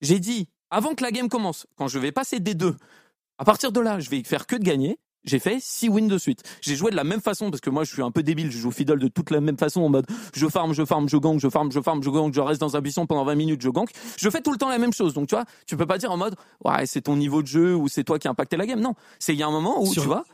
[0.00, 2.74] J'ai dit, avant que la game commence, quand je vais passer D2,
[3.38, 6.18] à partir de là, je vais faire que de gagner j'ai fait 6 wins de
[6.18, 6.42] suite.
[6.60, 8.58] J'ai joué de la même façon parce que moi je suis un peu débile, je
[8.58, 11.40] joue fiddle de toute la même façon en mode je farm, je farm, je gank,
[11.40, 13.68] je farm, je farm, je gank, je reste dans un buisson pendant 20 minutes, je
[13.68, 13.90] gank.
[14.16, 15.14] Je fais tout le temps la même chose.
[15.14, 17.74] Donc tu vois, tu peux pas dire en mode ouais, c'est ton niveau de jeu
[17.74, 18.80] ou c'est toi qui a impacté la game.
[18.80, 20.24] Non, c'est il y a un moment où tu vois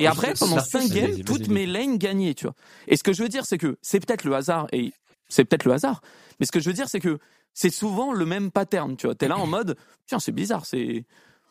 [0.00, 2.54] et après, pendant 5 games, toutes mes lanes gagnaient, tu vois.
[2.86, 4.92] Et ce que je veux dire, c'est que c'est peut-être le hasard, et
[5.28, 6.00] c'est peut-être le hasard,
[6.40, 7.18] mais ce que je veux dire, c'est que
[7.52, 9.14] c'est souvent le même pattern, tu vois.
[9.14, 11.04] T'es là en mode, tiens, c'est bizarre, c'est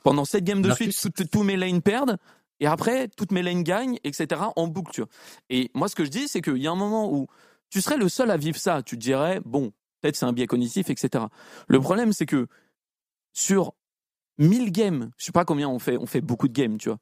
[0.03, 0.95] pendant 7 games de suite,
[1.31, 2.17] tous mes lanes perdent,
[2.59, 4.41] et après, toutes mes lanes gagnent, etc.
[4.55, 5.09] en boucle, tu vois.
[5.49, 7.27] Et moi, ce que je dis, c'est qu'il y a un moment où
[7.69, 8.81] tu serais le seul à vivre ça.
[8.81, 11.25] Tu te dirais, bon, peut-être c'est un biais cognitif, etc.
[11.67, 12.47] Le problème, c'est que
[13.33, 13.73] sur
[14.39, 16.99] 1000 games, je sais pas combien on fait, on fait beaucoup de games, tu vois.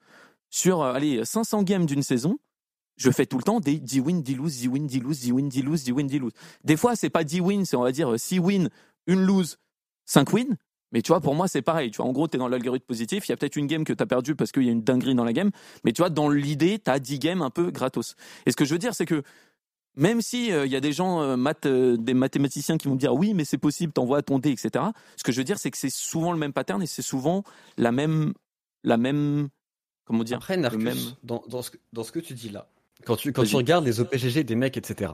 [0.49, 2.37] Sur, euh, allez, 500 games d'une saison,
[2.97, 5.31] je fais tout le temps des 10 wins, 10 lose, 10 wins, 10 lose, 10
[5.31, 6.33] wins, 10 lose, 10 wins, 10 lose.
[6.63, 8.69] Des fois, c'est pas 10 wins, c'est on va dire 6 wins,
[9.07, 9.57] 1 lose,
[10.05, 10.57] 5 wins.
[10.91, 11.91] Mais tu vois, pour moi, c'est pareil.
[11.91, 13.27] Tu vois, en gros, tu es dans l'algorithme positif.
[13.27, 14.83] Il y a peut-être une game que tu as perdue parce qu'il y a une
[14.83, 15.51] dinguerie dans la game.
[15.83, 18.15] Mais tu vois, dans l'idée, tu as 10 games un peu gratos.
[18.45, 19.23] Et ce que je veux dire, c'est que
[19.95, 22.95] même si euh, il y a des gens, euh, maths, euh, des mathématiciens qui vont
[22.95, 24.85] dire oui, mais c'est possible, t'envoies ton dé, etc.
[25.15, 27.43] Ce que je veux dire, c'est que c'est souvent le même pattern et c'est souvent
[27.77, 28.33] la même,
[28.83, 29.49] la même,
[30.05, 30.97] comment dire, Après, Narcus, même...
[31.23, 32.67] dans, dans, ce, dans ce que tu dis là,
[33.05, 35.13] quand tu, quand tu regardes les OPGG des mecs, etc.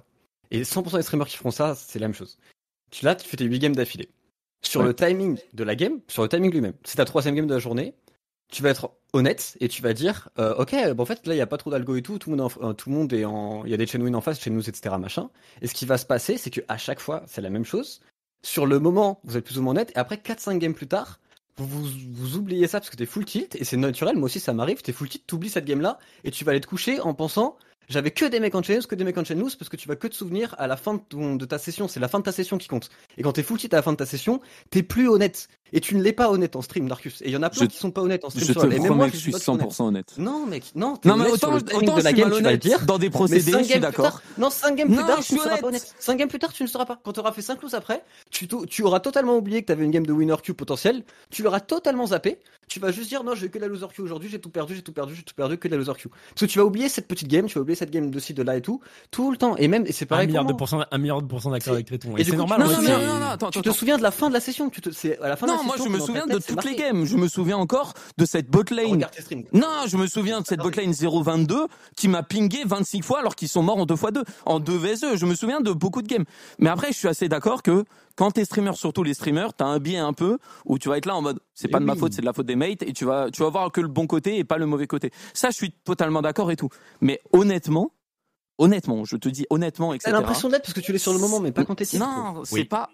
[0.50, 2.38] Et 100% des streamers qui font ça, c'est la même chose.
[2.90, 4.10] Tu là, tu fais tes 8 games d'affilée
[4.62, 6.74] sur le timing de la game, sur le timing lui-même.
[6.84, 7.96] C'est ta troisième game de la journée.
[8.52, 11.38] Tu vas être honnête et tu vas dire, euh, ok, bon, en fait là il
[11.38, 13.24] y a pas trop d'algo et tout, tout le monde, euh, tout le monde est
[13.24, 14.96] en, il y a des chain win en face, chez nous, etc.
[15.00, 15.30] Machin.
[15.62, 18.02] Et ce qui va se passer, c'est que à chaque fois, c'est la même chose.
[18.44, 21.20] Sur le moment, vous êtes plus ou moins honnête, et après 4-5 games plus tard,
[21.58, 24.54] vous, vous, oubliez ça parce que t'es full tilt, et c'est naturel, moi aussi ça
[24.54, 27.14] m'arrive, t'es full tilt, t'oublies cette game là, et tu vas aller te coucher en
[27.14, 27.58] pensant,
[27.90, 29.88] j'avais que des mecs en chain que des mecs en chain loose, parce que tu
[29.88, 31.88] vas que te souvenir à la fin de, ta session.
[31.88, 32.90] C'est la fin de ta session qui compte.
[33.18, 35.48] Et quand t'es full tilt à la fin de ta session, t'es plus honnête.
[35.74, 37.22] Et tu ne l'es pas honnête en stream, Darkus.
[37.22, 38.46] Et il y en a plein qui sont pas honnêtes en stream.
[38.46, 40.14] Je te promets moi, que je suis 100% honnête.
[40.18, 40.98] Non, mec, non.
[41.06, 42.86] Non, mais autant, autant de la game, tu vas le dire.
[42.86, 44.22] Dans des procédés, je suis d'accord.
[44.38, 45.96] Non, 5 games plus tard, tu ne seras pas honnête.
[46.00, 47.00] 5 games plus tard, tu ne seras pas.
[47.04, 49.86] Quand tu auras fait 5 loses après, tu, tu auras totalement oublié que tu avais
[49.86, 51.04] une game de winner queue potentiel.
[51.30, 52.40] Tu l'auras totalement zappé.
[52.68, 54.82] Tu vas juste dire, non, j'ai que la loser queue aujourd'hui, j'ai tout perdu, j'ai
[54.82, 56.10] tout perdu, j'ai tout perdu, que de la loser queue.
[56.10, 58.34] Parce que tu vas oublier cette petite game, tu vas oublier cette game de ci,
[58.34, 59.58] de là et tout, tout le temps.
[59.58, 60.26] Et même, et c'est pareil.
[60.26, 62.16] Un milliard de pourcents, un milliard de pourcents d'accord avec Tréton.
[62.16, 62.62] Et c'est normal.
[62.62, 64.70] Non, non, non, attends, tu te souviens de la fin de la session.
[64.70, 65.61] Tu te, c'est à la fin de la session.
[65.62, 68.50] Non, moi, je me souviens de toutes les games je me souviens encore de cette
[68.50, 69.06] botlane.
[69.54, 73.50] Non, je me souviens de cette botlane 022 qui m'a pingé 26 fois alors qu'ils
[73.50, 76.08] sont morts en 2 x 2, en 2 vs Je me souviens de beaucoup de
[76.08, 76.26] games.
[76.60, 77.86] Mais après, je suis assez d'accord que
[78.16, 81.06] quand t'es streamer, surtout les streamers, t'as un biais un peu où tu vas être
[81.06, 82.94] là en mode c'est pas de ma faute, c'est de la faute des mates et
[82.94, 85.12] tu vas tu vas voir que le bon côté et pas le mauvais côté.
[85.34, 86.70] Ça, je suis totalement d'accord et tout.
[87.02, 87.92] Mais honnêtement,
[88.58, 90.12] honnêtement, je te dis honnêtement, etc.
[90.12, 92.44] T'as l'impression d'être parce que tu l'es sur le moment, mais pas quand t'es Non,
[92.46, 92.90] c'est pas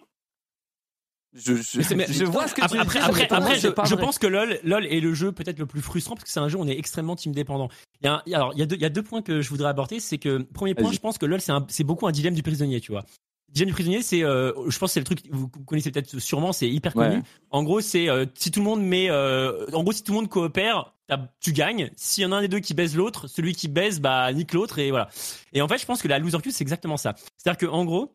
[1.34, 4.60] je, je, je, vois ce que tu après, après, après, je, je pense que LoL,
[4.64, 6.68] LoL est le jeu peut-être le plus frustrant parce que c'est un jeu où on
[6.68, 7.70] est extrêmement team dépendant.
[8.02, 9.50] Il y a, alors, il y a deux, il y a deux points que je
[9.50, 10.00] voudrais aborder.
[10.00, 12.92] C'est que, premier point, je pense que LoL, c'est, beaucoup un dilemme du prisonnier, tu
[12.92, 13.06] vois.
[13.50, 16.54] Dilemme du prisonnier, c'est, euh, je pense, que c'est le truc vous connaissez peut-être sûrement,
[16.54, 17.22] c'est hyper connu.
[17.50, 20.18] En gros, c'est euh, si tout le monde met, euh, en gros, si tout le
[20.20, 20.94] monde coopère,
[21.40, 21.92] tu gagnes.
[21.96, 24.54] S'il y en a un des deux qui baise l'autre, celui qui baise, bah nique
[24.54, 25.10] l'autre et voilà.
[25.54, 27.16] Et en fait, je pense que la loser queue, c'est exactement ça.
[27.38, 28.14] C'est-à-dire que, en gros,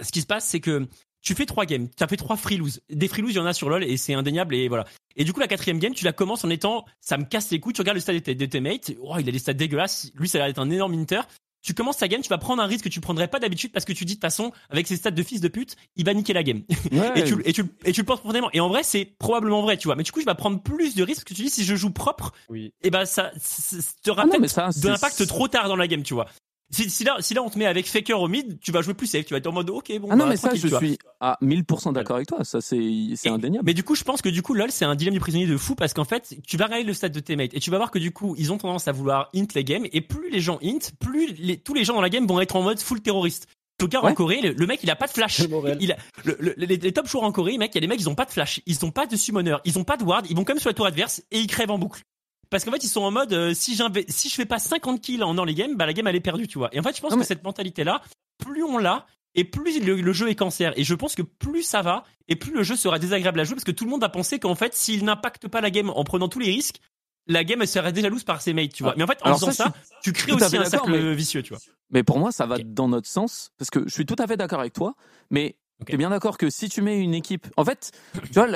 [0.00, 0.86] ce qui se passe, c'est que
[1.22, 2.80] tu fais trois games, tu as fait trois free lose.
[2.90, 4.84] Des free lose, il y en a sur LoL et c'est indéniable et voilà.
[5.16, 7.60] Et du coup, la quatrième game, tu la commences en étant, ça me casse les
[7.60, 10.28] couilles, tu regardes le stade de tes, mates, oh, il a des stats dégueulasses, lui,
[10.28, 11.20] ça a l'air d'être un énorme inter.
[11.62, 13.84] Tu commences ta game, tu vas prendre un risque que tu prendrais pas d'habitude parce
[13.84, 16.12] que tu dis de toute façon, avec ses stats de fils de pute, il va
[16.12, 16.62] niquer la game.
[17.14, 18.50] et, tu, et, tu, et tu le penses profondément.
[18.52, 19.94] Et en vrai, c'est probablement vrai, tu vois.
[19.94, 21.92] Mais du coup, je vais prendre plus de risques que tu dis si je joue
[21.92, 22.32] propre.
[22.48, 22.72] Oui.
[22.82, 26.14] Et ben, ça, ça, te ah peut-être de l'impact trop tard dans la game, tu
[26.14, 26.26] vois.
[26.74, 28.94] Si, si, là, si là on te met avec Faker au mid, tu vas jouer
[28.94, 30.08] plus safe, tu vas être en mode ok bon.
[30.10, 33.28] Ah non bah, mais ça je suis à 1000% d'accord avec toi, ça c'est c'est
[33.28, 33.66] indéniable.
[33.66, 35.56] Mais du coup je pense que du coup lol c'est un dilemme du prisonnier de
[35.58, 37.76] fou parce qu'en fait tu vas regarder le stade de tes mates et tu vas
[37.76, 40.40] voir que du coup ils ont tendance à vouloir int les games et plus les
[40.40, 43.02] gens int, plus les, tous les gens dans la game vont être en mode full
[43.02, 43.48] terroriste.
[43.78, 45.40] Tout en Corée, le, mec il a pas de flash.
[45.80, 48.00] Il a, le, les, les, top joueurs en Corée, mec, il y a des mecs
[48.00, 50.26] ils ont pas de flash, ils ont pas de summoner, ils ont pas de ward,
[50.30, 52.02] ils vont comme sur la tour adverse et ils crèvent en boucle
[52.52, 53.76] parce qu'en fait ils sont en mode euh, si
[54.08, 56.20] si je fais pas 50 kills en dans les games bah la game elle est
[56.20, 56.68] perdue tu vois.
[56.72, 58.02] Et en fait je pense que cette mentalité là
[58.38, 60.78] plus on l'a et plus le, jeu est cancer.
[60.78, 63.54] Et je pense que plus ça va et plus le jeu sera désagréable à jouer
[63.54, 66.04] parce que tout le monde a pensé qu'en fait s'il n'impacte pas la game en
[66.04, 66.80] prenant tous les risques
[67.26, 68.94] la game elle serait déjà loose par ses mates tu vois.
[68.98, 69.72] Mais en fait en faisant ça,
[70.02, 71.62] tu crées aussi un cercle vicieux tu vois.
[71.90, 74.36] mais pour moi ça va dans notre sens parce que je suis tout à fait
[74.36, 74.94] d'accord avec toi
[75.30, 77.90] mais T'es bien d'accord que si tu mets une équipe, en fait,
[78.26, 78.46] tu vois,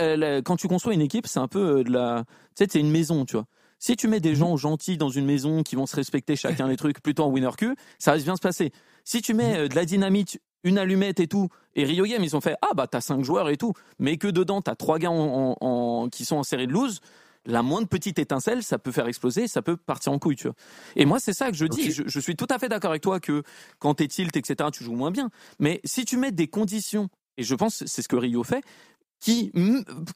[0.43, 2.25] quand tu construis une équipe, c'est un peu de la,
[2.55, 3.47] tu sais, c'est une maison, tu vois.
[3.79, 4.37] Si tu mets des mhm.
[4.37, 7.51] gens gentils dans une maison qui vont se respecter chacun les trucs plutôt en winner
[7.57, 8.73] queue, ça risque bien se passer.
[9.05, 9.65] Si tu mets mhm.
[9.65, 12.75] euh, de la dynamite, une allumette et tout, et Rio Game, ils ont fait ah
[12.75, 16.37] bah t'as cinq joueurs et tout, mais que dedans t'as trois gars en, qui sont
[16.37, 17.01] en série de lose,
[17.45, 20.57] la moindre petite étincelle, ça peut faire exploser, ça peut partir en couille, tu vois.
[20.97, 21.93] Et moi, c'est ça que je dis.
[21.93, 23.45] Je, suis tout à fait d'accord avec toi que
[23.79, 25.31] quand t'es tilt, etc., tu joues moins bien.
[25.61, 28.65] Mais si tu mets des conditions, et je pense c'est ce que Rio fait,
[29.21, 29.53] qui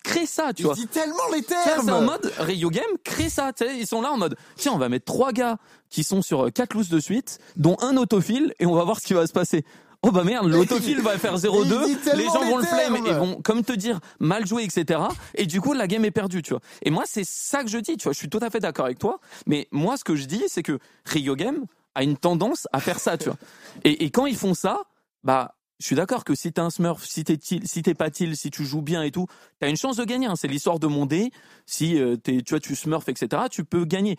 [0.05, 0.75] crée ça, tu vois.
[0.77, 1.87] Il dit tellement les termes.
[1.87, 4.73] C'est en mode Rio Game crée ça, tu sais, ils sont là en mode tiens,
[4.73, 7.97] on va mettre trois gars qui sont sur euh, quatre looses de suite, dont un
[7.97, 9.65] autofile et on va voir ce qui va se passer.
[10.03, 13.63] Oh bah merde, l'autofile va faire 0-2, les gens vont le flemme et vont comme
[13.63, 15.01] te dire mal joué, etc.
[15.35, 16.63] Et du coup la game est perdue, tu vois.
[16.83, 18.13] Et moi c'est ça que je dis, tu vois.
[18.13, 20.63] Je suis tout à fait d'accord avec toi, mais moi ce que je dis c'est
[20.63, 23.37] que Rio Game a une tendance à faire ça, tu vois.
[23.85, 24.83] Et, et quand ils font ça,
[25.25, 28.37] bah je suis d'accord que si t'es un smurf, si t'es si t'es pas til,
[28.37, 29.27] si tu joues bien et tout,
[29.59, 30.27] t'as une chance de gagner.
[30.27, 30.37] Hein.
[30.37, 31.31] C'est l'histoire de mon dé.
[31.67, 34.19] Si euh, tu vois, tu smurf, etc., tu peux gagner.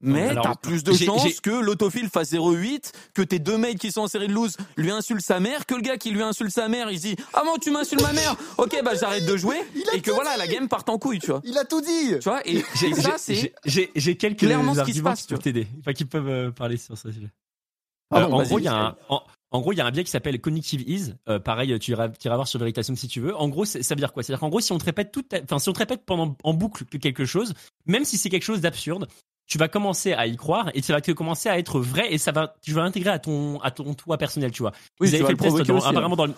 [0.00, 4.02] Mais t'as plus de chances que l'autofile fasse 0,8, que tes deux mates qui sont
[4.02, 6.68] en série de lose lui insultent sa mère, que le gars qui lui insulte sa
[6.68, 9.56] mère, il se dit ah bon tu m'insultes ma mère, ok bah j'arrête de jouer
[9.94, 11.40] et que voilà la game part en couille tu vois.
[11.44, 12.18] Il a tout dit.
[12.20, 12.62] Tu vois et,
[12.94, 16.50] ça c'est j'ai quelques clairement ce qui se passe pour t'aider, enfin qui peuvent euh,
[16.50, 17.08] parler sur ça.
[18.10, 19.22] Ah euh, en gros il y a un en
[19.60, 21.16] gros, il y a un biais qui s'appelle Cognitive Ease.
[21.28, 23.36] Euh, pareil, tu iras, tu iras voir sur Veritasium si tu veux.
[23.36, 24.22] En gros, ça veut dire quoi?
[24.22, 26.54] C'est-à-dire qu'en gros, si on te répète toute, enfin, si on te répète pendant en
[26.54, 27.54] boucle quelque chose,
[27.86, 29.08] même si c'est quelque chose d'absurde,
[29.46, 32.32] tu vas commencer à y croire et tu vas commencer à être vrai et ça
[32.32, 34.72] va, tu vas l'intégrer à ton, à ton toi personnel, tu vois.
[35.00, 36.34] Oui, ils avaient fait le test dans, apparemment dans le,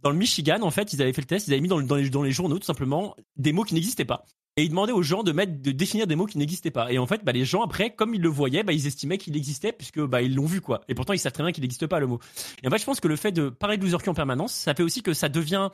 [0.00, 1.96] dans le Michigan, en fait, ils avaient fait le test, ils avaient mis dans, dans,
[1.96, 4.24] les, dans les journaux tout simplement des mots qui n'existaient pas
[4.56, 6.92] et il demandait aux gens de mettre de définir des mots qui n'existaient pas.
[6.92, 9.36] Et en fait bah, les gens après comme ils le voyaient bah, ils estimaient qu'il
[9.36, 10.82] existait puisque bah, ils l'ont vu quoi.
[10.88, 12.20] Et pourtant ils savent très bien qu'il n'existe pas le mot.
[12.62, 14.74] Et en fait je pense que le fait de parler de loser en permanence ça
[14.74, 15.70] fait aussi que ça devient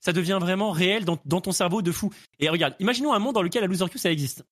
[0.00, 2.10] ça devient vraiment réel dans, ton cerveau de fou.
[2.38, 4.44] Et regarde imaginons un monde dans lequel la loser Q ça existe.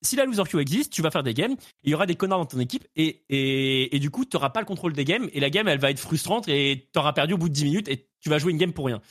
[0.00, 2.38] Si la loser queue existe, tu vas faire des games, il y aura des connards
[2.38, 5.28] dans ton équipe et, et, et du coup, tu n'auras pas le contrôle des games
[5.32, 7.64] et la game, elle va être frustrante et tu auras perdu au bout de 10
[7.64, 9.02] minutes et tu vas jouer une game pour rien.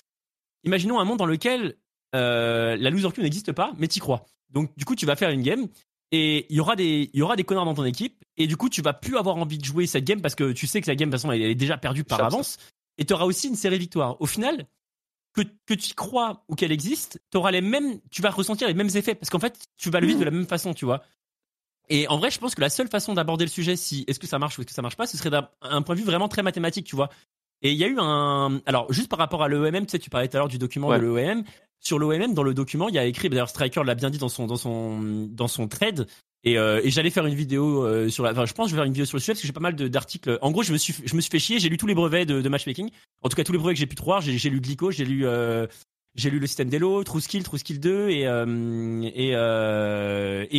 [0.63, 1.75] Imaginons un monde dans lequel
[2.15, 4.25] euh, la loser queue n'existe pas, mais tu crois.
[4.49, 5.67] Donc du coup, tu vas faire une game
[6.11, 8.57] et il y aura des il y aura des connards dans ton équipe et du
[8.57, 10.87] coup, tu vas plus avoir envie de jouer cette game parce que tu sais que
[10.87, 12.57] la game de toute façon elle est déjà perdue par avance
[12.97, 14.19] et tu auras aussi une série de victoires.
[14.21, 14.65] Au final,
[15.33, 18.89] que, que tu crois ou qu'elle existe, auras les mêmes tu vas ressentir les mêmes
[18.95, 21.03] effets parce qu'en fait, tu vas le vivre de la même façon, tu vois.
[21.89, 24.27] Et en vrai, je pense que la seule façon d'aborder le sujet, si est-ce que
[24.27, 26.27] ça marche ou est-ce que ça marche pas, ce serait d'un point de vue vraiment
[26.27, 27.09] très mathématique, tu vois.
[27.61, 28.61] Et il y a eu un.
[28.65, 30.89] Alors, juste par rapport à l'EOMM, tu sais, tu parlais tout à l'heure du document
[30.89, 31.43] de l'EOMM.
[31.79, 34.29] Sur l'OMM, dans le document, il y a écrit, d'ailleurs Striker l'a bien dit dans
[34.29, 36.07] son, dans son, dans son trade,
[36.43, 38.31] et, euh, et j'allais faire une vidéo euh, sur la.
[38.31, 39.53] Enfin, je pense que je vais faire une vidéo sur le sujet parce que j'ai
[39.53, 40.37] pas mal d'articles.
[40.41, 41.59] En gros, je me suis, je me suis fait chier.
[41.59, 42.89] J'ai lu tous les brevets de, de matchmaking.
[43.21, 44.19] En tout cas, tous les brevets que j'ai pu trouver.
[44.21, 45.67] J'ai lu Glico, j'ai lu, euh,
[46.15, 48.21] j'ai lu le système d'Elo, TrueSkill, TrueSkill 2 et
[49.13, 49.31] et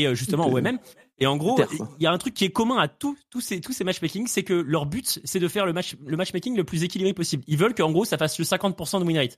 [0.02, 0.78] et justement OMM.
[1.20, 1.58] Et en gros,
[1.98, 4.26] il y a un truc qui est commun à tous tous ces tous ces matchmaking,
[4.26, 7.42] c'est que leur but, c'est de faire le match le matchmaking le plus équilibré possible.
[7.46, 9.36] Ils veulent qu'en gros, ça fasse le 50% de win rate.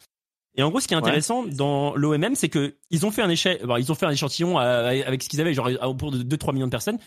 [0.57, 3.31] Et en gros, ce qui est intéressant dans l'OMM, c'est que ils ont fait un
[3.31, 6.53] échec, ils ont fait un échantillon euh, avec ce qu'ils avaient, genre autour de 2-3
[6.55, 6.99] millions de personnes.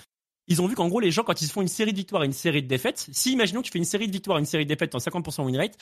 [0.47, 2.25] Ils ont vu qu'en gros, les gens, quand ils font une série de victoires et
[2.25, 4.45] une série de défaites, si imaginons que tu fais une série de victoires et une
[4.45, 5.77] série de défaites en 50% win rate,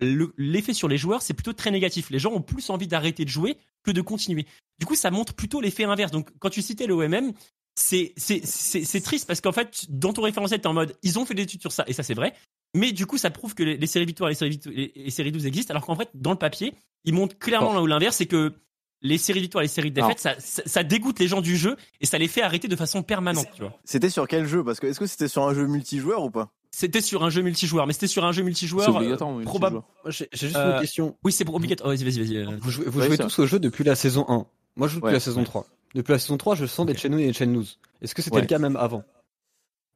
[0.00, 2.10] l'effet sur les joueurs, c'est plutôt très négatif.
[2.10, 4.46] Les gens ont plus envie d'arrêter de jouer que de continuer.
[4.78, 6.10] Du coup, ça montre plutôt l'effet inverse.
[6.10, 7.32] Donc, quand tu citais l'OMM,
[7.76, 11.34] c'est c'est triste parce qu'en fait, dans ton référentiel, t'es en mode, ils ont fait
[11.34, 12.34] des études sur ça, et ça c'est vrai.
[12.74, 15.46] Mais du coup, ça prouve que les, séries victoires et les séries, les, séries 12
[15.46, 18.52] existent, alors qu'en fait, dans le papier, ils montrent clairement là où l'inverse, c'est que
[19.00, 21.76] les séries victoires et les séries de défaites, ça, ça, dégoûte les gens du jeu
[22.00, 23.46] et ça les fait arrêter de façon permanente.
[23.84, 24.64] C'était sur quel jeu?
[24.64, 26.50] Parce que est-ce que c'était sur un jeu multijoueur ou pas?
[26.70, 28.96] C'était sur un jeu multijoueur, mais c'était sur un jeu multijoueur.
[28.96, 29.82] Euh, probable.
[30.08, 31.16] J'ai juste une question.
[31.22, 31.90] Oui, c'est obligatoire.
[31.90, 32.58] vas-y, vas-y, vas-y.
[32.60, 34.46] Vous jouez, vous jouez tous au jeu depuis la saison 1.
[34.76, 35.66] Moi, je joue depuis la saison 3.
[35.94, 37.78] Depuis la saison 3, je sens des Chenous et des Chenous.
[38.02, 39.04] Est-ce que c'était le cas même avant?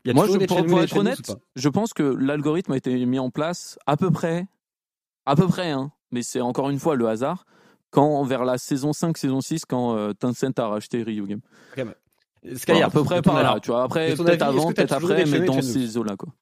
[0.06, 3.96] Moi, je, pour, être honnête, je pense que l'algorithme a été mis en place à
[3.96, 4.46] peu près,
[5.26, 7.44] à peu près, hein, mais c'est encore une fois le hasard,
[7.90, 11.40] quand vers la saison 5, saison 6, quand euh, Tencent a racheté Ryu Game.
[12.44, 13.82] Okay, à peu près par là, tu vois.
[13.82, 16.32] Après, peut-être avant, peut-être après, mais dans ces eaux-là, quoi.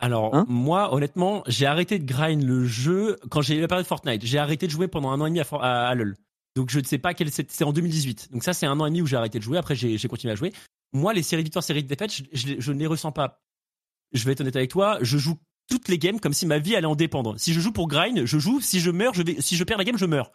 [0.00, 0.44] Alors hein?
[0.48, 4.24] moi, honnêtement, j'ai arrêté de grind le jeu quand j'ai eu la période Fortnite.
[4.24, 6.16] J'ai arrêté de jouer pendant un an et demi à, à, LoL.
[6.56, 8.32] Donc je ne sais pas quel c'est en 2018.
[8.32, 9.56] Donc ça c'est un an et demi où j'ai arrêté de jouer.
[9.56, 10.52] Après j'ai continué à jouer
[10.94, 13.42] moi, les séries de victoires, séries de défaites, je, ne les ressens pas.
[14.12, 15.36] Je vais être honnête avec toi, je joue
[15.68, 17.38] toutes les games comme si ma vie allait en dépendre.
[17.38, 18.60] Si je joue pour grind, je joue.
[18.60, 19.40] Si je meurs, je vais.
[19.40, 20.30] Si je perds la game, je meurs.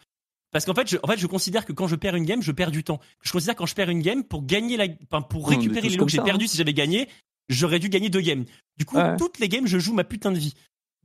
[0.51, 2.51] Parce qu'en fait, je, en fait, je considère que quand je perds une game, je
[2.51, 2.99] perds du temps.
[3.21, 5.95] Je considère que quand je perds une game, pour gagner la, enfin, pour récupérer les
[5.95, 6.47] lots que j'ai perdus hein.
[6.47, 7.07] si j'avais gagné,
[7.49, 8.45] j'aurais dû gagner deux games.
[8.77, 10.55] Du coup, toutes les games, je joue ma putain de vie.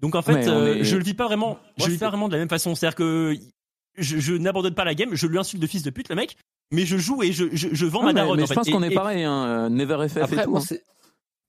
[0.00, 1.59] Donc en fait, euh, je le vis pas vraiment.
[1.76, 2.74] je le vis pas vraiment de la même façon.
[2.74, 3.36] C'est-à-dire que
[3.96, 5.14] je, n'abandonne pas la game.
[5.14, 6.36] Je lui insulte de fils de pute, le mec.
[6.73, 8.41] Mais je joue et je, je, vends ma daronne.
[8.41, 9.23] Mais je pense qu'on est pareil.
[9.23, 10.57] Hein, Never FF et tout.
[10.57, 10.77] Hein.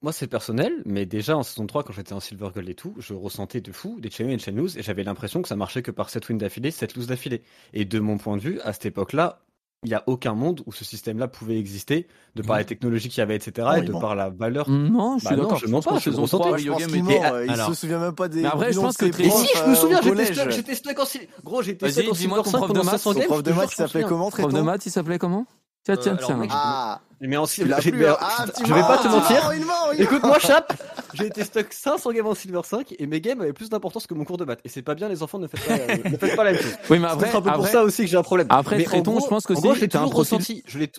[0.01, 2.93] Moi, c'est personnel, mais déjà en saison 3, quand j'étais en Silver Gold et tout,
[2.99, 5.82] je ressentais de fou des chain et chain lose, et j'avais l'impression que ça marchait
[5.82, 7.41] que par 7 wins d'affilée, 7 lose d'affilée.
[7.74, 9.41] Et de mon point de vue, à cette époque-là,
[9.84, 13.19] il n'y a aucun monde où ce système-là pouvait exister, de par les technologies qu'il
[13.19, 14.69] y avait, etc., et de par la valeur.
[14.69, 15.59] Non, je suis bah d'accord.
[15.59, 18.41] Je mens pas, je saison 3, il, il se souvient même pas des.
[18.41, 19.05] Mais après, je pense que.
[19.05, 20.01] Mais si, je me souviens,
[20.49, 21.05] j'étais stock en
[21.43, 23.23] Gros, j'étais stock en Silver 5 pendant 500 games.
[23.26, 25.45] Prof de maths, il s'appelait comment, Prof de maths, il s'appelait comment?
[25.86, 26.47] Tiens, tiens, tiens.
[26.49, 29.51] Ah, mais en Silver, je vais pas te mentir.
[29.99, 30.73] Écoute, moi, Chap,
[31.13, 34.15] j'ai été stock 500 games en Silver 5 et mes games avaient plus d'importance que
[34.15, 34.59] mon cours de maths.
[34.65, 36.61] Et c'est pas bien, les enfants, ne faites pas, euh, ne faites pas la même
[36.61, 36.75] chose.
[36.89, 38.47] Oui, mais après, c'est un peu pour ça aussi que j'ai un problème.
[38.49, 40.63] Après, Tréton, je pense que c'est, je l'ai toujours ressenti.
[40.65, 40.91] Je l'ai,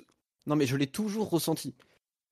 [0.46, 1.74] non, mais je l'ai toujours ressenti.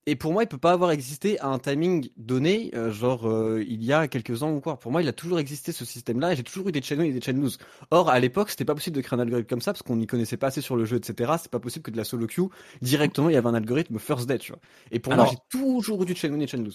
[0.07, 3.63] Et pour moi, il peut pas avoir existé à un timing donné, euh, genre euh,
[3.67, 4.77] il y a quelques ans ou quoi.
[4.77, 7.13] Pour moi, il a toujours existé ce système-là et j'ai toujours eu des channels et
[7.13, 7.51] des channels news.
[7.89, 10.05] Or, à l'époque, c'était pas possible de créer un algorithme comme ça parce qu'on n'y
[10.05, 11.33] connaissait pas assez sur le jeu, etc.
[11.41, 12.43] C'est pas possible que de la solo queue
[12.83, 14.61] directement il y avait un algorithme first day, tu vois.
[14.91, 16.73] Et pour moi, j'ai toujours eu du channel et channel news.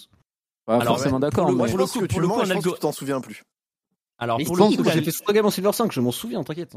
[0.67, 1.53] Alors, forcément d'accord.
[1.53, 3.45] Moi, je pense que pour le coup, un algorithme, tu t'en souviens plus.
[4.19, 6.77] Alors, pour le coup, j'ai fait 100 games en Silver 5, je m'en souviens, t'inquiète.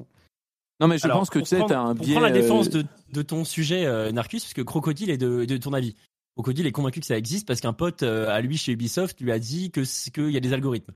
[0.79, 2.13] Non, mais je pense que tu sais, t'as un biais.
[2.13, 5.57] Pour la défense euh, de, de ton sujet, euh, Narcus, puisque Crocodile est de, de
[5.57, 5.95] ton avis.
[6.35, 9.31] Crocodile est convaincu que ça existe parce qu'un pote euh, à lui chez Ubisoft lui
[9.31, 10.93] a dit que qu'il y a des algorithmes.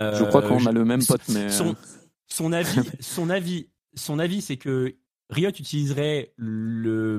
[0.00, 1.76] je crois qu'on a le même pote, mais son,
[2.26, 4.94] son avis, son avis, son avis, c'est que
[5.30, 7.18] Riot utiliserait le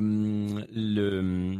[0.74, 1.58] le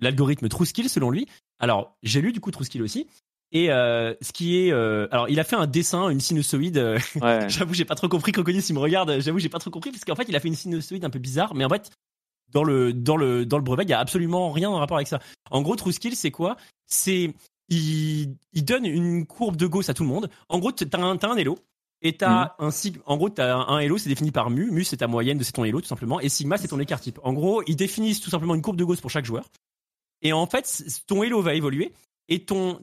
[0.00, 1.26] l'algorithme TrueSkill selon lui.
[1.60, 3.06] Alors j'ai lu du coup TrueSkill aussi.
[3.52, 6.78] Et euh, ce qui est, euh, alors il a fait un dessin, une sinusoïde.
[6.78, 7.46] Euh, ouais.
[7.48, 8.32] j'avoue, j'ai pas trop compris.
[8.32, 10.48] Crocodile, s'il me regarde, j'avoue, j'ai pas trop compris parce qu'en fait, il a fait
[10.48, 11.54] une sinusoïde un peu bizarre.
[11.54, 11.90] Mais en fait,
[12.52, 15.08] dans le dans le dans le brevet, il y a absolument rien en rapport avec
[15.08, 15.18] ça.
[15.50, 16.56] En gros, TrueSkill, c'est quoi?
[16.86, 17.34] C'est
[17.68, 20.30] il, il donne une courbe de Gauss à tout le monde.
[20.48, 21.58] En gros, t'as un t'as un elo.
[22.04, 22.50] Et t'as mmh.
[22.58, 24.72] un sigma, en gros, t'as un, un elo, c'est défini par mu.
[24.72, 26.18] Mu, c'est ta moyenne de c'est ton elo, tout simplement.
[26.18, 27.20] Et sigma, c'est ton écart type.
[27.22, 29.48] En gros, ils définissent tout simplement une courbe de Gauss pour chaque joueur.
[30.20, 31.92] Et en fait, ton elo va évoluer
[32.28, 32.80] et ton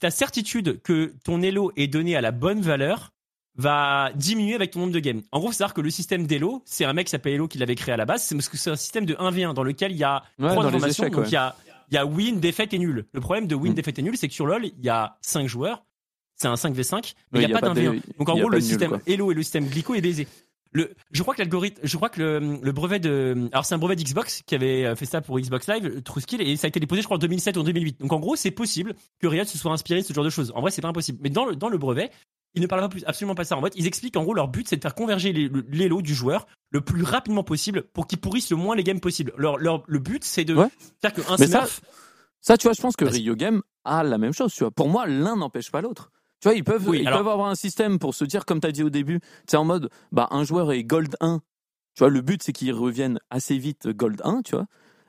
[0.00, 3.12] ta certitude que ton elo est donné à la bonne valeur
[3.56, 5.22] va diminuer avec ton nombre de games.
[5.30, 7.74] En gros, c'est-à-dire que le système d'Elo, c'est un mec qui s'appelle Elo qui l'avait
[7.74, 9.98] créé à la base, c'est parce que c'est un système de 1v1 dans lequel il
[9.98, 11.54] y a trois informations, donc il y a
[11.92, 13.06] y a win, défaite et nul.
[13.12, 13.74] Le problème de win, mm.
[13.74, 15.84] défaite et nul, c'est que sur LoL, il y a 5 joueurs,
[16.36, 18.98] c'est un 5v5, mais il n'y a, pas d'un 1 Donc en gros, le système
[19.06, 20.26] Elo et le système Glico est baisé.
[20.74, 23.78] Le, je crois que l'algorithme, je crois que le, le brevet de, alors c'est un
[23.78, 26.80] brevet d'Xbox qui avait euh, fait ça pour Xbox Live, TrueSkill, et ça a été
[26.80, 28.00] déposé, je crois, en 2007 ou en 2008.
[28.00, 30.50] Donc en gros, c'est possible que Riot se soit inspiré de ce genre de choses.
[30.54, 31.18] En vrai, c'est pas impossible.
[31.20, 32.10] Mais dans le, dans le brevet,
[32.54, 33.56] ils ne parlent pas plus, absolument pas ça.
[33.56, 36.14] En fait, ils expliquent en gros leur but, c'est de faire converger les, lots du
[36.14, 39.32] joueur le plus rapidement possible pour qu'ils pourrissent le moins les games possible.
[39.36, 40.56] Leur, leur, le but, c'est de
[41.00, 41.80] faire qu'un smurf.
[42.40, 44.52] Ça, tu vois, je pense que Rio Game a la même chose.
[44.52, 44.72] Tu vois.
[44.72, 46.10] Pour moi, l'un n'empêche pas l'autre.
[46.40, 48.72] Tu vois, ils peuvent, ils peuvent avoir un système pour se dire, comme tu as
[48.72, 51.40] dit au début, c'est en mode, bah, un joueur est Gold 1.
[51.94, 54.66] Tu vois, le but, c'est qu'il revienne assez vite Gold 1, tu vois.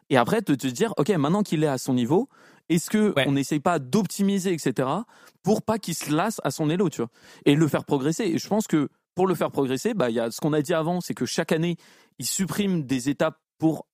[0.10, 2.30] Et après, de te dire, OK, maintenant qu'il est à son niveau,
[2.70, 4.88] est-ce que on n'essaye pas d'optimiser, etc.,
[5.44, 7.10] pour pas qu'il se lasse à son élo, tu vois,
[7.46, 8.24] et le faire progresser.
[8.24, 10.62] Et je pense que pour le faire progresser, bah, il y a ce qu'on a
[10.62, 11.78] dit avant, c'est que chaque année,
[12.20, 13.86] il supprime des étapes pour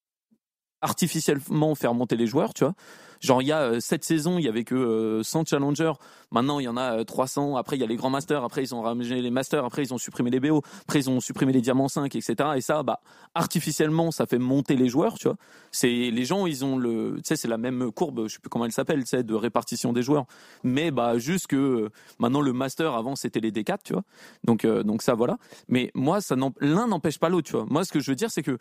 [0.81, 2.73] artificiellement faire monter les joueurs, tu vois.
[3.19, 5.93] Genre, il y a euh, cette saison, il y avait que 100 euh, challengers.
[6.31, 7.55] Maintenant, il y en a 300.
[7.55, 8.43] Euh, après, il y a les grands masters.
[8.43, 9.65] Après, ils ont ramené les masters.
[9.65, 10.61] Après, ils ont supprimé les BO.
[10.83, 12.35] Après, ils ont supprimé les diamants 5, etc.
[12.55, 13.01] Et ça, bah,
[13.35, 15.37] artificiellement, ça fait monter les joueurs, tu vois.
[15.71, 18.49] C'est, les gens, ils ont le, tu sais, c'est la même courbe, je sais plus
[18.49, 20.25] comment elle s'appelle, de répartition des joueurs.
[20.63, 21.89] Mais, bah, juste que,
[22.19, 24.03] maintenant, le master, avant, c'était les D4, tu vois.
[24.45, 25.37] Donc, donc ça, voilà.
[25.67, 27.65] Mais moi, ça l'un n'empêche pas l'autre, tu vois.
[27.69, 28.57] Moi, ce que je veux dire, c'est que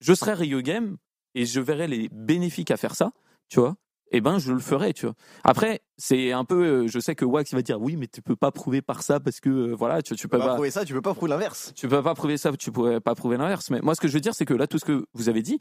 [0.00, 0.96] je serais Rio Game
[1.34, 3.12] et je verrais les bénéfiques à faire ça
[3.48, 3.76] tu vois,
[4.10, 5.14] eh ben je le ferai, tu vois.
[5.44, 8.36] Après, c'est un peu, euh, je sais que Wax va dire oui, mais tu peux
[8.36, 10.94] pas prouver par ça parce que euh, voilà, tu, tu peux pas, prouver ça, tu
[10.94, 11.72] peux pas prouver l'inverse.
[11.74, 13.70] Tu peux pas prouver ça, tu pourrais pas prouver l'inverse.
[13.70, 15.42] Mais moi, ce que je veux dire, c'est que là, tout ce que vous avez
[15.42, 15.58] dit,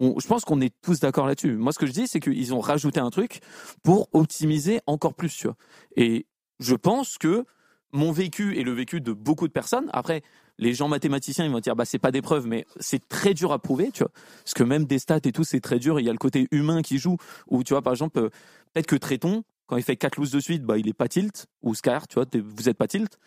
[0.00, 1.56] je pense qu'on est tous d'accord là-dessus.
[1.56, 3.40] Moi, ce que je dis, c'est qu'ils ont rajouté un truc
[3.82, 5.56] pour optimiser encore plus, tu vois.
[5.96, 6.26] Et
[6.60, 7.44] je pense que
[7.92, 9.88] mon vécu et le vécu de beaucoup de personnes.
[9.92, 10.22] Après,
[10.58, 13.52] les gens mathématiciens, ils vont dire, bah, c'est pas des preuves, mais c'est très dur
[13.52, 14.12] à prouver, tu vois.
[14.42, 16.00] Parce que même des stats et tout, c'est très dur.
[16.00, 17.16] Il y a le côté humain qui joue,
[17.48, 18.30] ou tu vois, par exemple, euh,
[18.72, 21.46] peut-être que Tréton, quand il fait 4 looses de suite, bah, il est pas tilt,
[21.62, 23.18] ou Scar, tu vois, vous êtes pas tilt.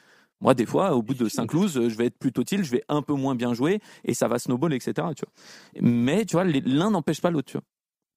[0.41, 2.83] Moi, des fois, au bout de 5 looses, je vais être plutôt tilt, je vais
[2.87, 5.81] un peu moins bien jouer, et ça va snowball, etc., tu vois.
[5.81, 7.63] Mais, tu vois, l'un n'empêche pas l'autre, tu vois.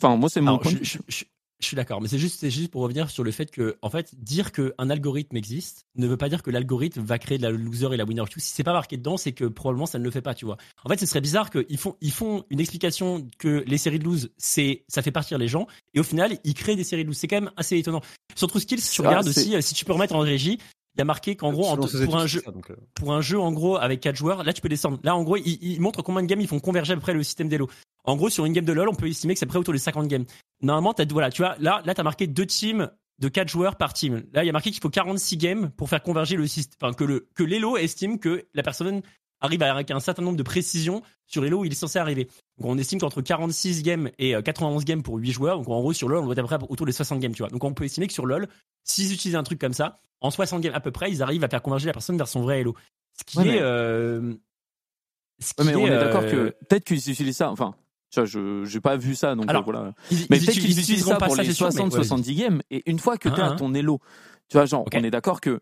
[0.00, 0.72] Enfin, moi, c'est mon point.
[0.82, 1.24] Je
[1.66, 4.90] suis d'accord, mais c'est juste, pour revenir sur le fait que, en fait, dire qu'un
[4.90, 8.04] algorithme existe ne veut pas dire que l'algorithme va créer de la loser et la
[8.04, 8.22] winner.
[8.36, 10.56] Si c'est pas marqué dedans, c'est que probablement ça ne le fait pas, tu vois.
[10.84, 14.04] En fait, ce serait bizarre qu'ils font, ils font une explication que les séries de
[14.04, 17.08] lose, c'est, ça fait partir les gens, et au final, ils créent des séries de
[17.08, 17.18] lose.
[17.18, 18.02] C'est quand même assez étonnant.
[18.34, 20.58] Sur TrueSkills, si tu regardes aussi, si tu peux remettre en régie,
[20.94, 22.74] il y a marqué qu'en gros, pour un jeu, euh.
[22.94, 24.98] pour un jeu en gros avec 4 joueurs, là tu peux descendre.
[25.02, 27.68] Là en gros, il, montre combien de games ils font converger après le système d'Elo.
[28.04, 29.78] En gros, sur une game de LoL, on peut estimer que c'est près autour de
[29.78, 30.24] 50 games.
[30.60, 32.90] Normalement, t'as voilà, tu vois, là, là t'as marqué deux teams
[33.20, 34.24] de 4 joueurs par team.
[34.32, 36.92] Là, il y a marqué qu'il faut 46 games pour faire converger le système, enfin
[36.92, 39.02] que le que l'Elo estime que la personne
[39.42, 42.28] arrive avec un certain nombre de précisions sur Elo où il est censé arriver.
[42.58, 45.80] Donc on estime qu'entre 46 games et 91 euh, games pour 8 joueurs, donc en
[45.80, 47.50] gros sur LoL on doit être à peu près autour des 60 games, tu vois.
[47.50, 48.48] Donc on peut estimer que sur LoL,
[48.84, 51.48] s'ils utilisent un truc comme ça, en 60 games à peu près, ils arrivent à
[51.48, 52.74] faire converger la personne vers son vrai Elo.
[53.18, 53.60] Ce qui est...
[53.60, 54.34] Euh...
[55.62, 57.74] mais on est d'accord que euh, peut-être qu'ils utilisent ça, enfin...
[58.14, 59.92] je n'ai pas vu ça, donc voilà.
[60.30, 63.44] mais peut-être qu'ils utilisent ça pour les 60-70 games, et une fois que tu as
[63.44, 63.56] hein, hein.
[63.56, 64.00] ton Elo,
[64.48, 65.60] tu vois, genre, on est d'accord que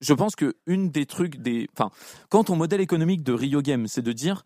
[0.00, 1.90] je pense que une des trucs des, enfin,
[2.28, 4.44] quand ton modèle économique de Rio Game, c'est de dire,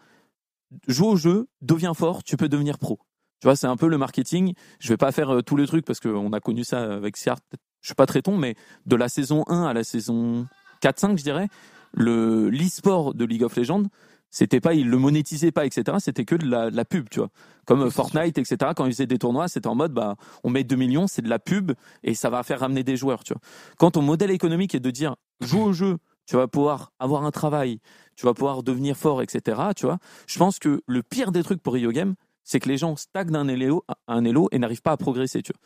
[0.86, 2.98] joue au jeu, deviens fort, tu peux devenir pro.
[3.40, 4.54] Tu vois, c'est un peu le marketing.
[4.78, 7.40] Je vais pas faire euh, tous les trucs parce qu'on a connu ça avec Siart.
[7.80, 8.54] Je suis pas très ton, mais
[8.86, 10.46] de la saison 1 à la saison
[10.82, 11.48] 4-5, je dirais,
[11.92, 13.84] le l'e-sport de League of Legends,
[14.30, 15.98] c'était pas, ils le monétisaient pas, etc.
[16.00, 17.28] C'était que de la, pub, tu vois.
[17.66, 18.72] Comme Fortnite, etc.
[18.74, 21.28] Quand ils faisaient des tournois, c'était en mode, bah, on met 2 millions, c'est de
[21.28, 21.72] la pub
[22.02, 23.42] et ça va faire ramener des joueurs, tu vois.
[23.76, 25.16] Quand ton modèle économique est de dire,
[25.46, 27.80] joue au jeu, tu vas pouvoir avoir un travail,
[28.16, 29.60] tu vas pouvoir devenir fort, etc.
[29.76, 29.98] Tu vois.
[30.26, 32.14] Je pense que le pire des trucs pour Rio Game,
[32.44, 35.52] c'est que les gens stagnent un élo, un élo et n'arrivent pas à progresser, tu
[35.52, 35.60] vois.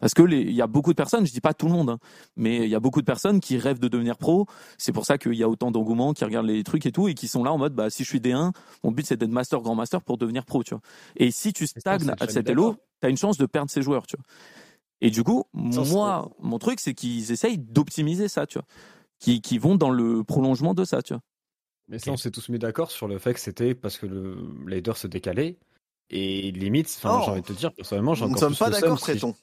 [0.00, 1.98] Parce que il y a beaucoup de personnes, je dis pas tout le monde, hein,
[2.36, 4.46] mais il y a beaucoup de personnes qui rêvent de devenir pro.
[4.76, 7.14] C'est pour ça qu'il y a autant d'engouement, qui regardent les trucs et tout, et
[7.14, 8.52] qui sont là en mode, bah, si je suis D1,
[8.82, 10.82] mon but c'est d'être master, grand master pour devenir pro, tu vois.
[11.16, 12.46] Et si tu stagnes à cet
[13.00, 14.24] tu as une chance de perdre ces joueurs, tu vois.
[15.00, 18.66] Et du coup, moi, mon truc, c'est qu'ils essayent d'optimiser ça, tu vois.
[19.20, 21.22] Qui, qui vont dans le prolongement de ça, tu vois.
[21.88, 24.36] Mais ça, on s'est tous mis d'accord sur le fait que c'était parce que le
[24.66, 25.56] leader se décalait.
[26.10, 28.70] Et limite, enfin, j'ai envie de te dire, personnellement, j'ai encore Nous ne sommes pas
[28.70, 29.34] d'accord, Tréton.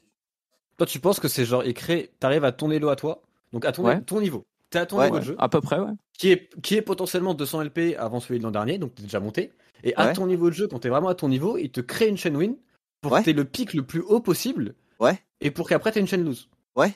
[0.78, 3.72] Toi, tu penses que c'est genre écrit, t'arrives à ton elo à toi, donc à
[3.72, 4.46] ton, ton niveau.
[4.70, 5.36] T'es à ton niveau de jeu.
[5.38, 5.92] À peu près, ouais.
[6.18, 9.20] Qui est, qui est potentiellement 200 LP avant celui de l'an dernier, donc t'es déjà
[9.20, 9.52] monté.
[9.84, 12.08] Et à ton niveau de jeu, quand t'es vraiment à ton niveau, il te crée
[12.08, 12.56] une chaîne win
[13.02, 14.76] pour que t'aies le pic le plus haut possible.
[15.00, 15.20] Ouais.
[15.40, 16.50] Et pour qu'après t'aies une chaîne lose.
[16.76, 16.94] Ouais.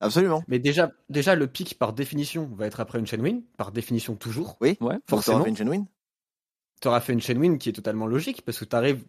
[0.00, 0.44] Absolument.
[0.48, 4.14] Mais déjà, déjà, le pic par définition va être après une chaîne win, par définition
[4.14, 4.56] toujours.
[4.60, 5.42] Oui, ouais, forcément.
[5.42, 5.86] fait une chaîne win.
[6.80, 9.02] T'auras fait une chaîne win qui est totalement logique parce que t'arrives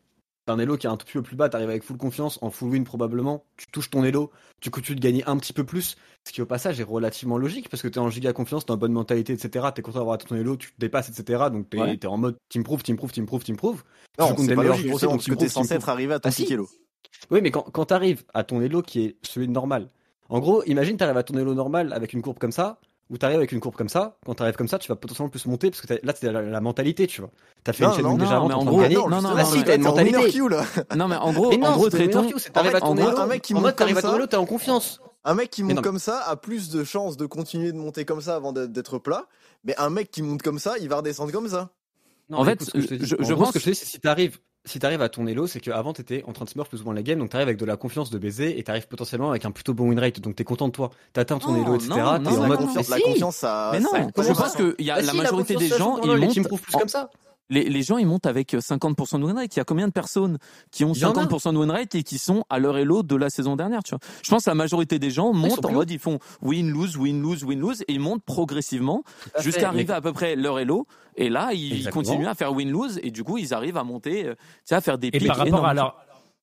[0.49, 2.83] un elo qui est un peu plus bas, t'arrives avec full confiance, en full win
[2.83, 4.31] probablement, tu touches ton elo,
[4.61, 7.69] tu tu de gagner un petit peu plus, ce qui au passage est relativement logique
[7.69, 9.67] parce que t'es en giga confiance, t'as une bonne mentalité, etc.
[9.73, 11.45] T'es content d'avoir ton elo, tu te dépasses, etc.
[11.51, 13.83] Donc t'es es en mode team proof, team proof, team proof, team proof.
[14.17, 16.69] Non, c'est pas logique, parce que t'es censé être arrivé à ton ah, elo.
[17.31, 19.89] Oui, mais quand, quand t'arrives à ton elo qui est celui de normal,
[20.30, 23.38] en gros, imagine t'arrives à ton elo normal avec une courbe comme ça, ou t'arrives
[23.38, 25.82] avec une courbe comme ça, quand t'arrives comme ça, tu vas potentiellement plus monter parce
[25.82, 27.32] que là, c'est la, mentalité, tu vois.
[27.63, 29.75] T'as fait une chaîne déjà avant, mais en gros, non, non, non, ah si, t'as
[29.75, 30.39] une mentalité.
[30.95, 31.89] Non, mais en gros, en gros.
[31.89, 35.01] T'arrives à ton un mec qui monte comme ça, t'es en confiance.
[35.25, 38.21] Un mec qui monte comme ça a plus de chances de continuer de monter comme
[38.21, 39.25] ça avant d'être plat,
[39.63, 41.71] mais un mec qui monte comme ça, il va redescendre comme ça.
[42.32, 46.24] En fait, je pense que si t'arrives si t'arrives à ton elo, c'est qu'avant t'étais
[46.28, 48.10] en train de smurf plus ou moins la game, donc t'arrives avec de la confiance
[48.10, 50.74] de baiser et t'arrives potentiellement avec un plutôt bon win rate, donc t'es content de
[50.74, 50.91] toi.
[51.14, 51.89] T'atteins ton elo, etc.
[51.89, 53.70] Non, non, la, confiance, la confiance, ça.
[53.74, 56.89] Mais non, je pense que y a la majorité des gens, ils montent plus comme
[56.89, 57.10] ça
[57.49, 59.55] les, les, gens ils montent avec 50% euh, de win rate.
[59.55, 60.37] Il y a combien de personnes
[60.71, 63.55] qui ont 50% de win rate et qui sont à leur elo de la saison
[63.55, 63.99] dernière, tu vois?
[64.23, 67.21] Je pense que la majorité des gens montent en mode ils font win lose win
[67.21, 69.03] lose win lose et ils montent progressivement
[69.39, 72.99] jusqu'à arriver à peu près leur elo et là ils continuent à faire win lose
[73.03, 75.37] et du coup ils arrivent à monter, euh, tu sais, à faire des et par
[75.37, 75.97] rapport à leur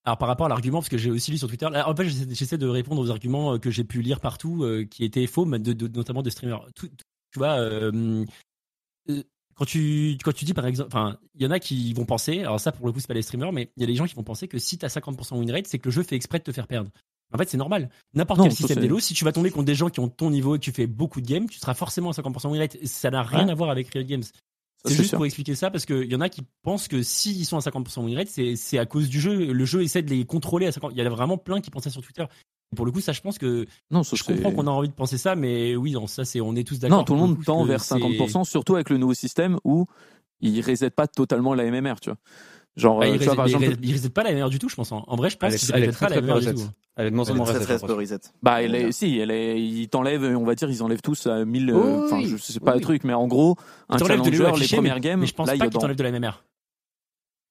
[0.05, 2.59] alors par rapport à l'argument, parce que j'ai aussi lu sur Twitter, en fait j'essaie
[2.59, 6.23] de répondre aux arguments euh, que j'ai pu lire partout, qui étaient faux, de, notamment
[6.23, 6.65] de streamers.
[6.77, 6.89] tu
[7.35, 8.25] vois, euh,
[9.57, 12.41] quand tu, quand tu dis par exemple, enfin, il y en a qui vont penser,
[12.41, 14.07] alors ça pour le coup c'est pas les streamers, mais il y a des gens
[14.07, 16.15] qui vont penser que si tu as 50% win rate, c'est que le jeu fait
[16.15, 16.91] exprès de te faire perdre.
[17.35, 17.91] En fait, c'est normal.
[18.15, 20.55] N'importe quel système d'élo, si tu vas tomber contre des gens qui ont ton niveau
[20.55, 22.77] et que tu fais beaucoup de games, tu seras forcément à 50% win rate.
[22.85, 24.23] Ça n'a rien à voir avec Real Games.
[24.85, 27.57] C'est juste pour expliquer ça parce qu'il y en a qui pensent que s'ils sont
[27.57, 29.53] à 50% win rate, c'est à cause du jeu.
[29.53, 30.91] Le jeu essaie de les contrôler à 50%.
[30.93, 32.25] Il y a vraiment plein qui pensaient sur Twitter.
[32.75, 35.19] Pour le coup, ça, je pense que non, je comprends qu'on a envie de penser
[35.19, 36.99] ça, mais oui, non, ça, c'est, on est tous d'accord.
[36.99, 39.87] Non, tout le monde tend vers 50%, surtout avec le nouveau système où
[40.41, 42.19] il reset pas totalement la MMR, tu vois.
[42.77, 43.77] Genre, bah, il, reset, par exemple...
[43.81, 44.93] il reset pas la MMR du tout, je pense.
[44.93, 46.69] En vrai, je pense qu'il reset pas la MMR du tout.
[46.97, 48.19] Elle est de moins en moins reset.
[48.43, 51.45] Bah, elle est, si, elle est, ils t'enlèvent, on va dire, ils enlèvent tous à
[51.45, 53.57] 1000, enfin, je sais pas le truc, mais en gros,
[53.89, 56.43] un challenger, les premières games, mais je pense là, pas qu'ils t'enlèvent de la MMR.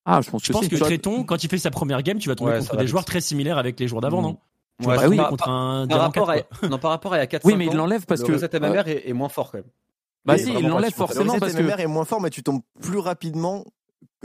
[0.08, 2.30] Ah, je pense que Je pense que Créton, quand il fait sa première game, tu
[2.30, 4.38] vas tomber contre des joueurs très similaires avec les joueurs d'avant, non?
[4.84, 6.36] Ouais, bah oui, contre un par, rapport à,
[6.68, 8.32] non, par rapport à il y a 4 Oui, mais il l'enlève parce le que
[8.34, 9.70] le reset MMR est, est, moins fort quand même.
[10.26, 12.62] Bah si, il l'enlève forcément parce que le MMR est moins fort mais tu tombes
[12.82, 13.64] plus rapidement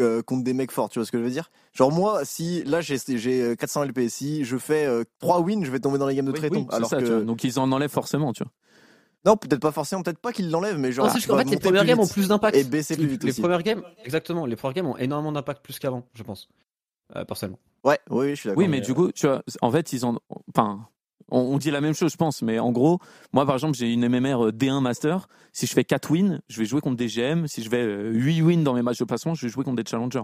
[0.01, 1.51] euh, contre des mecs forts, tu vois ce que je veux dire?
[1.73, 2.97] Genre moi, si là j'ai
[3.57, 4.89] 400 LP, si je fais
[5.21, 6.67] 3 euh, wins, je vais tomber dans les games de oui, Tréton.
[6.73, 7.23] alors ça, que...
[7.23, 8.53] donc ils en enlèvent forcément, tu vois.
[9.25, 11.07] Non, peut-être pas forcément, peut-être pas qu'il l'enlève, mais genre.
[11.07, 12.57] Non, c'est juste qu'en fait, les premières games ont plus d'impact.
[12.57, 13.41] Et baisser plus vite Les aussi.
[13.41, 16.49] premières games, exactement, les premières games ont énormément d'impact plus qu'avant, je pense.
[17.17, 17.59] Euh, personnellement.
[17.85, 18.63] Ouais, oui, je suis d'accord.
[18.63, 20.19] Oui, mais du coup, tu vois, en fait, ils ont.
[20.55, 20.87] Enfin,
[21.31, 22.99] on, on dit la même chose, je pense, mais en gros,
[23.33, 25.29] moi, par exemple, j'ai une MMR D1 Master.
[25.53, 27.47] Si je fais 4 wins, je vais jouer contre des GM.
[27.47, 29.83] Si je fais euh, 8 wins dans mes matchs de placement, je vais jouer contre
[29.83, 30.23] des challengers.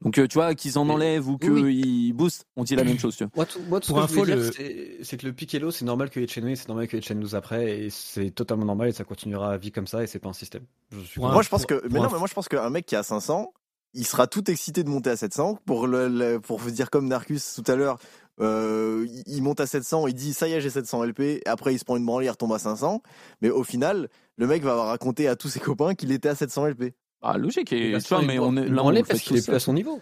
[0.00, 2.12] Donc, euh, tu vois, qu'ils en enlèvent ou qu'ils oui.
[2.12, 3.32] boostent, on dit la même chose, tu vois.
[3.34, 5.72] Moi, tout, moi, tout Pour ce que info, dire, c'est- c'est que le pick hello,
[5.72, 8.92] c'est normal que win, c'est normal que Etienne lose après, et c'est totalement normal, et
[8.92, 10.62] ça continuera à vie comme ça, et c'est pas un système.
[10.92, 11.20] Je suis.
[11.20, 13.02] Moi, je pense pour- que, mais non, mais moi, je pense qu'un mec qui a
[13.02, 13.52] 500,
[13.94, 17.08] il sera tout excité de monter à 700 pour le, le- pour vous dire comme
[17.08, 17.98] Narcus tout à l'heure.
[18.40, 21.78] Euh, il- monte à 700, il dit ça y est j'ai 700 LP, après il
[21.78, 23.02] se prend une branlée, il retombe à 500,
[23.42, 26.66] mais au final le mec va raconter à tous ses copains qu'il était à 700
[26.66, 26.94] LP.
[27.20, 27.72] Ah, logique.
[27.72, 30.00] Et, tu vois, mais on est là, on parce qu'il est plus à son niveau.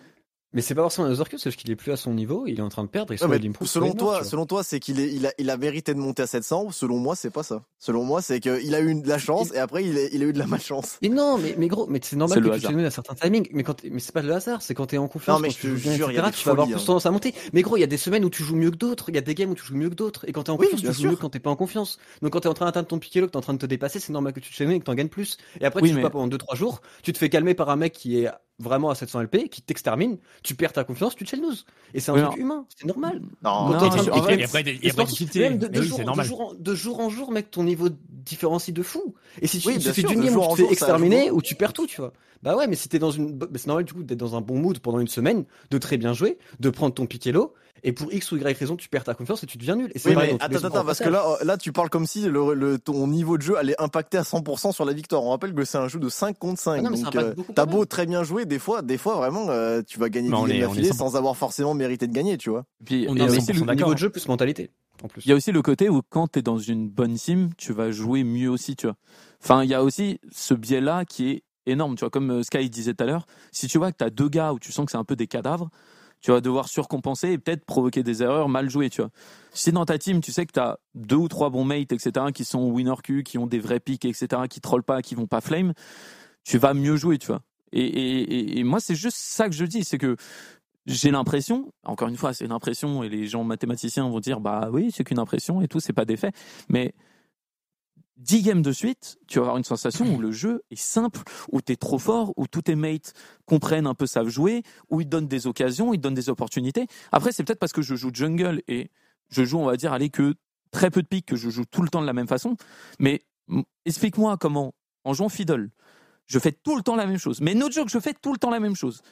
[0.52, 2.62] Mais c'est pas forcément un c'est juste qu'il est plus à son niveau, il est
[2.62, 5.12] en train de perdre, et Non, mais il selon toi, selon toi, c'est qu'il est,
[5.12, 6.70] il a, il a mérité de monter à 700.
[6.70, 7.64] Selon moi, c'est pas ça.
[7.78, 10.26] Selon moi, c'est qu'il a eu de la chance et après il a, il a
[10.26, 10.98] eu de la malchance.
[11.02, 12.72] Mais non, mais, mais gros, mais c'est normal que le tu hasard.
[12.72, 13.48] te à certains timings.
[13.52, 15.54] Mais quand mais c'est pas le hasard, c'est quand t'es en confiance, Non, mais quand
[15.54, 16.76] je tu te joues bien, jure, il y a etc., des tu vas avoir plus
[16.76, 16.82] hein.
[16.86, 17.34] tendance à monter.
[17.52, 19.18] Mais gros, il y a des semaines où tu joues mieux que d'autres, il y
[19.18, 20.26] a des games où tu joues mieux que d'autres.
[20.28, 21.10] Et quand t'es en Oui, confiance, tu bien joues sûr.
[21.10, 21.98] mieux que quand t'es pas en confiance.
[22.22, 24.00] Donc quand t'es en train d'atteindre ton piqué que t'es en train de te dépasser,
[24.00, 25.36] c'est normal que tu te et que t'en gagnes plus.
[25.60, 27.92] Et après, tu joues pas pendant 2-3 jours, tu te fais calmer par un mec
[27.92, 31.66] qui est vraiment à 700 LP, qui t'extermine, tu perds ta confiance, tu te lose.
[31.94, 33.20] Et c'est un Oui, truc humain, c'est normal.
[33.42, 34.70] Non, Non, piquer- après, il y a pas Et
[35.58, 37.88] de de, oui, jour, c'est de, jour en, de jour en jour, mec, ton niveau
[38.08, 39.14] différencie de fou.
[39.42, 41.54] Et si tu Oui, sûr, d'une game où en tu te fais exterminer, où tu
[41.54, 42.12] perds tout, tu vois.
[42.42, 44.40] Bah ouais, mais si t'es dans une, bah, c'est normal du coup d'être dans un
[44.40, 48.12] bon mood pendant une semaine, de très bien jouer, de prendre ton piquelo, et pour
[48.12, 49.90] X ou Y raison, tu perds ta confiance et tu deviens nul.
[49.94, 52.22] Et c'est Oui, pareil mais attends, attends, parce que là, là, tu parles comme si
[52.26, 55.22] le, le- ton niveau de jeu allait impacter à 100% sur la victoire.
[55.22, 56.78] On rappelle que c'est un jeu de 5 contre 5.
[56.78, 59.82] Ah non, donc, euh, t'as beau très bien jouer, des fois, des fois, vraiment, euh,
[59.86, 62.36] tu vas gagner des games on est d'affilée 100% sans avoir forcément mérité de gagner,
[62.38, 62.64] tu vois.
[62.84, 64.70] Puis, On il est y a aussi 100% le- niveau de jeu plus mentalité,
[65.02, 65.22] en plus.
[65.24, 67.72] Il y a aussi le côté où quand tu es dans une bonne sim, tu
[67.72, 68.96] vas jouer mieux aussi, tu vois.
[69.42, 72.10] Enfin, il y a aussi ce biais-là qui est énorme, tu vois.
[72.10, 74.52] Comme euh, Sky disait tout à l'heure, si tu vois que tu as deux gars
[74.52, 75.68] où tu sens que c'est un peu des cadavres,
[76.26, 79.12] tu vas devoir surcompenser et peut-être provoquer des erreurs mal jouées, tu vois.
[79.52, 82.32] Si dans ta team, tu sais que tu as deux ou trois bons mates, etc.,
[82.34, 85.28] qui sont winner Q, qui ont des vrais pics, etc., qui trollent pas, qui vont
[85.28, 85.72] pas flame,
[86.42, 87.42] tu vas mieux jouer, tu vois.
[87.70, 90.16] Et, et, et- moi, c'est juste ça que je dis, c'est que
[90.86, 94.68] j'ai l'impression, encore une fois, c'est une impression, et les gens mathématiciens vont dire, bah
[94.72, 96.34] oui, c'est qu'une impression et tout, c'est pas des faits.
[96.68, 96.92] Mais
[98.16, 101.20] 10 games de suite, tu vas avoir une sensation où le jeu est simple,
[101.52, 103.12] où tu es trop fort, où tous tes mates
[103.44, 106.86] comprennent un peu, savent jouer, où ils donnent des occasions, ils donnent des opportunités.
[107.12, 108.90] Après, c'est peut-être parce que je joue jungle et
[109.28, 110.34] je joue, on va dire, allez, que
[110.70, 112.56] très peu de piques, que je joue tout le temps de la même façon.
[112.98, 113.22] Mais
[113.84, 114.74] explique-moi comment,
[115.04, 115.70] en jouant fiddle,
[116.26, 117.40] je fais tout le temps la même chose.
[117.40, 119.02] Mais no joke, je fais tout le temps la même chose.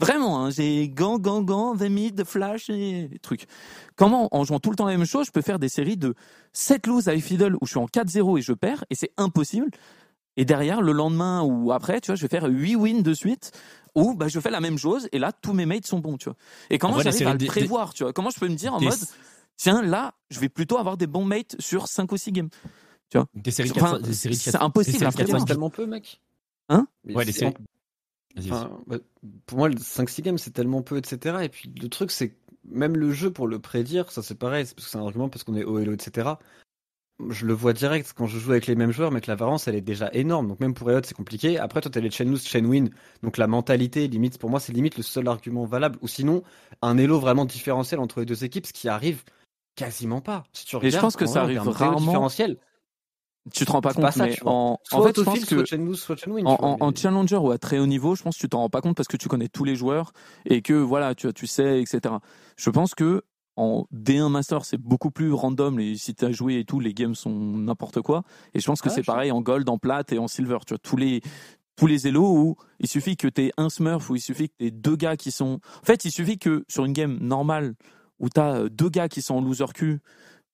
[0.00, 3.46] Vraiment, hein, j'ai gants, gants, gants, the mid, flash et des trucs.
[3.96, 6.14] Comment, en jouant tout le temps la même chose, je peux faire des séries de
[6.54, 9.68] 7 lose avec Fiddle où je suis en 4-0 et je perds, et c'est impossible.
[10.36, 13.52] Et derrière, le lendemain ou après, tu vois, je vais faire 8 wins de suite
[13.94, 16.26] où bah, je fais la même chose et là, tous mes mates sont bons, tu
[16.26, 16.36] vois.
[16.70, 18.12] Et comment j'arrive à le prévoir, tu vois?
[18.12, 18.98] Comment je peux me dire en mode,
[19.56, 22.48] tiens, là, je vais plutôt avoir des bons mates sur 5 ou 6 games.
[23.34, 25.14] Des séries de Enfin, 400 des séries de c'est 400 impossible des séries à de
[25.16, 25.32] prévoir.
[25.40, 26.20] 400 C'est tellement peu, mec.
[26.68, 26.86] Hein?
[27.08, 27.54] Ouais, les c'est- séries.
[28.38, 29.00] Enfin, ouais,
[29.46, 31.38] pour moi, le 5-6 games, c'est tellement peu, etc.
[31.42, 34.66] Et puis, le truc, c'est que même le jeu, pour le prédire, ça c'est pareil,
[34.66, 36.30] c'est parce que c'est un argument, parce qu'on est OLO, etc.
[37.28, 39.68] Je le vois direct quand je joue avec les mêmes joueurs, mais que la variance,
[39.68, 40.48] elle est déjà énorme.
[40.48, 41.58] Donc, même pour Riot, c'est compliqué.
[41.58, 42.88] Après, toi, t'as les chain lose, chain win.
[43.22, 45.98] Donc, la mentalité, limite, pour moi, c'est limite le seul argument valable.
[46.00, 46.42] Ou sinon,
[46.80, 49.22] un elo vraiment différentiel entre les deux équipes, ce qui arrive
[49.74, 50.44] quasiment pas.
[50.52, 52.00] Si tu je regardes, pense que ça vrai, arrive rarement.
[52.00, 52.56] différentiel,
[53.52, 55.58] Tu te rends pas compte, pas ça, mais en, en fait, je autofill, pense soit
[55.58, 56.46] que chain lose, soit chain win.
[56.46, 58.40] en, tu vois, en- en mais- challenger ou à très haut niveau, je pense que
[58.40, 60.12] tu t'en rends pas compte parce que tu connais tous les joueurs
[60.46, 62.14] et que voilà, tu, tu sais, etc.
[62.56, 63.22] Je pense que
[63.56, 65.78] en D1 Master, c'est beaucoup plus random.
[65.80, 68.22] Et si tu as joué et tout, les games sont n'importe quoi.
[68.54, 70.58] Et je pense que Ah, c'est pareil en gold, en plate et en silver.
[70.66, 71.20] Tu vois, tous les
[71.76, 74.54] tous les élos où il suffit que tu aies un smurf ou il suffit que
[74.58, 75.60] tu aies deux gars qui sont.
[75.82, 77.74] En fait, il suffit que sur une game normale
[78.18, 80.00] où tu as deux gars qui sont en loser Q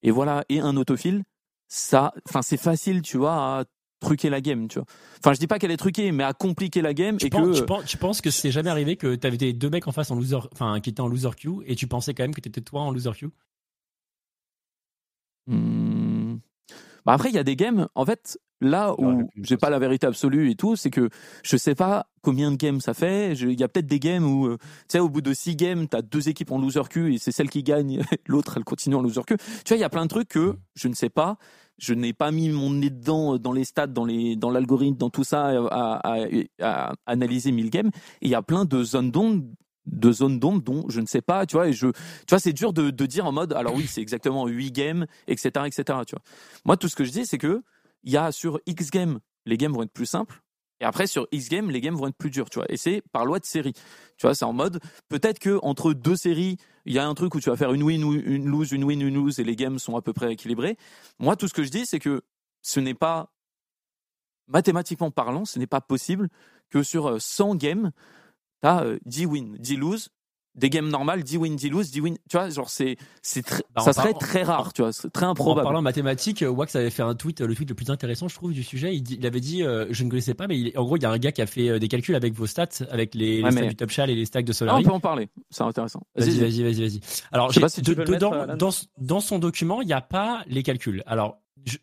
[0.05, 1.24] et voilà et un autofil,
[1.69, 3.65] ça, enfin c'est facile, tu vois, à
[4.01, 4.87] truquer la game, tu vois.
[5.19, 7.47] Enfin, je dis pas qu'elle est truquée, mais à compliquer la game Tu et penses,
[7.49, 9.93] que tu, penses, tu penses que c'est jamais arrivé que t'avais des deux mecs en
[9.93, 12.41] face en loser, enfin qui étaient en loser queue et tu pensais quand même que
[12.41, 13.31] t'étais toi en loser queue?
[15.47, 15.95] Hmm.
[17.07, 17.89] Bah après, il y a des games.
[17.95, 19.07] En fait, là où
[19.43, 21.09] j'ai pas la vérité absolue et tout, c'est que
[21.43, 23.33] je sais pas combien de games ça fait.
[23.35, 25.87] Il y a peut-être des games où, euh, tu sais, au bout de six games,
[25.89, 29.03] t'as deux équipes en loser queue et c'est celle qui gagne, l'autre elle continue en
[29.03, 29.37] loser queue.
[29.65, 31.39] Tu vois, il y a plein de trucs que je ne sais pas.
[31.78, 34.97] Je n'ai pas mis mon nez dedans euh, dans les stats, dans les, dans l'algorithme,
[34.97, 36.27] dans tout ça, euh, à, à-
[36.62, 37.91] à analyser 1000 games.
[38.23, 39.45] Et il y a plein de zones d'ombre
[39.87, 42.53] de zones d'ombre dont je ne sais pas, tu vois, et je, tu vois, c'est
[42.53, 46.23] dur de, dire en mode, alors oui, c'est exactement 8 games, etc., etc., tu vois.
[46.65, 47.63] Moi, tout ce que je dis, c'est que
[48.05, 50.43] il y a sur X Games, les games vont être plus simples.
[50.81, 52.67] Et après, sur X Games, les games vont être plus durs, tu vois.
[52.71, 53.73] Et c'est par loi de série.
[53.73, 57.35] Tu vois, c'est en mode, peut-être que entre deux séries, il y a un truc
[57.35, 59.79] où tu vas faire une win une lose, une win, une lose, et les games
[59.79, 60.77] sont à peu près équilibrés.
[61.19, 62.23] Moi, tout ce que je dis, c'est que
[62.63, 63.33] ce n'est pas,
[64.49, 66.29] mathématiquement parlant, ce n'est pas possible
[66.71, 67.91] que sur 100 euh, games,
[68.62, 70.09] tu as 10 wins, 10 lose,
[70.57, 72.16] des games normales, 10 win, 10 lose, 10 win.
[72.31, 73.43] Tu vois, genre, c'est, c'est
[73.74, 75.61] bah, ça serait très rare, tu vois, très improbable.
[75.61, 78.35] En parlant mathématiques, euh, Wax avait fait un tweet, le tweet le plus intéressant, je
[78.35, 78.97] trouve, du sujet.
[78.97, 81.19] Il, avait dit, euh, je ne connaissais pas, mais en gros, il y a un
[81.19, 83.77] gars qui a fait euh, des calculs avec vos stats, avec les, les stacks du
[83.77, 84.78] Top Shell et les stacks de Solari.
[84.78, 86.03] Ah, on peut en parler, c'est intéressant.
[86.16, 87.01] Vas-y, vas-y, vas-y, vas-y.
[87.33, 90.62] Alors, je sais pas si dedans, dans, dans son document, il n'y a pas les
[90.62, 91.03] calculs.
[91.07, 91.39] Alors,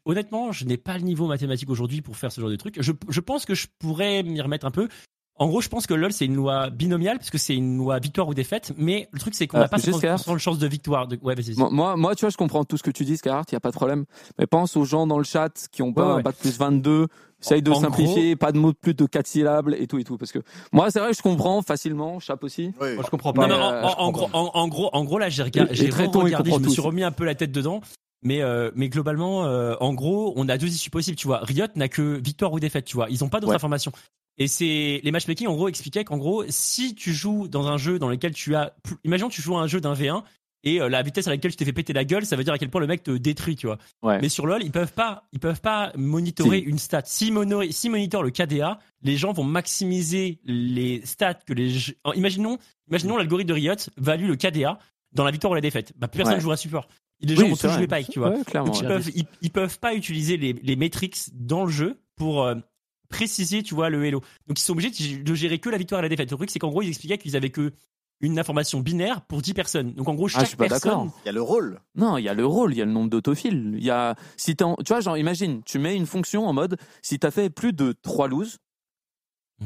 [0.06, 2.82] honnêtement, je n'ai pas le niveau mathématique aujourd'hui pour faire ce genre de truc.
[2.82, 4.88] Je, je pense que je pourrais m'y remettre un peu.
[5.38, 7.98] En gros, je pense que LoL c'est une loi binomiale parce que c'est une loi
[8.00, 11.08] victoire ou défaite, mais le truc c'est qu'on n'a pas 50% de chance de victoire.
[11.08, 11.18] De...
[11.22, 11.56] Ouais, vas-y.
[11.56, 13.60] Moi, moi, tu vois, je comprends tout ce que tu dis, Scarhart, il y a
[13.60, 14.06] pas de problème.
[14.38, 17.08] Mais pense aux gens dans le chat qui ont pas un bac plus 22,
[17.42, 20.18] essaye de simplifier, pas de mots de plus de 4 syllabes et tout et tout
[20.18, 20.40] parce que
[20.72, 22.74] moi c'est vrai que je comprends facilement, Chap aussi.
[22.80, 23.48] Moi je comprends pas.
[23.48, 26.82] Non, en, gros, en, gros, en gros là j'ai regardé, j'ai regardé, je me suis
[26.82, 27.82] remis un peu la tête dedans.
[28.24, 31.40] Mais euh, mais globalement, euh, en gros, on a deux issues possibles, tu vois.
[31.40, 33.08] Riot n'a que victoire ou défaite, tu vois.
[33.10, 33.92] Ils ont pas d'autres informations.
[34.38, 38.00] Et c'est les matchmaking en gros expliquaient qu'en gros si tu joues dans un jeu
[38.00, 38.74] dans lequel tu as
[39.04, 40.24] imaginons tu joues à un jeu d'un V1
[40.64, 42.54] et euh, la vitesse à laquelle tu t'es fait péter la gueule, ça veut dire
[42.54, 43.78] à quel point le mec te détruit, tu vois.
[44.22, 47.04] Mais sur LoL, ils peuvent pas, ils peuvent pas monitorer une stat.
[47.06, 47.34] Si,
[47.72, 51.94] si monitorent le KDA, les gens vont maximiser les stats que les.
[52.16, 54.80] Imaginons, imaginons l'algorithme de Riot value le KDA
[55.12, 55.94] dans la victoire ou la défaite.
[55.98, 56.88] Bah plus personne jouera support.
[57.22, 58.32] Les gens vont tous jouer Pike, tu vois.
[58.32, 59.12] Donc ils peuvent,
[59.42, 62.56] ils, peuvent pas utiliser les, les metrics dans le jeu pour euh,
[63.10, 64.22] préciser, tu vois, le Hello.
[64.48, 66.30] Donc ils sont obligés de gérer que la victoire et la défaite.
[66.32, 67.72] Le truc, c'est qu'en gros, ils expliquaient qu'ils avaient que
[68.20, 69.94] une information binaire pour 10 personnes.
[69.94, 71.12] Donc en gros, ah, chaque ah, personne.
[71.24, 71.80] Il y a le rôle.
[71.96, 73.76] Non, il y a le rôle, il y a le nombre d'autophiles.
[73.78, 77.20] Il y a, si tu vois, genre, imagine, tu mets une fonction en mode, si
[77.20, 78.60] tu as fait plus de 3 loses,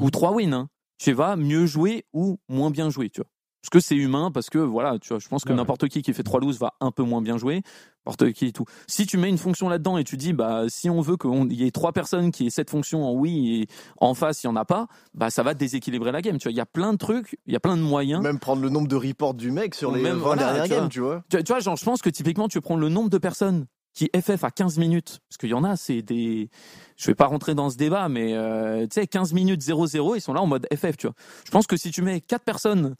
[0.00, 0.36] ou 3 mhm.
[0.36, 0.68] wins, hein,
[0.98, 3.30] tu vas mieux jouer ou moins bien jouer, tu vois
[3.62, 6.12] parce que c'est humain, parce que voilà, tu vois, je pense que n'importe qui qui
[6.12, 7.62] fait trois looses va un peu moins bien jouer,
[8.06, 8.64] n'importe qui et tout.
[8.86, 11.66] Si tu mets une fonction là-dedans et tu dis, bah, si on veut qu'il y
[11.66, 13.66] ait trois personnes qui aient cette fonction en oui et
[13.98, 16.38] en face, il y en a pas, bah, ça va déséquilibrer la game.
[16.38, 18.22] Tu vois, il y a plein de trucs, il y a plein de moyens.
[18.22, 21.00] Même prendre le nombre de reports du mec sur les même, 20 dernières games, tu
[21.00, 21.24] vois.
[21.28, 24.44] Tu, vois, genre, je pense que typiquement, tu prends le nombre de personnes qui FF
[24.44, 26.50] à 15 minutes, parce qu'il y en a, c'est des,
[26.96, 30.20] je vais pas rentrer dans ce débat, mais euh, tu sais, 15 minutes 0-0, ils
[30.20, 31.16] sont là en mode FF, tu vois.
[31.44, 32.94] Je pense que si tu mets quatre personnes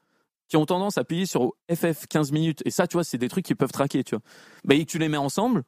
[0.48, 2.62] qui ont tendance à payer sur FF 15 minutes.
[2.64, 4.22] Et ça, tu vois, c'est des trucs qui peuvent traquer, tu vois.
[4.64, 5.64] Mais tu les mets ensemble,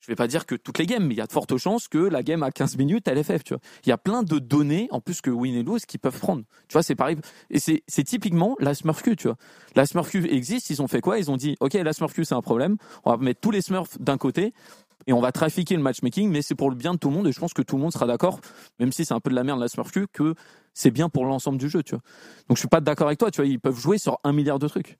[0.00, 1.88] je vais pas dire que toutes les games, mais il y a de fortes chances
[1.88, 3.60] que la game à 15 minutes, elle FF, tu vois.
[3.84, 6.44] Il y a plein de données, en plus que win et lose, qui peuvent prendre.
[6.68, 7.16] Tu vois, c'est pareil.
[7.50, 9.36] Et c'est, typiquement la Smurf tu vois.
[9.74, 11.18] La Smurf existe, ils ont fait quoi?
[11.18, 12.76] Ils ont dit, OK, la Smurf c'est un problème.
[13.04, 14.54] On va mettre tous les Smurfs d'un côté
[15.06, 17.26] et on va trafiquer le matchmaking, mais c'est pour le bien de tout le monde
[17.26, 18.40] et je pense que tout le monde sera d'accord,
[18.78, 20.34] même si c'est un peu de la merde la Smurf que
[20.74, 22.02] c'est bien pour l'ensemble du jeu, tu vois.
[22.48, 24.58] Donc je suis pas d'accord avec toi, tu vois, ils peuvent jouer sur un milliard
[24.58, 24.98] de trucs.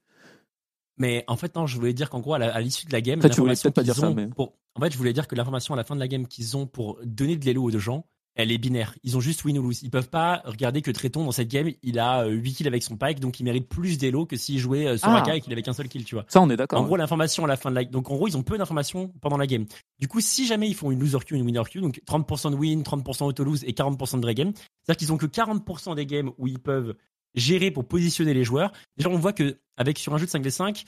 [0.96, 3.40] Mais en fait, non, je voulais dire qu'en gros, à l'issue de la game, tu
[3.40, 4.28] voulais peut-être pas dire ça, mais...
[4.36, 6.66] en fait, je voulais dire que l'information à la fin de la game qu'ils ont
[6.66, 8.06] pour donner de l'élo aux gens,
[8.38, 8.94] elle est binaire.
[9.02, 9.82] Ils ont juste win ou lose.
[9.82, 12.84] Ils peuvent pas regarder que Tréton dans cette game, il a 8 euh, kills avec
[12.84, 15.34] son pike, donc il mérite plus d'élo que s'il jouait euh, sur ah.
[15.34, 16.24] et qu'il avait qu'un seul kill, tu vois.
[16.28, 16.80] Ça, on est d'accord.
[16.80, 19.12] En gros, l'information à la fin de la donc en gros, ils ont peu d'informations
[19.20, 19.66] pendant la game.
[19.98, 22.56] Du coup, si jamais ils font une loser queue, une winner queue, donc 30% de
[22.56, 26.06] win, 30% auto lose et 40% de vrai game, c'est-à-dire qu'ils ont que 40% des
[26.06, 26.94] games où ils peuvent
[27.34, 28.70] gérer pour positionner les joueurs.
[28.96, 30.84] Déjà, on voit que avec sur un jeu de 5v5,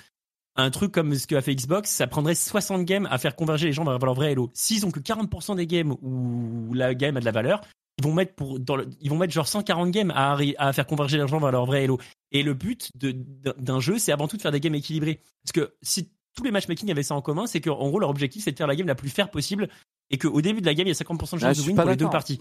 [0.62, 3.73] un truc comme ce qu'a fait Xbox, ça prendrait 60 games à faire converger les
[3.73, 4.51] gens vers leur vrai Elo.
[4.55, 7.61] S'ils ont que 40% des games où la game a de la valeur,
[7.99, 11.19] ils vont mettre pour dans ils vont mettre genre 140 games à, à faire converger
[11.19, 11.99] les gens vers leur vrai Elo.
[12.32, 15.20] Et le but d'un jeu, c'est avant tout de faire des games équilibrés.
[15.45, 18.45] Parce que si tous les matchmaking avaient ça en commun, c'est qu'en gros leur objectif
[18.45, 19.69] c'est de faire la game la plus fair possible
[20.11, 21.85] et qu'au début de la game il y a 50% de chance de win pour
[21.85, 22.41] les deux parties.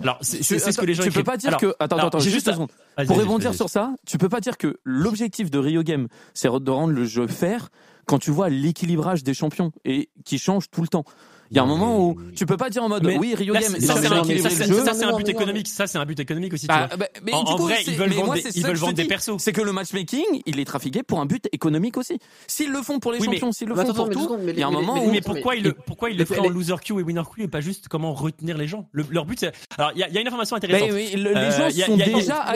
[0.00, 1.02] Alors, c'est ce que les gens.
[1.02, 1.74] Tu peux pas dire que.
[1.78, 5.50] Attends, attends, j'ai juste une Pour rebondir sur ça, tu peux pas dire que l'objectif
[5.50, 7.68] de Rio Game, c'est de rendre le jeu fair
[8.06, 11.04] quand tu vois l'équilibrage des champions et qui change tout le temps.
[11.52, 13.78] Il y a un moment où tu peux pas dire en mode oui Rio Game
[13.78, 17.56] ça c'est un but économique ça c'est un but économique aussi bah, bah, mais en,
[17.56, 19.36] vrai ils veulent vendre des, ils veulent vendre des persos.
[19.38, 22.18] c'est que le matchmaking il est trafiqué pour un but économique aussi.
[22.46, 24.70] S'ils le font pour les champions s'ils le font pour tout il y a un
[24.70, 27.22] moment où mais pourquoi ils le pourquoi ils le feraient en loser queue et winner
[27.36, 28.88] queue et pas juste comment retenir les gens?
[28.92, 30.90] Leur but c'est alors il y a une information intéressante.
[30.90, 32.46] les euh, gens sont déjà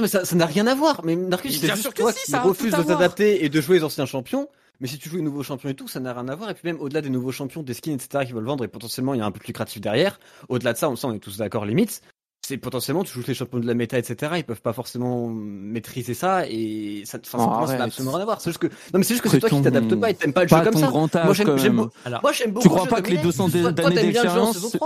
[0.00, 1.00] mais ça n'a rien à voir.
[1.04, 4.48] Mais Narcus c'est sûr que si refuse de s'adapter et de jouer les anciens champions
[4.80, 6.50] mais si tu joues les nouveaux champions et tout, ça n'a rien à voir.
[6.50, 8.24] Et puis même au-delà des nouveaux champions, des skins, etc.
[8.26, 10.18] qui veulent vendre et potentiellement il y a un but lucratif derrière.
[10.48, 12.02] Au-delà de ça, on, sent, on est tous d'accord limite.
[12.46, 14.32] C'est potentiellement tu joues les champions de la méta, etc.
[14.36, 18.40] Ils peuvent pas forcément maîtriser ça et ça, enfin, ça n'a absolument rien à voir.
[18.42, 20.34] C'est juste que non mais c'est juste que c'est toi qui t'adaptes pas et t'aimes
[20.34, 21.24] pas le jeu comme ça.
[21.24, 22.68] moi j'aime, moi j'aime beaucoup.
[22.68, 24.76] Tu crois pas que les 200 d'années d'expérience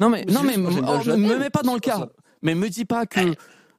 [0.00, 2.08] non mais non mais me mets pas dans le cas.
[2.42, 3.20] Mais me dis pas que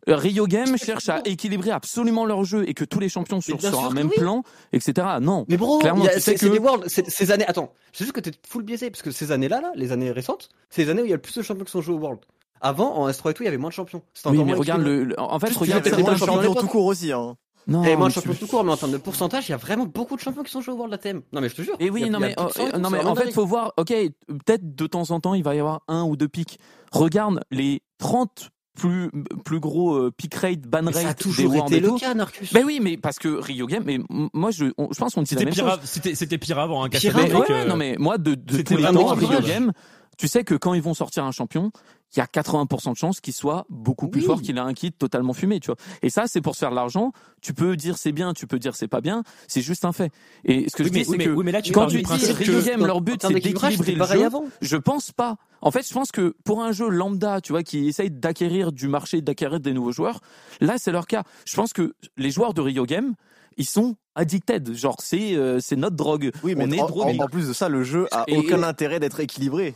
[0.07, 3.85] Rio Game cherche à équilibrer absolument leur jeu et que tous les champions sont sur
[3.85, 4.43] un même plan,
[4.73, 5.07] etc.
[5.21, 5.45] Non.
[5.49, 6.45] Mais bro, clairement, c'est que...
[6.45, 7.45] des Worlds, ces années.
[7.45, 10.49] Attends, je sais que t'es full biaisé parce que ces années-là, là, les années récentes,
[10.69, 11.99] c'est les années où il y a le plus de champions qui sont joués au
[11.99, 12.19] World.
[12.61, 14.01] Avant, en S3 et tout, il y avait moins de champions.
[14.25, 17.35] Oui, mais regarde le, en fait, regarde le moins de champions tout court aussi, hein.
[17.67, 19.57] Non, et moins de champions tout court, mais en termes de pourcentage, il y a
[19.57, 21.21] vraiment beaucoup de champions qui sont joués au World ATM.
[21.34, 21.75] Non, mais je te jure.
[21.79, 22.47] Et oui, non, mais, oh,
[22.79, 23.93] non, mais en fait, faut voir, ok,
[24.27, 26.59] peut-être de temps en temps, il va y avoir un ou deux pics.
[26.93, 29.10] Regarde les 30 plus
[29.44, 30.94] plus gros euh, pick rate, ban rate.
[30.94, 32.54] Ça a toujours été le cas, Narcus.
[32.54, 33.99] Mais oui, mais parce que Rio Game, mais
[34.34, 35.80] moi je, je pense qu'on dit la même chose.
[35.84, 37.41] C'était c'était pire avant, hein, pire avant.
[37.41, 39.72] Ouais, non mais moi de, de tous les temps Rio Game,
[40.18, 41.72] tu sais que quand ils vont sortir un champion,
[42.15, 44.91] il y a 80% de chances qu'il soit beaucoup plus fort qu'il a un kit
[44.91, 45.75] totalement fumé, tu vois.
[46.01, 47.11] Et ça, c'est pour se faire de l'argent.
[47.41, 49.23] Tu peux dire c'est bien, tu peux dire c'est pas bien.
[49.47, 50.11] C'est juste un fait.
[50.45, 53.34] Et ce que je dis, c'est que quand tu dis Rio Game, leur but c'est
[53.34, 54.25] d'équilibrer le jeu.
[54.25, 54.45] Avant.
[54.61, 55.35] Je pense pas.
[55.61, 58.88] En fait, je pense que pour un jeu lambda, tu vois, qui essaye d'acquérir du
[58.88, 60.21] marché, d'acquérir des nouveaux joueurs,
[60.61, 61.23] là, c'est leur cas.
[61.45, 63.15] Je pense que les joueurs de Rio Game,
[63.57, 64.73] ils sont addicted.
[64.73, 66.31] Genre, c'est euh, c'est notre drogue.
[66.43, 66.79] Oui, mais on est
[67.21, 69.75] en, plus de ça, le jeu a aucun intérêt d'être équilibré.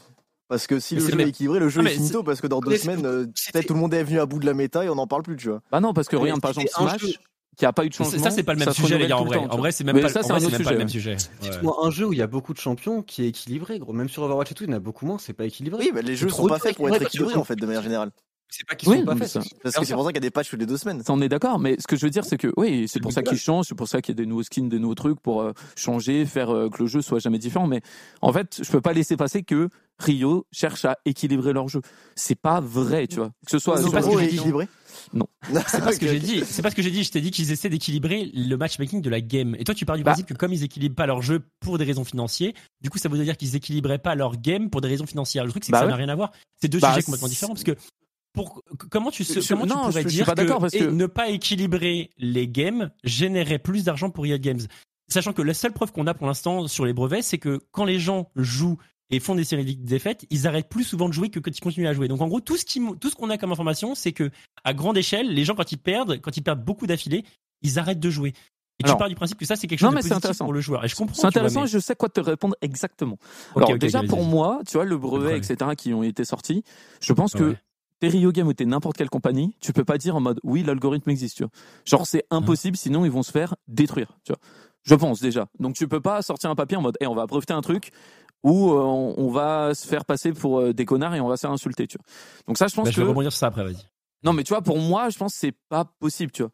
[0.52, 2.76] Parce que si le jeu est équilibré, le jeu est finito parce que dans deux
[2.76, 4.96] semaines, euh, peut-être tout le monde est venu à bout de la méta et on
[4.96, 5.62] n'en parle plus, tu vois.
[5.72, 7.20] Bah non, parce que regarde par exemple Smash,
[7.56, 8.22] qui a pas eu de changement.
[8.22, 9.38] Ça c'est pas le même sujet les gars en vrai.
[9.38, 11.16] En vrai c'est même pas, ça, c'est même pas le même sujet.
[11.40, 13.94] Dites-moi un jeu où il y a beaucoup de champions qui est équilibré, gros.
[13.94, 15.82] Même sur Overwatch et tout, il y en a beaucoup moins, c'est pas équilibré.
[15.82, 18.12] Oui, mais les jeux sont pas faits pour être équilibrés en fait de manière générale.
[18.52, 19.40] C'est pas qu'ils sont pas faits.
[19.64, 21.02] Parce que c'est pour ça qu'il y a des patchs tous les deux semaines.
[21.04, 23.14] Ça, on est d'accord, mais ce que je veux dire, c'est que oui, c'est pour
[23.14, 25.20] ça qu'ils changent, c'est pour ça qu'il y a des nouveaux skins, des nouveaux trucs
[25.22, 27.68] pour euh, changer, faire euh, que le jeu soit jamais différent.
[27.68, 27.82] Mais
[28.22, 29.70] en fait, je peux pas laisser passer que
[30.00, 31.82] Rio cherche à équilibrer leur jeu.
[32.16, 33.32] C'est pas vrai, tu vois.
[33.46, 33.78] Que ce soit.
[33.82, 34.42] C'est pas ce que j'ai dit.
[35.14, 35.28] Non.
[35.68, 36.44] C'est pas ce que j'ai dit.
[36.46, 37.04] C'est pas ce que j'ai dit.
[37.04, 39.56] Je t'ai dit qu'ils essaient d'équilibrer le matchmaking de la game.
[39.58, 40.12] Et toi, tu pars du bah.
[40.12, 42.52] principe que comme ils équilibrent pas leur jeu pour des raisons financières,
[42.82, 45.46] du coup, ça veut dire qu'ils équilibraient pas leur game pour des raisons financières.
[45.46, 46.32] Le truc, c'est que bah ça n'a rien à voir.
[46.62, 47.76] C'est deux bah, sujets complètement différents parce que
[48.34, 53.84] pour, comment tu, comment tu pourrais dire que, ne pas équilibrer les games générait plus
[53.84, 54.62] d'argent pour Riot Games
[55.10, 57.84] Sachant que la seule preuve qu'on a pour l'instant sur les brevets, c'est que quand
[57.84, 58.78] les gens jouent
[59.10, 61.60] et font des séries de défaites, ils arrêtent plus souvent de jouer que quand ils
[61.60, 62.08] continuent à jouer.
[62.08, 64.32] Donc en gros, tout ce qui, tout ce qu'on a comme information, c'est que
[64.64, 67.26] à grande échelle, les gens quand ils perdent, quand ils perdent beaucoup d'affilés,
[67.62, 68.34] ils arrêtent de jouer.
[68.80, 70.86] Et tu pars du principe que ça c'est quelque chose de positif pour le joueur.
[70.86, 71.14] Et je comprends.
[71.14, 71.66] C'est intéressant.
[71.66, 73.18] je sais quoi te répondre exactement.
[73.56, 75.72] Alors déjà pour moi, tu vois le brevet, etc.
[75.78, 76.64] qui ont été sortis,
[77.02, 77.56] je pense que
[78.02, 80.64] t'es Rio Game ou t'es n'importe quelle compagnie, tu peux pas dire en mode oui
[80.64, 81.38] l'algorithme existe.
[81.38, 81.52] Tu vois.
[81.86, 84.18] Genre c'est impossible, sinon ils vont se faire détruire.
[84.26, 84.40] Tu vois.
[84.84, 85.48] Je pense déjà.
[85.60, 87.92] Donc tu peux pas sortir un papier en mode et on va breveter un truc
[88.44, 91.42] où euh, on, va se faire passer pour euh, des connards et on va se
[91.42, 91.86] faire insulter.
[91.86, 92.06] Tu vois.
[92.48, 92.96] Donc ça je pense bah, que.
[92.96, 93.86] Je vais rebondir sur ça après, vas-y.
[94.24, 96.32] Non mais tu vois pour moi je pense que c'est pas possible.
[96.32, 96.52] Tu vois.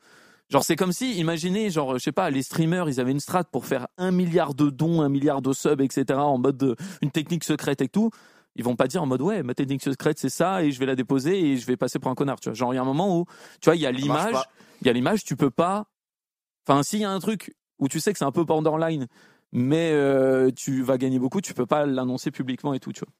[0.49, 3.45] Genre c'est comme si, imaginez, genre je sais pas, les streamers, ils avaient une strat
[3.45, 6.19] pour faire un milliard de dons, un milliard de subs, etc.
[6.19, 8.11] en mode de, une technique secrète et tout
[8.57, 10.85] ils vont pas dire en mode ouais ma technique secrète c'est ça et je vais
[10.85, 12.53] la déposer et je vais passer pour un connard tu vois.
[12.55, 13.25] Genre il y a un moment où
[13.61, 14.35] tu vois il y a l'image
[14.81, 15.85] il y a l'image tu peux pas
[16.67, 19.07] enfin s'il y a un truc où tu sais que c'est un peu borderline
[19.53, 23.13] mais euh, tu vas gagner beaucoup tu peux pas l'annoncer publiquement et tout tu vois.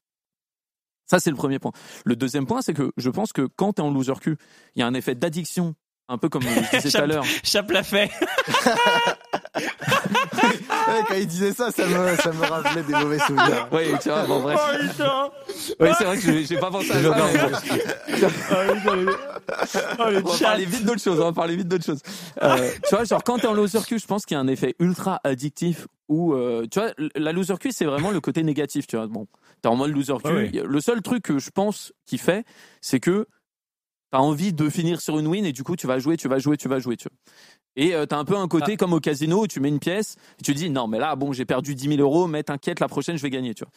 [1.06, 1.72] Ça c'est le premier point.
[2.04, 4.36] Le deuxième point c'est que je pense que quand tu es en loser cul
[4.74, 5.74] il y a un effet d'addiction
[6.08, 8.10] un peu comme je disais tout à l'heure Chape l'a fait
[11.08, 13.68] quand il disait ça, ça me, ça me rappelait des mauvais souvenirs.
[13.72, 14.58] Oui, tu vois, bon, bref.
[15.00, 15.30] Oh,
[15.80, 17.60] oui, c'est vrai que j'ai pas pensé à ça.
[18.50, 22.02] Ah, on va parler vite d'autres choses, on va parler vite d'autres choses.
[22.42, 24.48] Euh, tu vois, genre, quand t'es en loser queue, je pense qu'il y a un
[24.48, 28.86] effet ultra addictif où, euh, tu vois, la loser queue, c'est vraiment le côté négatif,
[28.86, 29.06] tu vois.
[29.06, 29.26] Bon,
[29.62, 30.50] t'es en mode loser queue.
[30.64, 32.44] Le seul truc que je pense qu'il fait,
[32.80, 33.26] c'est que
[34.10, 36.38] t'as envie de finir sur une win et du coup, tu vas jouer, tu vas
[36.38, 37.16] jouer, tu vas jouer, tu vois.
[37.76, 38.76] Et euh, tu as un peu un côté ah.
[38.76, 41.32] comme au casino où tu mets une pièce et tu dis non mais là bon
[41.32, 43.70] j'ai perdu 10 000 euros mais t'inquiète la prochaine je vais gagner tu vois.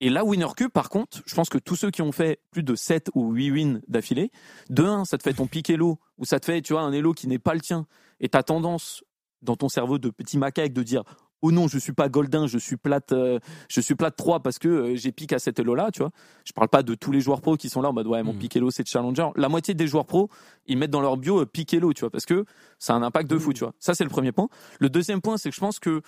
[0.00, 2.64] Et là Winner Cube par contre je pense que tous ceux qui ont fait plus
[2.64, 4.32] de 7 ou 8 wins d'affilée,
[4.70, 6.92] de un ça te fait ton pic elo ou ça te fait tu vois un
[6.92, 7.86] elo qui n'est pas le tien
[8.18, 9.04] et t'as tendance
[9.40, 11.04] dans ton cerveau de petit macaque de dire
[11.44, 13.38] oh non, je suis pas Goldin, je suis plate, euh,
[13.68, 16.10] je suis plate 3 parce que euh, j'ai pique à cet elo là, tu vois.
[16.46, 18.32] Je parle pas de tous les joueurs pro qui sont là en mode ouais, mon
[18.32, 18.38] mm.
[18.38, 19.28] pique elo c'est challenger.
[19.36, 20.30] La moitié des joueurs pro,
[20.66, 22.46] ils mettent dans leur bio euh, pique elo, tu vois, parce que
[22.78, 23.54] ça a un impact de fou, mm.
[23.54, 23.74] tu vois.
[23.78, 24.48] Ça c'est le premier point.
[24.80, 26.00] Le deuxième point, c'est que je pense que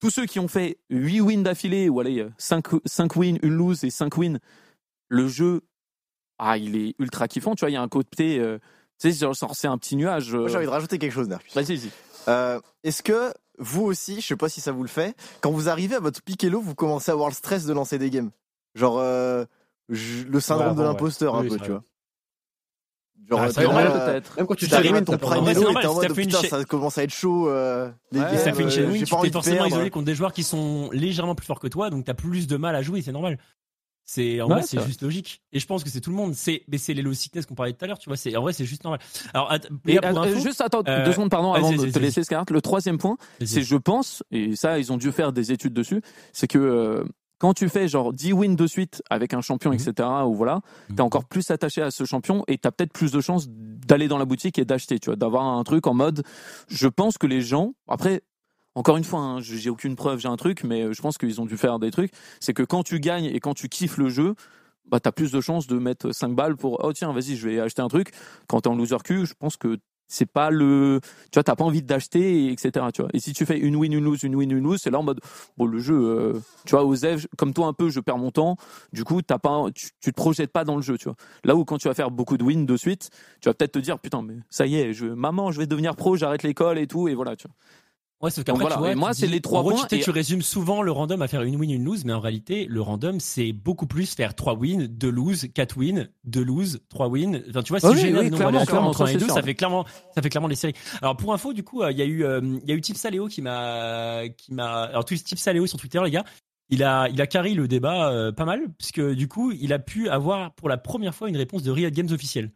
[0.00, 3.84] tous ceux qui ont fait 8 wins d'affilée ou allez 5 5 wins, une lose
[3.84, 4.38] et 5 wins,
[5.08, 5.60] le jeu
[6.38, 8.42] ah, il est ultra kiffant, tu vois, il y a un côté
[8.98, 10.24] tu sais, c'est un petit nuage.
[10.24, 11.42] j'ai envie de rajouter quelque chose, Nerf.
[11.54, 12.60] Vas-y, vas-y.
[12.84, 13.32] Est-ce que
[13.62, 16.22] vous aussi, je sais pas si ça vous le fait, quand vous arrivez à votre
[16.22, 18.30] pic elo, vous commencez à avoir le stress de lancer des games.
[18.74, 19.44] Genre euh,
[19.88, 21.82] le syndrome de l'imposteur un peu, tu vois.
[23.28, 24.36] Genre, ah, c'est normal peut-être.
[24.36, 27.14] Même quand tu t'arrives ton prime et t'es en mode putain, ça commence à être
[27.14, 27.48] chaud.
[27.48, 30.32] Euh, les ouais, ça fait une chaîne win, tu t'es forcément isolé contre des joueurs
[30.32, 33.12] qui sont légèrement plus forts que toi, donc t'as plus de mal à jouer, c'est
[33.12, 33.38] normal.
[34.04, 36.34] C'est en vrai c'est juste logique et je pense que c'est tout le monde.
[36.34, 38.16] C'est mais c'est les low sickness qu'on parlait tout à l'heure, tu vois.
[38.16, 39.00] C'est en vrai c'est juste normal.
[39.32, 39.52] Alors
[40.38, 42.50] juste attends deux secondes pardon avant de te laisser Scarlett.
[42.50, 46.02] Le troisième point, c'est je pense et ça ils ont dû faire des études dessus,
[46.32, 47.04] c'est que
[47.42, 49.76] quand tu fais genre 10 wins de suite avec un champion, mhm.
[49.80, 51.00] etc., ou voilà, t'es mhm.
[51.00, 54.24] encore plus attaché à ce champion et t'as peut-être plus de chances d'aller dans la
[54.24, 56.22] boutique et d'acheter, tu vois, d'avoir un truc en mode,
[56.68, 58.22] je pense que les gens, après,
[58.74, 61.46] encore une fois, hein, j'ai aucune preuve, j'ai un truc, mais je pense qu'ils ont
[61.46, 64.34] dû faire des trucs, c'est que quand tu gagnes et quand tu kiffes le jeu,
[64.86, 67.60] bah, t'as plus de chances de mettre 5 balles pour, oh tiens, vas-y, je vais
[67.60, 68.12] acheter un truc.
[68.48, 69.78] Quand t'es en loser Q, je pense que
[70.12, 71.00] c'est pas le
[71.30, 73.10] tu vois t'as pas envie d'acheter etc tu vois.
[73.14, 75.02] Et si tu fais une win une lose une win une lose c'est là en
[75.02, 75.20] mode
[75.56, 78.56] bon le jeu euh, tu vois Ev comme toi un peu je perds mon temps.
[78.92, 81.16] Du coup t'as pas tu, tu, te projettes pas dans le jeu tu vois.
[81.44, 83.08] Là où quand tu vas faire beaucoup de wins de suite
[83.40, 85.96] tu vas peut-être te dire putain mais ça y est je maman je vais devenir
[85.96, 87.54] pro j'arrête l'école et tout et voilà tu vois
[88.22, 89.84] Ouais, c'est qu'après, tu vois, moi, c'est les trois points.
[89.88, 92.66] Tu, tu résumes souvent le random à faire une win, une lose, mais en réalité,
[92.68, 97.08] le random, c'est beaucoup plus faire trois wins, deux lose, quatre wins, deux lose, trois
[97.08, 97.42] wins.
[97.50, 99.84] Enfin, tu vois, si oui, génère oui, clairement, clairement, entre et deux, ça fait clairement,
[100.14, 100.74] ça fait clairement les séries.
[101.00, 102.80] Alors, pour info, du coup, euh, il y a eu, euh, il y a eu
[102.80, 106.24] Tip Saléo qui m'a, qui m'a, alors, tous Tip Saléo sur Twitter, les gars.
[106.68, 109.78] Il a, il a carré le débat euh, pas mal, puisque du coup, il a
[109.78, 112.50] pu avoir pour la première fois une réponse de Riot Games officielle.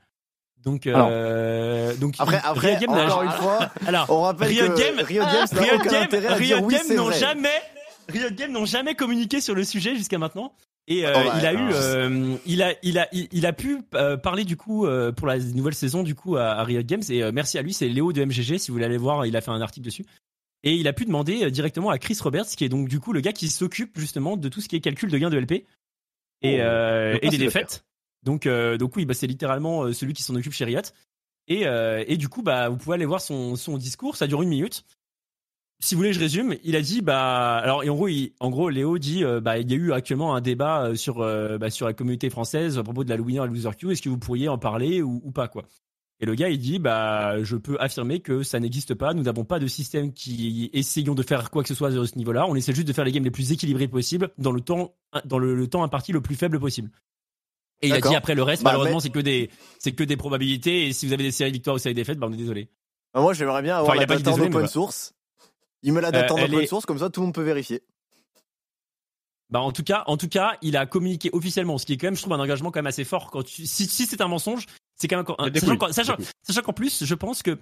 [0.67, 4.79] Donc, euh, donc après, après Riot Games encore une fois, alors, on rappelle Riot que
[4.79, 5.47] Game, Riot Games,
[6.33, 7.63] Riot Riot n'ont jamais,
[8.09, 10.53] Riot Games n'ont jamais communiqué sur le sujet jusqu'à maintenant.
[10.89, 14.17] Et euh, oh, il a eu, euh, il a, il a, il, a pu euh,
[14.17, 14.87] parler du coup
[15.17, 17.03] pour la nouvelle saison du coup à, à Riot Games.
[17.11, 18.59] Et merci à lui, c'est Léo de MGG.
[18.59, 20.05] Si vous voulez aller voir, il a fait un article dessus.
[20.65, 23.21] Et il a pu demander directement à Chris Roberts, qui est donc du coup le
[23.21, 25.65] gars qui s'occupe justement de tout ce qui est calcul de gains de LP
[26.43, 27.85] et, oh, et des défaites.
[28.27, 30.81] Donc, euh, donc oui, bah, c'est littéralement euh, celui qui s'en occupe chez Riot.
[31.47, 34.85] Et, euh, du coup, bah, vous pouvez aller voir son, discours, ça dure une minute.
[35.79, 36.57] Si vous voulez, je résume.
[36.65, 38.09] Il a dit, bah, alors, et en gros,
[38.41, 42.31] en gros, Léo dit, bah, il y a eu actuellement un débat sur, la communauté
[42.31, 43.93] française à propos de la winner et loser queue.
[43.93, 45.65] Est-ce que vous pourriez en parler ou, pas, quoi?
[46.19, 49.15] Et le gars, il dit, je peux affirmer que ça n'existe pas.
[49.15, 52.19] Nous n'avons pas de système qui essayons de faire quoi que ce soit à ce
[52.19, 52.47] niveau-là.
[52.49, 54.97] On essaie juste de faire les games les plus équilibrés possible dans le temps,
[55.27, 56.91] dans le, le temps imparti le plus faible possible.
[57.83, 60.17] Et il a dit après le reste, bah, malheureusement, c'est que des, c'est que des
[60.17, 60.87] probabilités.
[60.87, 62.71] Et si vous avez des séries victoires ou séries défaites, bah on est désolé.
[63.13, 65.15] Bah, moi, j'aimerais bien avoir la date en open source.
[65.83, 67.83] Il me la date en open source, comme ça, tout le monde peut vérifier.
[69.49, 72.09] Bah en tout cas, en tout cas, il a communiqué officiellement, ce qui est quand
[72.09, 73.31] même, je trouve, un engagement quand même assez fort.
[73.31, 74.67] Quand tu, si, si c'est un mensonge,
[74.97, 75.27] c'est quand même
[75.69, 75.95] encore.
[75.95, 77.57] Sachant, sachant qu'en plus, je pense que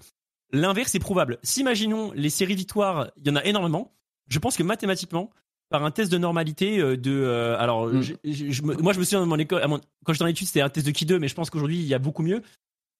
[0.51, 1.39] l'inverse est probable.
[1.43, 3.93] S'imaginons les séries victoires, il y en a énormément.
[4.29, 5.31] Je pense que mathématiquement,
[5.75, 8.03] par un test de normalité euh, de euh, alors mm.
[8.23, 9.61] je, moi je me souviens de mon école
[10.05, 11.87] quand j'étais en études c'était un test de qui 2 mais je pense qu'aujourd'hui il
[11.87, 12.43] y a beaucoup mieux.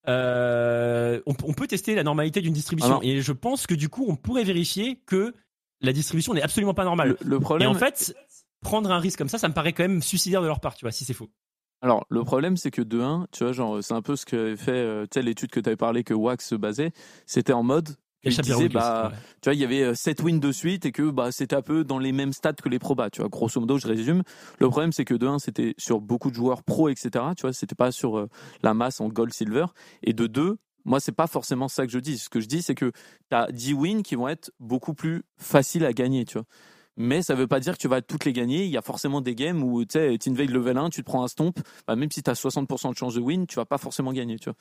[0.09, 3.01] Euh, on, peut tester la normalité d'une distribution.
[3.01, 5.35] Et je pense que du coup on pourrait vérifier que
[5.83, 7.17] la distribution n'est absolument pas normale.
[7.25, 8.13] Le, problème et en fait
[8.61, 10.85] prendre un risque comme ça ça me paraît quand même suicidaire de leur part tu
[10.85, 11.31] vois si c'est faux.
[11.81, 14.57] Alors, le problème, c'est que de 1, tu vois, genre, c'est un peu ce que
[14.57, 16.93] fait, tu l'étude que tu avais parlé que Wax se basait.
[17.27, 17.91] C'était en mode,
[18.25, 21.11] il disait, bah, tu vois, il y avait 7 euh, wins de suite et que
[21.11, 23.11] bah, c'était un peu dans les mêmes stats que les probas.
[23.11, 24.23] Tu vois, grosso modo, je résume.
[24.59, 27.25] Le problème, c'est que de 1, c'était sur beaucoup de joueurs pro, etc.
[27.37, 28.29] Tu vois, c'était pas sur euh,
[28.63, 29.67] la masse en gold, silver.
[30.03, 32.19] Et de 2, moi, c'est pas forcément ça que je dis.
[32.19, 32.93] Ce que je dis, c'est que
[33.31, 36.47] tu as 10 wins qui vont être beaucoup plus faciles à gagner, tu vois.
[36.97, 38.65] Mais ça veut pas dire que tu vas toutes les gagner.
[38.65, 41.25] Il y a forcément des games où tu sais, Tinveil level 1, tu te prends
[41.25, 43.79] un stomp, bah, même si tu as 60% de chance de win, tu vas pas
[43.79, 44.57] forcément gagner, tu vois.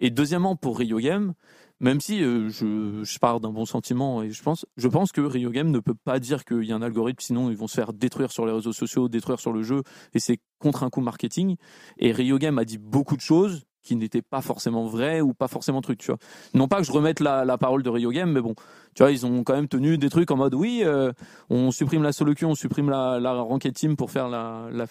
[0.00, 1.34] Et deuxièmement, pour Rio Game,
[1.80, 5.20] même si euh, je, je pars d'un bon sentiment et je pense, je pense que
[5.20, 7.74] Rio Game ne peut pas dire qu'il y a un algorithme, sinon ils vont se
[7.74, 9.82] faire détruire sur les réseaux sociaux, détruire sur le jeu,
[10.14, 11.56] et c'est contre un coup marketing.
[11.98, 15.48] Et Rio Game a dit beaucoup de choses qui n'étaient pas forcément vraies ou pas
[15.48, 16.18] forcément trucs, tu vois.
[16.54, 18.54] Non pas que je remette la, la parole de Rio Game, mais bon,
[18.94, 21.12] tu vois, ils ont quand même tenu des trucs en mode oui, euh,
[21.50, 24.86] on supprime la solo queue, on supprime la, la ranked team pour faire la, la,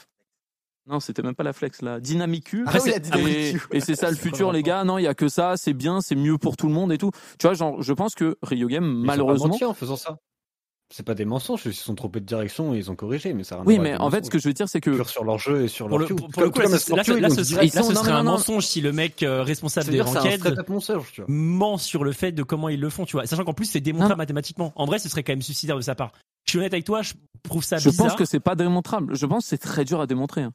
[0.88, 2.78] non, c'était même pas la flex, la dynamique ah
[3.72, 4.86] et, c'est ça le futur, les gars.
[4.86, 6.98] Non, il y a que ça, c'est bien, c'est mieux pour tout le monde et
[6.98, 7.12] tout.
[7.38, 9.58] Tu vois, genre, je pense que Rio Game, malheureusement.
[9.66, 10.18] en faisant ça.
[10.90, 13.44] C'est pas des mensonges, ils se sont trompés de direction et ils ont corrigé, mais
[13.44, 13.62] ça.
[13.66, 15.68] Oui, mais en fait, ce que je veux dire, c'est que sur leur jeu et
[15.68, 19.44] sur leur le, pour, le coup, là, ce serait, un mensonge si le mec euh,
[19.44, 20.66] responsable des ranked
[21.28, 23.26] ment sur le fait de comment ils le font, tu vois.
[23.26, 24.72] Sachant qu'en plus, c'est démontrable mathématiquement.
[24.76, 26.14] En vrai, ce serait quand même suicidaire de sa part.
[26.46, 27.92] Je suis honnête avec toi, je trouve ça bizarre.
[27.92, 29.14] Je pense que c'est pas démontrable.
[29.14, 30.44] Je pense que c'est très dur à démontrer.
[30.44, 30.54] Hein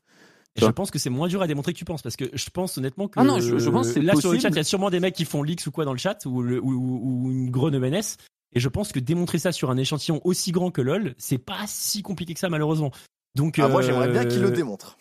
[0.56, 2.76] je pense que c'est moins dur à démontrer que tu penses parce que je pense
[2.78, 4.90] honnêtement que ah non, je, pense que là sur le chat il y a sûrement
[4.90, 8.16] des mecs qui font leaks ou quoi dans le chat ou, ou, une grosse ENS
[8.53, 11.65] et je pense que démontrer ça sur un échantillon aussi grand que LoL c'est pas
[11.66, 12.91] si compliqué que ça malheureusement.
[13.35, 14.97] Donc ah, moi j'aimerais bien qu'il le euh, démontre.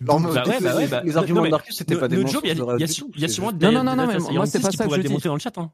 [0.00, 2.22] bah ouais, bah ouais, bah, les arguments de Marcus c'était pas des Il
[3.20, 5.34] y, a sûrement des, non, non, non, moi c'est pas ça que je démontrer dans
[5.34, 5.56] le chat.
[5.58, 5.70] Hein.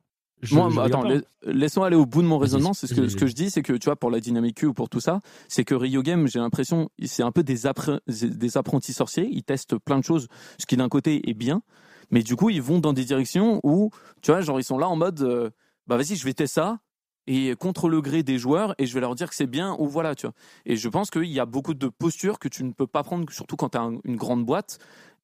[0.51, 1.05] moi, attends,
[1.45, 2.75] laissons aller au bout de mon raisonnement.
[2.75, 4.67] C'est ce que, ce que je dis, c'est que tu vois, pour la dynamique Q
[4.67, 7.63] ou pour tout ça, c'est que Rio Game, j'ai l'impression, c'est un peu des,
[8.07, 9.29] des apprentis sorciers.
[9.31, 10.29] Ils testent plein de choses,
[10.59, 11.63] ce qui d'un côté est bien,
[12.11, 13.91] mais du coup, ils vont dans des directions où,
[14.23, 15.51] tu vois, genre ils sont là en mode, euh,
[15.87, 16.79] bah vas-y, je vais tester ça
[17.27, 19.87] et contre le gré des joueurs et je vais leur dire que c'est bien ou
[19.87, 20.35] voilà, tu vois.
[20.67, 23.31] Et je pense qu'il y a beaucoup de postures que tu ne peux pas prendre,
[23.33, 24.79] surtout quand tu as une grande boîte.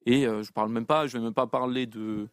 [0.05, 2.27] Et euh, je parle même pas, je vais même pas parler de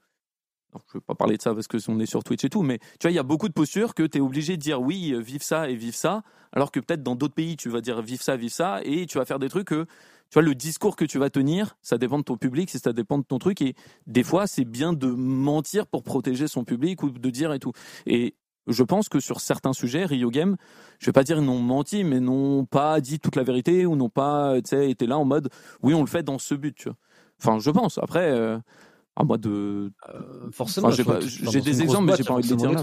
[0.73, 2.63] je ne vais pas parler de ça parce que on est sur Twitch et tout,
[2.63, 4.81] mais tu vois, il y a beaucoup de postures que tu es obligé de dire
[4.81, 6.23] oui, vive ça et vive ça,
[6.53, 9.19] alors que peut-être dans d'autres pays, tu vas dire vive ça, vive ça, et tu
[9.19, 9.87] vas faire des trucs que,
[10.31, 13.19] tu vois, le discours que tu vas tenir, ça dépend de ton public, ça dépend
[13.19, 13.75] de ton truc, et
[14.07, 17.73] des fois, c'est bien de mentir pour protéger son public ou de dire et tout.
[18.07, 18.35] Et
[18.67, 20.57] je pense que sur certains sujets, Rio Game,
[20.99, 24.11] je vais pas dire n'ont menti, mais n'ont pas dit toute la vérité ou n'ont
[24.11, 25.49] pas, été là en mode
[25.83, 26.97] oui, on le fait dans ce but, tu vois.
[27.41, 27.99] Enfin, je pense.
[27.99, 28.59] Après, euh,
[29.17, 29.93] à moi de.
[30.09, 32.83] Euh, forcément, j'ai des exemples, mais j'ai pas envie de les dire là.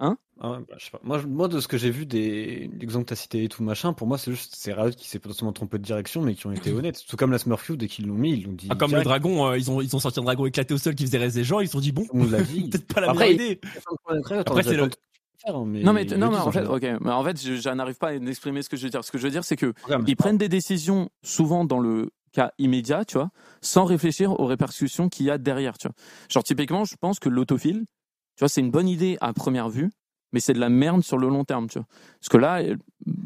[0.00, 0.16] Hein?
[0.44, 0.98] Ah bah, je sais pas.
[1.04, 3.62] Moi, moi, de ce que j'ai vu des exemples que tu as cités et tout
[3.62, 6.46] machin, pour moi, c'est juste c'est Riot qui s'est potentiellement trompé de direction, mais qui
[6.48, 7.04] ont été honnêtes.
[7.06, 8.66] Tout comme la Smurfy, dès qu'ils l'ont mis, ils l'ont dit.
[8.68, 10.96] Ah, comme le dragon, euh, ils ont ils ont sorti un dragon éclaté au sol
[10.96, 12.68] qui faisait rester des gens, ils se sont dit bon, on l'a dit.
[12.70, 13.60] Peut-être pas la meilleure idée.
[14.44, 14.90] Après, c'est le.
[15.44, 18.10] Hein, mais non mais non mais en fait ok mais en fait je, n'arrive pas
[18.10, 19.74] à exprimer ce que je veux dire ce que je veux dire c'est que
[20.06, 25.08] ils prennent des décisions souvent dans le cas immédiat, tu vois, sans réfléchir aux répercussions
[25.08, 25.94] qu'il y a derrière, tu vois.
[26.28, 27.84] Genre typiquement, je pense que l'autofil,
[28.36, 29.90] tu vois, c'est une bonne idée à première vue,
[30.32, 31.86] mais c'est de la merde sur le long terme, tu vois.
[32.20, 32.62] Parce que là,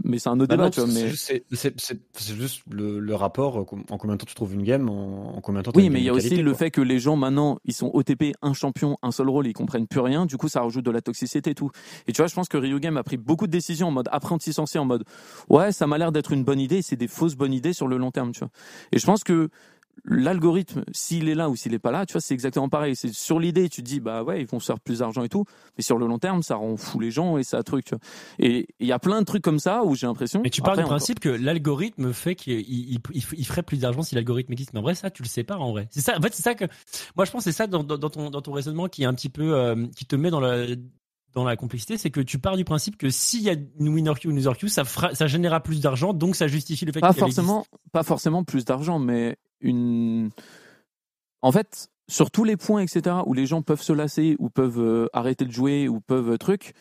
[0.04, 0.88] mais c'est un autre bah débat, tu vois.
[0.88, 1.12] Mais...
[1.14, 5.64] C'est juste, le, rapport, en combien de temps tu trouves une game, en, combien de
[5.66, 7.90] temps Oui, mais il y a aussi le fait que les gens maintenant, ils sont
[7.92, 10.90] OTP, un champion, un seul rôle, ils comprennent plus rien, du coup ça rajoute de
[10.90, 11.70] la toxicité et tout.
[12.06, 14.08] Et tu vois, je pense que Ryu Game a pris beaucoup de décisions en mode
[14.10, 15.04] apprenti censé, en mode
[15.48, 17.96] ouais, ça m'a l'air d'être une bonne idée, c'est des fausses bonnes idées sur le
[17.96, 18.50] long terme, tu vois.
[18.92, 19.50] Et je pense que
[20.04, 22.94] l'algorithme, s'il est là ou s'il est pas là, tu vois, c'est exactement pareil.
[22.94, 25.28] C'est sur l'idée, tu te dis, bah ouais, ils vont se faire plus d'argent et
[25.28, 25.44] tout,
[25.76, 27.84] mais sur le long terme, ça rend fou les gens et ça truc.
[27.86, 28.00] Tu vois.
[28.38, 30.40] Et il y a plein de trucs comme ça où j'ai l'impression.
[30.42, 34.52] Mais tu parles du principe que l'algorithme fait qu'il il, ferait plus d'argent si l'algorithme
[34.52, 34.72] existe.
[34.72, 35.88] Mais en vrai, ça, tu le sais pas en vrai.
[35.90, 36.16] C'est ça.
[36.16, 36.64] En fait, c'est ça que
[37.16, 39.54] moi je pense, c'est ça dans, ton dans ton raisonnement qui est un petit peu
[39.54, 40.66] euh, qui te met dans la
[41.36, 44.14] dans la complexité, c'est que tu pars du principe que s'il y a une winner
[44.18, 46.92] queue ou une loser queue, ça, fera, ça générera plus d'argent, donc ça justifie le
[46.92, 50.30] fait pas forcément, Pas forcément plus d'argent, mais une.
[51.42, 54.80] En fait, sur tous les points, etc., où les gens peuvent se lasser, ou peuvent
[54.80, 56.74] euh, arrêter de jouer, ou peuvent euh, truc,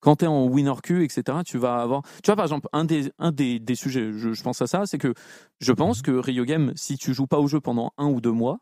[0.00, 2.02] quand tu es en winner queue, etc., tu vas avoir.
[2.22, 4.98] Tu vois, par exemple, un des, un des, des sujets, je, pense à ça, c'est
[4.98, 5.14] que
[5.60, 6.02] je pense mhm.
[6.02, 8.58] que Rio Game, si tu joues pas au jeu pendant un ou deux mois,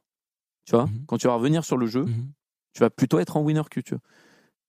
[0.67, 1.05] tu vois, mhm.
[1.07, 2.31] quand tu vas revenir sur le jeu, mhm.
[2.75, 4.03] tu vas plutôt être en winner queue, tu vois.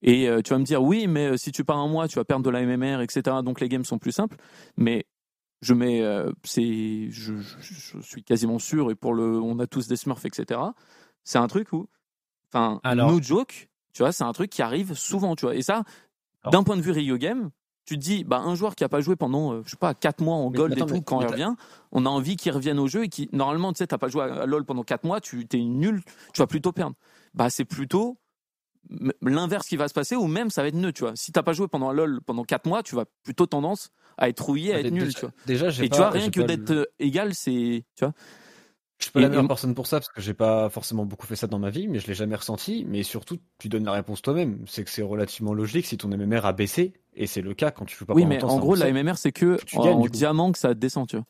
[0.02, 2.24] Et euh, tu vas me dire, oui, mais si tu pars un mois, tu vas
[2.24, 4.38] perdre de la MMR, etc., donc les games sont plus simples.
[4.78, 5.06] Mais
[5.62, 9.88] je mets, euh, c'est, je, je, suis quasiment sûr, et pour le, on a tous
[9.88, 10.60] des Smurfs, etc.
[11.24, 11.88] C'est un truc où,
[12.52, 15.56] enfin, no joke, tu vois, c'est un truc qui arrive souvent, tu vois.
[15.56, 15.84] Et ça,
[16.52, 17.52] d'un point de vue Rio Game,
[17.86, 19.94] tu te dis, bah, un joueur qui a pas joué pendant, euh, je sais pas,
[19.94, 21.54] 4 mois en gold et tout, quand il revient,
[21.92, 24.24] on a envie qu'il revienne au jeu et qui, normalement, tu sais, t'as pas joué
[24.24, 26.02] à LoL pendant 4 mois, tu t'es nul,
[26.34, 26.96] tu vas plutôt perdre.
[27.34, 28.18] Bah, c'est plutôt
[29.22, 31.16] l'inverse qui va se passer, ou même ça va être nœud, tu vois.
[31.16, 34.30] Si t'as pas joué pendant un LoL pendant 4 mois, tu vas plutôt tendance à
[34.30, 35.32] être rouillé, à être nul, tu vois.
[35.46, 38.14] Déjà, Et tu vois, rien que d'être égal, c'est, tu vois.
[39.02, 41.36] Je suis pas la meilleure personne pour ça parce que j'ai pas forcément beaucoup fait
[41.36, 42.86] ça dans ma vie, mais je l'ai jamais ressenti.
[42.88, 44.60] Mais surtout, tu donnes la réponse toi-même.
[44.68, 47.86] C'est que c'est relativement logique si ton MMR a baissé, et c'est le cas quand
[47.86, 48.14] tu joues pas.
[48.14, 51.26] Oui, mais en gros, la MMR c'est que en, diamant que ça descend, tu vois.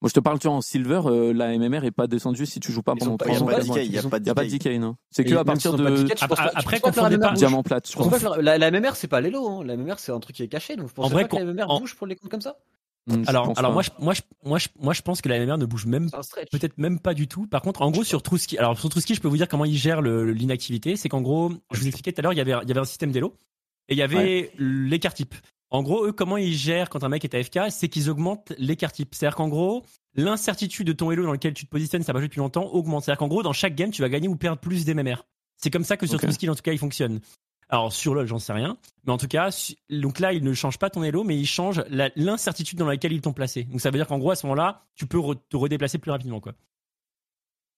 [0.00, 2.60] Moi, je te parle, tu vois, en silver, euh, la MMR est pas descendue si
[2.60, 3.48] tu joues pas pendant 3 ans.
[3.76, 4.02] Il n'y a
[4.34, 4.96] pas de decay, non.
[5.10, 6.06] C'est que à partir de.
[6.54, 7.32] Après, quand on pas.
[7.32, 8.42] Diamant plate, je crois.
[8.42, 9.64] La MMR, c'est pas l'élo, hein.
[9.64, 10.76] La MMR, c'est un truc qui est caché.
[10.76, 12.56] Donc, je pense pas que la MMR bouge pour les comptes comme ça.
[13.06, 15.58] Hmm, alors, alors moi, je, moi, je, moi, je, moi, je pense que la MMR
[15.58, 16.10] ne bouge même,
[16.50, 17.46] peut-être même pas du tout.
[17.46, 19.76] Par contre, en gros, sur Truski, alors sur Truski, je peux vous dire comment il
[19.76, 20.96] gère l'inactivité.
[20.96, 22.80] C'est qu'en gros, je vous expliquais tout à l'heure, il y avait, il y avait
[22.80, 23.36] un système d'élo
[23.88, 25.34] et il y avait l'écart type.
[25.74, 28.92] En gros, eux, comment ils gèrent quand un mec est AFK, c'est qu'ils augmentent l'écart
[28.92, 29.12] type.
[29.12, 29.84] C'est-à-dire qu'en gros,
[30.14, 33.02] l'incertitude de ton elo dans lequel tu te positionnes, ça va jouer depuis longtemps, augmente.
[33.02, 35.24] C'est-à-dire qu'en gros, dans chaque game, tu vas gagner ou perdre plus d'MMR.
[35.56, 36.48] C'est comme ça que sur okay.
[36.48, 37.18] en tout cas, il fonctionne.
[37.68, 39.50] Alors sur LoL, j'en sais rien, mais en tout cas,
[39.90, 41.82] donc là, il ne change pas ton elo, mais il change
[42.14, 43.64] l'incertitude dans laquelle ils t'ont placé.
[43.64, 45.18] Donc ça veut dire qu'en gros, à ce moment-là, tu peux
[45.48, 46.52] te redéplacer plus rapidement, quoi.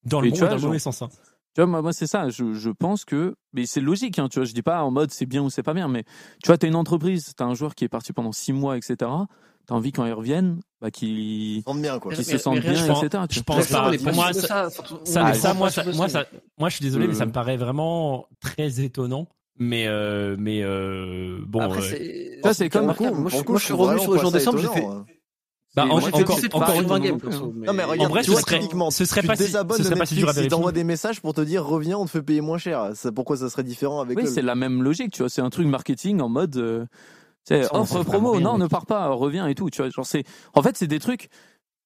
[0.05, 1.01] Dans le, bon, dans le mauvais sens.
[1.01, 1.09] Hein.
[1.57, 2.29] Tu vois, moi, c'est ça.
[2.29, 4.19] Je, je, pense que, mais c'est logique.
[4.19, 6.05] Hein, tu vois, je dis pas en mode c'est bien ou c'est pas bien, mais
[6.43, 8.97] tu vois, t'as une entreprise, t'as un joueur qui est parti pendant six mois, etc.
[9.01, 12.15] T'as envie quand il revienne, bah, qu'il bien, quoi.
[12.15, 13.25] se sente bien, etc.
[13.31, 13.91] Je pense pas.
[13.91, 14.69] Pour moi, ça,
[15.55, 16.27] moi, ça,
[16.61, 19.27] je suis désolé, mais ça me paraît vraiment très étonnant.
[19.59, 21.61] Mais euh, mais euh, bon.
[21.61, 22.95] Après, ça c'est comme moi,
[23.31, 24.59] je suis revenu sur le jour décembre.
[24.59, 24.85] J'ai fait.
[25.77, 27.19] Bah, en, encore, encore une 20 game.
[27.67, 30.07] Non, mais regarde, en vrai, tu ce, serait, ce serait pas si, ce serait pas
[30.07, 30.73] si dur à vérifier.
[30.73, 32.93] des messages pour te dire reviens, on te fait payer moins cher.
[33.15, 35.29] Pourquoi ça serait différent avec Oui, c'est la même logique, tu vois.
[35.29, 36.87] C'est un truc marketing en mode, euh,
[37.73, 39.91] offre promo, non, ne pars pas, reviens et tout, tu vois.
[39.91, 40.25] Genre, c'est,
[40.55, 41.29] en fait, c'est des trucs,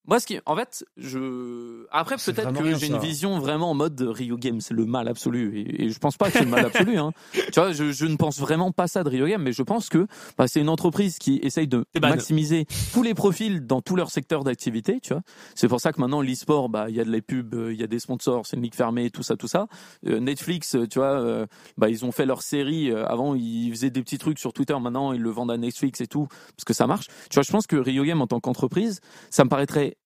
[0.06, 1.86] moi, ce qui, en fait, je.
[1.90, 5.76] Après, peut-être que j'ai une vision vraiment en mode Rio Games, c'est le mal absolu.
[5.78, 6.98] Et, je pense pas que c'est le mal absolu.
[6.98, 7.12] Hein.
[7.32, 9.88] tu vois, je, je, ne pense vraiment pas ça de Rio Games, mais je pense
[9.88, 10.06] que
[10.38, 14.42] bah, c'est une entreprise qui essaye de maximiser tous les profils dans tous leurs secteurs
[14.42, 15.00] d'activité.
[15.00, 15.22] Tu vois,
[15.54, 17.84] c'est pour ça que maintenant l'e-sport, bah, il y a de la pub, il y
[17.84, 19.66] a des sponsors, c'est une ligue fermée, tout ça, tout ça.
[20.06, 21.46] Euh, Netflix, tu vois, euh,
[21.76, 22.90] bah, ils ont fait leur série.
[22.90, 24.76] Euh, avant, ils faisaient des petits trucs sur Twitter.
[24.80, 27.06] Maintenant, ils le vendent à Netflix et tout, parce que ça marche.
[27.28, 29.00] Tu vois, je pense que Rio Games en tant qu'entreprise,
[29.30, 29.96] ça me paraîtrait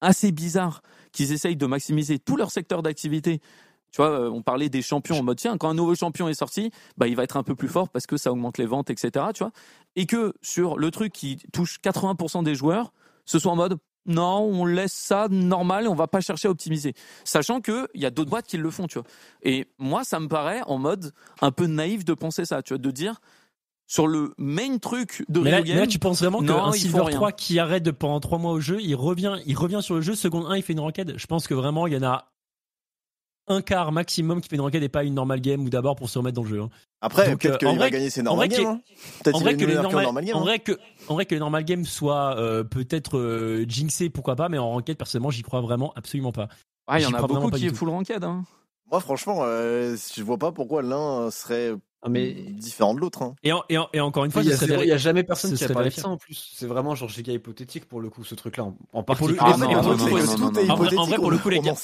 [0.00, 0.82] assez bizarre
[1.12, 3.40] qu'ils essayent de maximiser tout leur secteur d'activité.
[3.92, 6.34] Tu vois, euh, on parlait des champions en mode tiens, quand un nouveau champion est
[6.34, 8.90] sorti, bah il va être un peu plus fort parce que ça augmente les ventes,
[8.90, 9.26] etc.
[9.34, 9.52] Tu vois,
[9.96, 12.92] et que sur le truc qui touche 80% des joueurs,
[13.24, 16.94] ce soit en mode non, on laisse ça normal on va pas chercher à optimiser.
[17.24, 19.06] Sachant que il y a d'autres boîtes qui le font, tu vois.
[19.42, 22.78] Et moi, ça me paraît en mode un peu naïf de penser ça, tu vois,
[22.78, 23.20] de dire
[23.90, 27.32] sur le main truc de mais là, mais là, tu penses vraiment qu'un Silver 3
[27.32, 30.14] qui arrête de, pendant 3 mois au jeu, il revient, il revient sur le jeu,
[30.14, 31.14] seconde 1, il fait une ranked.
[31.16, 32.30] Je pense que vraiment, il y en a
[33.48, 36.08] un quart maximum qui fait une ranked et pas une normal game ou d'abord pour
[36.08, 36.60] se remettre dans le jeu.
[36.60, 36.70] Hein.
[37.00, 38.80] Après, peut-être qu'il va gagner ses normal games.
[39.26, 39.30] Hein.
[39.32, 42.36] En vrai que les normal, en vrai que, en vrai que les normal games soient
[42.38, 46.46] euh, peut-être euh, jinxés, pourquoi pas, mais en ranked, personnellement, j'y crois vraiment absolument pas.
[46.86, 48.22] Ah, il y en a beaucoup qui est full ranked.
[48.22, 48.44] Hein.
[48.88, 53.22] Moi, franchement, euh, je vois pas pourquoi l'un serait ah, mais différent de l'autre.
[53.22, 53.34] Hein.
[53.42, 55.94] Et, et, et, encore une fois, il y, a, jamais personne qui a parlé de
[55.94, 56.52] ça en plus.
[56.56, 59.38] C'est vraiment genre giga hypothétique pour le coup ce truc-là en, en particulier.
[59.40, 61.74] Ah, non, non, en vrai, pour le coup, les gars.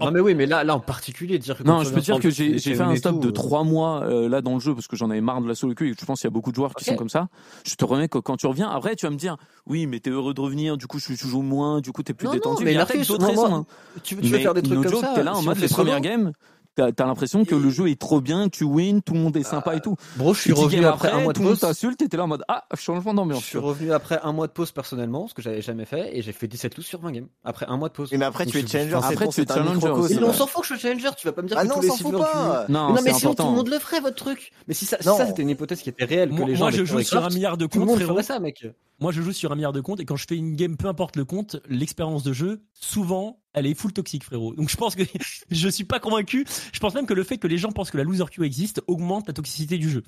[0.00, 2.30] Non mais oui, mais là, là en particulier dire que non, je peux dire que
[2.30, 3.64] j'ai fait un stop de 3 euh.
[3.64, 5.86] mois euh, là dans le jeu parce que j'en avais marre de la solo queue
[5.86, 7.28] et je pense qu'il y a beaucoup de joueurs qui sont comme ça.
[7.66, 9.36] Je te remets que quand tu reviens, après tu vas me dire
[9.66, 10.76] oui, mais t'es heureux de revenir.
[10.76, 11.80] Du coup, je suis toujours moins.
[11.80, 12.64] Du coup, t'es plus détendu.
[12.64, 13.66] Mais il y a d'autres raisons.
[14.02, 16.32] Tu veux faire des trucs comme ça T'es là en mode les premières games
[16.74, 19.42] t'as as, l'impression que le jeu est trop bien, tu wins, tout le monde est
[19.42, 19.96] sympa et tout.
[20.16, 21.34] Bro, je suis revenu après, un mois de pause.
[21.34, 23.42] Tout le monde t'insulte, t'étais là en mode ah changement d'ambiance.
[23.42, 26.22] Je suis revenu après un mois de pause personnellement, ce que j'avais jamais fait, et
[26.22, 28.12] j'ai fait 17 lose sur 20 games après un mois de pause.
[28.12, 30.14] mais après tu es challenger, après tu es challenger.
[30.20, 31.68] Mais on s'en fout que je suis challenger, tu vas pas me dire ah que
[31.68, 32.66] non, tous les silver pas.
[32.68, 34.52] Non, non mais sinon tout le monde le ferait votre truc.
[34.68, 36.64] Mais si ça, c'était une hypothèse qui était réelle que les gens.
[36.64, 37.72] Moi je joue sur un milliard de comptes.
[37.72, 38.64] Tout le monde ça, mec.
[39.04, 40.88] Moi, je joue sur un milliard de comptes et quand je fais une game, peu
[40.88, 44.54] importe le compte, l'expérience de jeu, souvent, elle est full toxique, frérot.
[44.54, 45.02] Donc, je pense que
[45.50, 46.46] je suis pas convaincu.
[46.72, 48.80] Je pense même que le fait que les gens pensent que la loser queue existe
[48.86, 50.04] augmente la toxicité du jeu.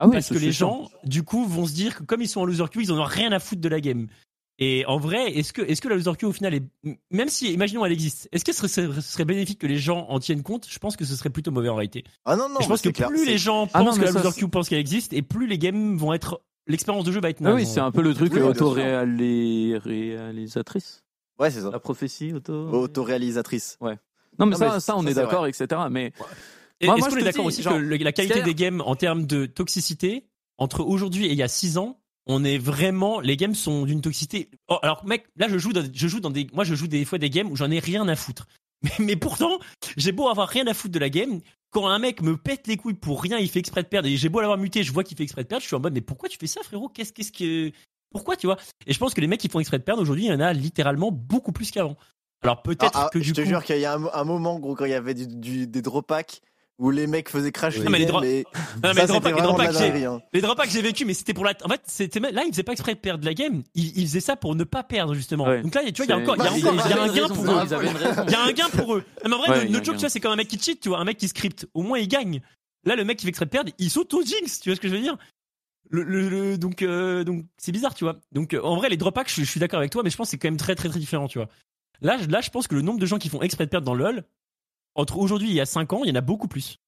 [0.00, 2.40] Ah oui, Parce que les gens, du coup, vont se dire que comme ils sont
[2.40, 4.08] en loser queue, ils en ont rien à foutre de la game.
[4.58, 6.64] Et en vrai, est-ce que, est-ce que la loser queue au final est,
[7.12, 10.42] même si, imaginons elle existe, est-ce que ce serait, bénéfique que les gens en tiennent
[10.42, 10.66] compte?
[10.68, 12.02] Je pense que ce serait plutôt mauvais en réalité.
[12.24, 12.56] Ah non non.
[12.60, 15.12] je pense que plus les gens ah pensent que la loser queue pense qu'elle existe,
[15.12, 17.90] et plus les games vont être l'expérience de jeu va être ah oui, c'est un
[17.90, 21.02] peu le truc oui, auto-réalisatrice.
[21.38, 21.70] Ouais, c'est ça.
[21.70, 22.52] La prophétie auto.
[22.52, 23.76] Auto-réalisatrice.
[23.80, 23.98] Ouais.
[24.38, 25.66] Non, mais, ça, ça, on est d'accord, etc.
[25.90, 26.12] Mais.
[26.80, 30.26] Est-ce qu'on est d'accord aussi que la qualité des games en termes de toxicité,
[30.58, 34.00] entre aujourd'hui et il y a 6 ans, on est vraiment les games sont d'une
[34.00, 36.86] toxicité oh, alors mec là je joue dans, je joue dans des moi je joue
[36.86, 38.46] des fois des games où j'en ai rien à foutre
[38.82, 39.58] mais, mais pourtant
[39.96, 41.40] j'ai beau avoir rien à foutre de la game
[41.70, 44.16] quand un mec me pète les couilles pour rien, il fait exprès de perdre, et
[44.16, 45.94] j'ai beau l'avoir muté, je vois qu'il fait exprès de perdre, je suis en mode,
[45.94, 46.88] mais pourquoi tu fais ça, frérot?
[46.88, 47.72] Qu'est-ce qu'est-ce que.
[48.10, 48.56] Pourquoi, tu vois?
[48.86, 50.40] Et je pense que les mecs qui font exprès de perdre aujourd'hui, il y en
[50.40, 51.96] a littéralement beaucoup plus qu'avant.
[52.42, 54.74] Alors peut-être ah, ah, que du je te jure qu'il y a un, moment, gros,
[54.74, 56.40] quand il y avait du, des drop packs,
[56.80, 58.44] où les mecs faisaient crash les, mais les, mais...
[58.82, 59.36] Non, mais les drop packs
[60.32, 62.62] les drop que j'ai vécu mais c'était pour la en fait c'était là ils faisaient
[62.62, 63.62] pas exprès de perdre la game.
[63.74, 65.44] Ils, ils faisaient ça pour ne pas perdre justement.
[65.60, 67.12] Donc là tu vois il y a encore il y a, il y a un
[67.12, 67.62] gain pour eux.
[68.26, 69.04] Il y a un gain pour eux.
[69.24, 70.98] Mais en vrai notre joke tu vois c'est comme un mec qui cheat tu vois
[70.98, 72.40] un mec qui script au moins il gagne.
[72.84, 74.88] Là le mec qui fait exprès de perdre il s'auto jinx tu vois ce que
[74.88, 75.18] je veux dire?
[75.90, 78.16] Le, le, donc euh, donc c'est bizarre tu vois.
[78.32, 80.16] Donc euh, en vrai les drop packs je, je suis d'accord avec toi mais je
[80.16, 81.48] pense que c'est quand même très très très différent tu vois.
[82.00, 83.94] Là là je pense que le nombre de gens qui font exprès de perdre dans
[83.94, 84.24] LoL
[84.94, 86.78] entre aujourd'hui et il y a 5 ans, il y en a beaucoup plus.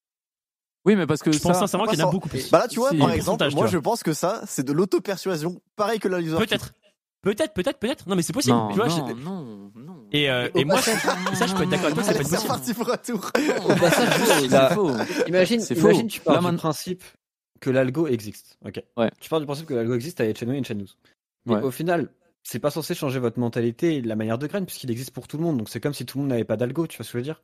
[0.85, 2.51] Oui, mais parce que je pense sincèrement qu'il y en a beaucoup plus.
[2.51, 5.99] Bah là, tu vois, par exemple, moi je pense que ça, c'est de l'auto-persuasion, pareil
[6.01, 6.37] que la user.
[6.37, 6.75] Peut-être.
[7.23, 8.09] Peut-être, peut-être, peut-être.
[8.09, 8.57] Non, mais c'est possible.
[8.57, 11.87] Non, tu vois, non, non, non, Et, euh, et moi, ça, je peux être d'accord
[11.87, 12.49] avec toi, c'est pas possible.
[12.49, 13.31] parti pour un tour.
[13.37, 14.91] c'est faux.
[15.29, 17.05] Imagine, imagine, tu pars du principe
[17.61, 18.59] que l'algo existe.
[18.67, 18.83] Ok.
[18.97, 19.09] Ouais.
[19.21, 20.89] Tu pars du principe que l'algo existe avec Chainnews et Chainnews.
[21.47, 22.11] Mais au final,
[22.43, 25.39] c'est pas censé changer votre mentalité et la manière de graine puisqu'il existe pour tout
[25.39, 25.59] le monde.
[25.59, 27.19] Donc c'est comme si tout le monde n'avait pas d'algo, tu vois ce que je
[27.19, 27.41] veux dire?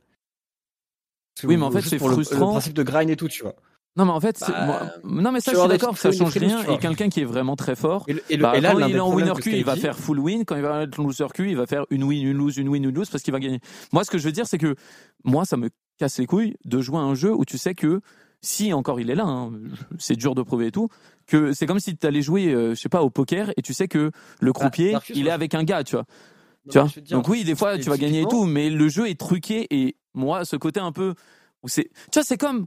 [1.44, 2.46] Oui, mais en fait, c'est frustrant.
[2.46, 3.54] Le, principe de grind et tout, tu vois.
[3.96, 6.62] Non mais en fait, bah, non mais ça je suis d'accord, ça change rien.
[6.66, 9.32] Et quelqu'un qui est vraiment très fort, et, bah, là, quand il est en winner
[9.40, 10.44] Q, il va faire full win.
[10.44, 12.84] Quand il va être loser Q, il va faire une win, une lose, une win,
[12.84, 13.58] une lose parce qu'il va gagner.
[13.92, 14.76] Moi, ce que je veux dire, c'est que
[15.24, 18.00] moi, ça me casse les couilles de jouer à un jeu où tu sais que
[18.40, 19.50] si encore il est là, hein,
[19.98, 20.88] c'est dur de prouver et tout,
[21.26, 23.88] que c'est comme si tu allais jouer, je sais pas, au poker et tu sais
[23.88, 26.04] que le bah, croupier, il est avec un gars, tu vois.
[26.68, 29.18] Tu vois Donc oui, des fois tu vas gagner et tout, mais le jeu est
[29.18, 31.14] truqué et moi, ce côté un peu
[31.62, 32.66] où c'est, tu vois, c'est comme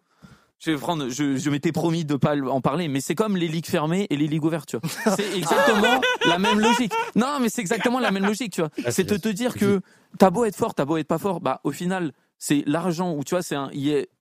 [0.61, 3.47] je vais prendre, je, je m'étais promis de pas en parler, mais c'est comme les
[3.47, 5.15] ligues fermées et les ligues ouvertes, tu vois.
[5.15, 6.93] C'est exactement la même logique.
[7.15, 8.69] Non, mais c'est exactement la même logique, tu vois.
[8.85, 9.81] Ah, c'est de te dire que
[10.19, 13.23] t'as beau être fort, t'as beau être pas fort, bah au final, c'est l'argent où
[13.23, 13.71] tu vois, c'est un,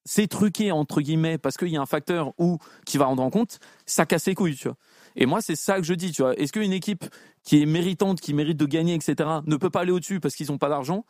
[0.06, 3.30] c'est truqué entre guillemets parce qu'il y a un facteur où qui va rendre en
[3.30, 4.76] compte, ça casse les couilles, tu vois.
[5.16, 6.34] Et moi, c'est ça que je dis, tu vois.
[6.38, 7.04] Est-ce qu'une équipe
[7.42, 10.52] qui est méritante, qui mérite de gagner, etc., ne peut pas aller au-dessus parce qu'ils
[10.52, 11.04] ont pas d'argent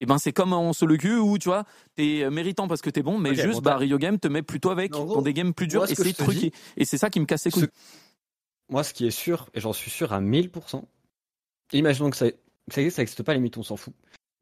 [0.00, 1.64] et eh ben c'est comme en solo queue où tu vois
[1.96, 4.92] t'es méritant parce que t'es bon mais juste bah, Rio Game te met plutôt avec
[4.92, 7.50] dans des games plus durs et c'est truqué et c'est ça qui me casse les
[7.50, 7.66] couilles
[8.68, 10.84] moi ce qui est sûr et j'en suis sûr à 1000%
[11.72, 12.26] imaginons que ça
[12.68, 13.92] ça existe pas les mythes on s'en fout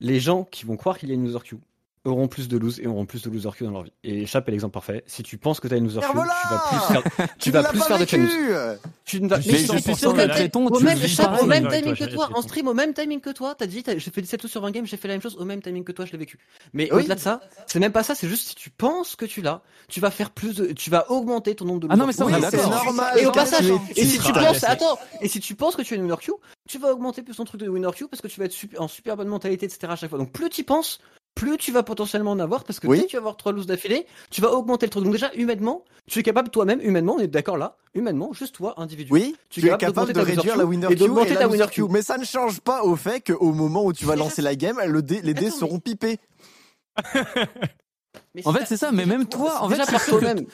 [0.01, 1.59] les gens qui vont croire qu'il y a une user queue
[2.07, 3.93] auront plus de lose et auront plus de loser queue dans leur vie.
[4.05, 5.05] Et Chap est l'exemple parfait.
[5.07, 7.65] Si tu penses que tu as une loser queue, tu vas plus faire, tu, vas
[7.65, 8.78] plus faire de challenge.
[9.05, 10.99] Tu ne vas, mais je suis sûr que au même,
[11.41, 14.11] au même timing que toi, en stream, au même timing que toi, t'as dit, j'ai
[14.11, 16.05] fait 17 sur 20 games, j'ai fait la même chose au même timing que toi,
[16.05, 16.39] je l'ai vécu.
[16.73, 19.43] Mais au-delà de ça, c'est même pas ça, c'est juste si tu penses que tu
[19.43, 22.12] l'as, tu vas faire plus de, tu vas augmenter ton nombre de Ah non, mais
[22.12, 23.19] ça, c'est normal.
[23.19, 25.97] Et au passage, et si tu penses, attends, et si tu penses que tu as
[25.97, 26.35] une winner queue,
[26.69, 28.89] tu vas augmenter plus ton truc de winner queue parce que tu vas être en
[28.89, 29.87] super bonne mentalité, etc.
[29.91, 30.19] à chaque fois.
[30.19, 31.01] Donc plus tu penses,
[31.37, 33.67] plus tu vas potentiellement en avoir parce que dès que tu vas avoir trois looses
[33.67, 35.05] d'affilée, tu vas augmenter le truc.
[35.05, 38.75] Donc déjà, humainement, tu es capable toi-même, humainement, on est d'accord là, humainement, juste toi,
[38.79, 39.13] individu.
[39.13, 41.87] Oui, tu, es capable, de réduire la winner queue et, la winner queue.
[41.91, 44.81] Mais ça ne change pas au fait qu'au moment où tu vas lancer la game,
[44.85, 46.19] le les dés seront pipés.
[48.45, 50.47] en fait, c'est ça, mais même toi, en fait, toi-même.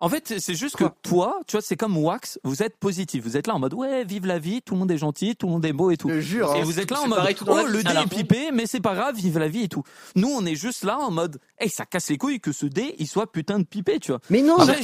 [0.00, 3.24] En fait, c'est juste que toi, tu vois, c'est comme Wax, vous êtes positif.
[3.24, 5.46] Vous êtes là en mode, ouais, vive la vie, tout le monde est gentil, tout
[5.46, 6.10] le monde est beau et tout.
[6.10, 6.54] Je jure.
[6.54, 6.64] Et hein.
[6.64, 9.38] vous êtes là en mode, oh, le dé est pipé, mais c'est pas grave, vive
[9.38, 9.82] la vie et tout.
[10.16, 12.96] Nous, on est juste là en mode, hey, ça casse les couilles que ce dé,
[12.98, 14.20] il soit putain de pipé, tu vois.
[14.30, 14.80] Mais non, Après,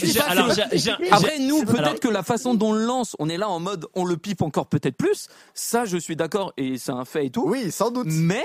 [1.11, 3.87] Après nous, peut-être que la façon dont on le lance, on est là en mode,
[3.95, 5.29] on le pipe encore peut-être plus.
[5.55, 7.45] Ça, je suis d'accord et c'est un fait et tout.
[7.47, 8.07] Oui, sans doute.
[8.09, 8.45] Mais,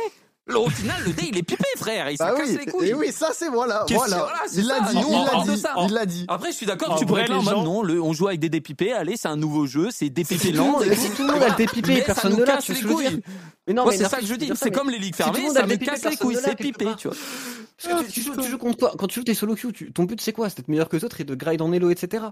[0.54, 2.10] au final, le dé, il est pipé, frère.
[2.12, 2.90] Il bah casse les couilles.
[2.90, 3.86] Et oui, ça, c'est voilà.
[3.90, 4.28] voilà.
[4.54, 4.98] il l'a dit.
[5.88, 6.26] il l'a dit.
[6.28, 6.98] Après, je suis d'accord.
[7.00, 8.94] Tu pourrais être en mode non, le, on joue avec des dépipés.
[8.94, 9.90] Allez, c'est un nouveau jeu.
[9.92, 10.80] C'est dépipé lent.
[10.82, 12.58] Si tout le monde a le dépipé, personne ne l'a.
[12.58, 13.22] Tu couilles.
[13.68, 14.52] Mais non, c'est ça que je dis.
[14.56, 15.50] C'est comme les ligues fermées.
[15.50, 16.38] Ça me casse les couilles.
[16.42, 17.18] C'est pipé, tu vois.
[17.82, 20.32] Parce que tu joues contre quoi Quand tu joues tes solo queue, ton but c'est
[20.32, 20.50] quoi?
[20.50, 22.24] C'est d'être meilleur que les autres et de grind en elo, etc.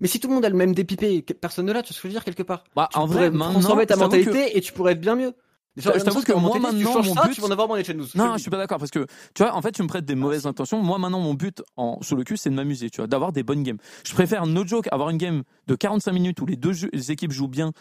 [0.00, 2.02] Mais si tout le monde a le même dépipé, personne ne l'a, tu vois ce
[2.02, 2.64] que je veux dire quelque part?
[2.74, 5.32] Bah, en vrai, transformer ta mentalité et tu pourrais être bien mieux.
[5.76, 8.42] Je, t'avoue que moi maintenant mon but, tu vas en avoir moins les Non, je
[8.42, 10.82] suis pas d'accord parce que tu vois, en fait, tu me prêtes des mauvaises intentions.
[10.82, 13.42] Moi maintenant, mon but en sur le cul, c'est de m'amuser, tu vois, d'avoir des
[13.42, 13.78] bonnes games.
[14.04, 16.72] Je préfère no joke avoir une game de 45 minutes où les deux
[17.10, 17.72] équipes jouent bien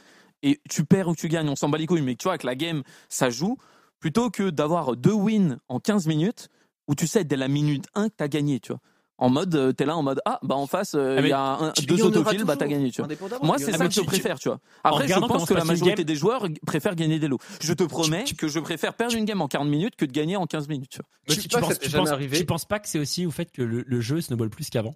[0.43, 2.45] et tu perds ou tu gagnes, on s'en bat les couilles, mais tu vois que
[2.45, 3.57] la game ça joue
[3.99, 6.49] plutôt que d'avoir deux wins en 15 minutes
[6.87, 8.81] où tu sais dès la minute 1 que t'as gagné, tu vois
[9.17, 11.31] en mode euh, t'es là en mode ah bah en face euh, ah, il y
[11.31, 13.09] a un, deux autokills bah t'as gagné tu vois.
[13.41, 14.59] moi c'est ça que je préfère tu vois.
[14.83, 17.39] après je pense que la majorité des joueurs préfèrent gagner des lots.
[17.61, 20.35] Je te promets que je préfère perdre une game en 40 minutes que de gagner
[20.35, 21.35] en 15 minutes tu vois.
[21.35, 24.49] Tu, penses, tu, penses, pas que c'est aussi au fait que le, le jeu snowball
[24.49, 24.95] plus qu'avant?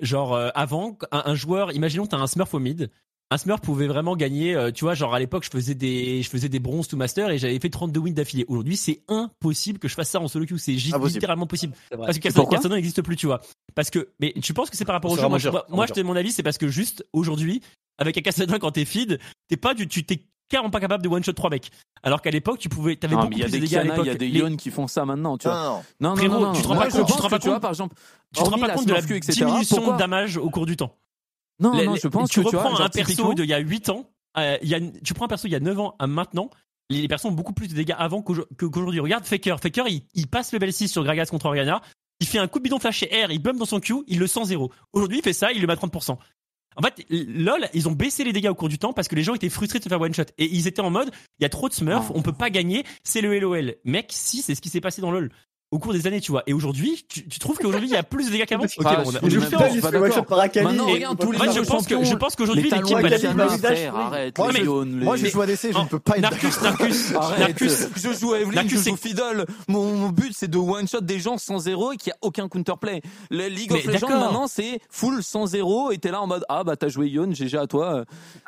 [0.00, 2.90] Genre euh, avant un, un, joueur imaginons t'as un smurf au mid
[3.32, 6.28] un Smurf pouvait vraiment gagner, euh, tu vois, genre à l'époque, je faisais des, je
[6.28, 8.44] faisais des bronzes to master et j'avais fait 32 wins d'affilée.
[8.48, 10.58] Aujourd'hui, c'est impossible que je fasse ça en solo queue.
[10.58, 11.74] C'est littéralement possible.
[11.90, 13.40] Parce que Castanon n'existe plus, tu vois.
[13.74, 15.26] Parce que, mais tu penses que c'est par rapport au jeu?
[15.28, 17.62] Moi, je, moi, je te mon avis, c'est parce que juste aujourd'hui,
[17.98, 19.18] avec un Castanon quand t'es feed,
[19.48, 21.70] t'es pas du, tu t'es carrément pas capable de one shot 3 mecs.
[22.02, 24.04] Alors qu'à l'époque, tu pouvais, t'avais beaucoup plus de dégâts à l'époque.
[24.04, 25.82] Il y a des Lyon qui font ça maintenant, tu vois.
[26.00, 27.96] Non, non, non, tu te rends pas compte, tu te rends pas compte, par exemple,
[28.34, 30.94] tu te rends pas compte de la diminution de damage au cours du temps.
[31.62, 33.88] Non, non, je pense tu que reprends tu vois, un perso d'il y a 8
[33.88, 36.50] ans, euh, y a, tu prends un perso il y a 9 ans à maintenant,
[36.90, 39.00] les persos ont beaucoup plus de dégâts avant qu'aujourd'hui.
[39.00, 39.58] Regarde Faker.
[39.60, 41.80] Faker, il, il passe level 6 sur Gragas contre Organa.
[42.20, 44.26] Il fait un coup de bidon flash R, il bump dans son Q, il le
[44.26, 44.70] sent 0.
[44.92, 46.16] Aujourd'hui, il fait ça, il le met à 30%.
[46.76, 49.22] En fait, LOL, ils ont baissé les dégâts au cours du temps parce que les
[49.22, 50.24] gens étaient frustrés de se faire one shot.
[50.38, 52.84] Et ils étaient en mode, il y a trop de smurfs, on peut pas gagner,
[53.02, 53.74] c'est le LOL.
[53.84, 55.30] Mec, si, c'est ce qui s'est passé dans LOL
[55.72, 56.42] au cours des années, tu vois.
[56.46, 58.64] Et aujourd'hui, tu, tu trouves qu'aujourd'hui il y a plus de dégâts qu'avant?
[58.64, 60.76] Ok, bon, on, je fais en one par Akali.
[60.76, 64.38] Non, regarde tous les fait, je pense que je pense qu'aujourd'hui l'équipe arrête.
[64.38, 64.50] Moi,
[64.84, 68.40] moi je joue ADC, je ne peux pas être Narcus, Narcus, Narcus, je joue à
[68.40, 69.46] Evelyn, je joue Fiddle.
[69.66, 72.48] Mon but c'est de one shot des gens sans zéro et qu'il n'y a aucun
[72.48, 73.00] counterplay.
[73.30, 76.64] Le League of Legends maintenant c'est full sans zéro et t'es là en mode ah
[76.64, 78.04] bah t'as joué Yon, GG à toi.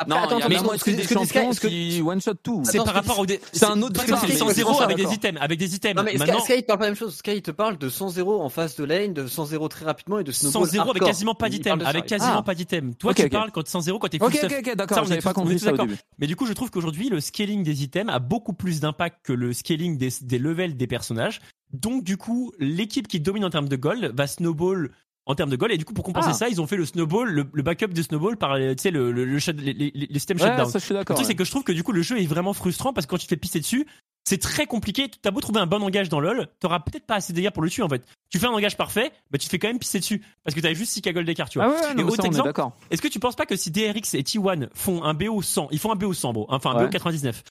[0.06, 2.62] Non, il y a même des champions qui one shot tout.
[2.64, 4.02] C'est par rapport au c'est un autre
[4.36, 5.94] sans zéro avec des items, avec des items.
[5.96, 7.13] Non mais Sky parle pas la même chose.
[7.14, 10.32] Sky te parle de 100-0 en face de lane, de 100-0 très rapidement et de
[10.32, 12.42] snowball 100-0 avec quasiment pas d'item, avec quasiment ah.
[12.42, 12.94] pas d'item.
[12.94, 15.58] Toi, tu parles quand 100-0 quand t'es full Ok, ok, ok, d'accord, j'avais pas compris
[15.58, 15.96] ça au début.
[16.18, 19.32] Mais du coup, je trouve qu'aujourd'hui, le scaling des items a beaucoup plus d'impact que
[19.32, 21.40] le scaling des, des levels des personnages.
[21.72, 24.90] Donc, du coup, l'équipe qui domine en termes de gold va snowball
[25.26, 25.72] en termes de goal.
[25.72, 26.34] Et du coup, pour compenser ah.
[26.34, 29.24] ça, ils ont fait le snowball, le, backup de snowball par tu sais, le, le,
[29.24, 30.68] le, les, les, systèmes shutdown.
[30.68, 31.14] Ça, je suis d'accord.
[31.14, 33.06] Le truc, c'est que je trouve que du coup, le jeu est vraiment frustrant parce
[33.06, 33.86] que quand tu te fais pisser dessus,
[34.24, 35.10] c'est très compliqué.
[35.22, 37.62] T'as beau trouver un bon engage dans LoL, t'auras peut-être pas assez de dégâts pour
[37.62, 38.02] le tuer en fait.
[38.30, 40.60] Tu fais un engage parfait, bah tu te fais quand même pisser dessus parce que
[40.60, 41.68] t'avais juste 6 gold d'écart, tu vois.
[41.68, 42.52] Ah ouais, et autre exemple,
[42.90, 45.78] est-ce que tu penses pas que si DRX et T1 font un BO 100, ils
[45.78, 47.42] font un BO 100, bro, enfin un BO 99,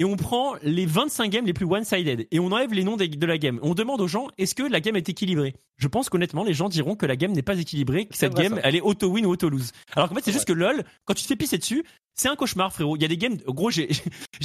[0.00, 3.26] et on prend les 25 games les plus one-sided et on enlève les noms de
[3.26, 3.58] la game.
[3.62, 5.54] On demande aux gens est-ce que la game est équilibrée?
[5.76, 8.60] Je pense qu'honnêtement, les gens diront que la game n'est pas équilibrée, que cette game,
[8.62, 9.72] elle est auto-win ou auto-lose.
[9.96, 11.84] Alors qu'en fait, c'est juste que LoL, quand tu te fais pisser dessus,
[12.18, 12.96] c'est un cauchemar, frérot.
[12.96, 13.36] Il y a des games.
[13.46, 13.88] Gros, j'ai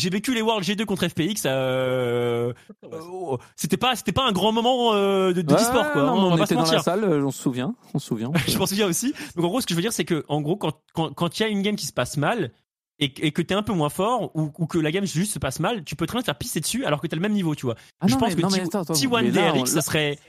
[0.09, 1.43] vécu les Worlds G2 contre FPX.
[1.45, 6.03] Euh, euh, c'était pas c'était pas un grand moment euh, de, de sport quoi.
[6.03, 8.31] Non, on, on était dans la salle, on se souvient, on se souvient.
[8.47, 9.13] je m'en souviens aussi.
[9.35, 11.39] Donc en gros, ce que je veux dire, c'est que en gros, quand quand quand
[11.39, 12.51] il y a une game qui se passe mal,
[12.99, 15.39] et, et que t'es un peu moins fort ou, ou, que la game juste se
[15.39, 17.33] passe mal, tu peux très bien te faire pisser dessus alors que t'as le même
[17.33, 17.75] niveau, tu vois.
[17.99, 20.19] Ah je pense que T1 DRX, ça serait.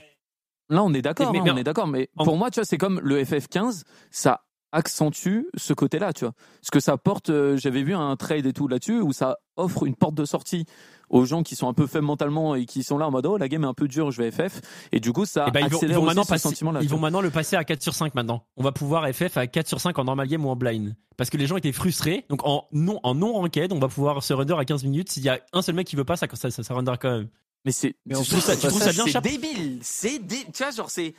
[0.69, 2.99] Là, on est d'accord, hein, on est d'accord, mais pour moi, tu vois, c'est comme
[3.03, 4.45] le FF15, ça
[4.75, 6.33] accentue ce côté-là, tu vois.
[6.61, 9.85] Ce que ça porte, euh, j'avais vu un trade et tout là-dessus où ça offre
[9.85, 10.65] une porte de sortie
[11.09, 13.37] aux gens qui sont un peu faibles mentalement et qui sont là en mode oh
[13.37, 14.61] la game est un peu dure, je vais FF
[14.91, 16.81] et du coup ça ils vont, maintenant passer, sentiment-là.
[16.81, 18.45] Ils vont maintenant le passer à 4 sur 5 maintenant.
[18.57, 21.29] On va pouvoir FF à 4 sur 5 en normal game ou en blind parce
[21.29, 22.25] que les gens étaient frustrés.
[22.29, 25.11] Donc en non en non ranked, on va pouvoir se render à 15 minutes.
[25.11, 27.11] S'il y a un seul mec qui veut pas ça ça ça, ça rendra quand
[27.11, 27.29] même.
[27.63, 30.71] Mais c'est mais tu trouves ça, tu trouves ça, bien C'est débile, c'est tu vois
[30.71, 31.13] genre c'est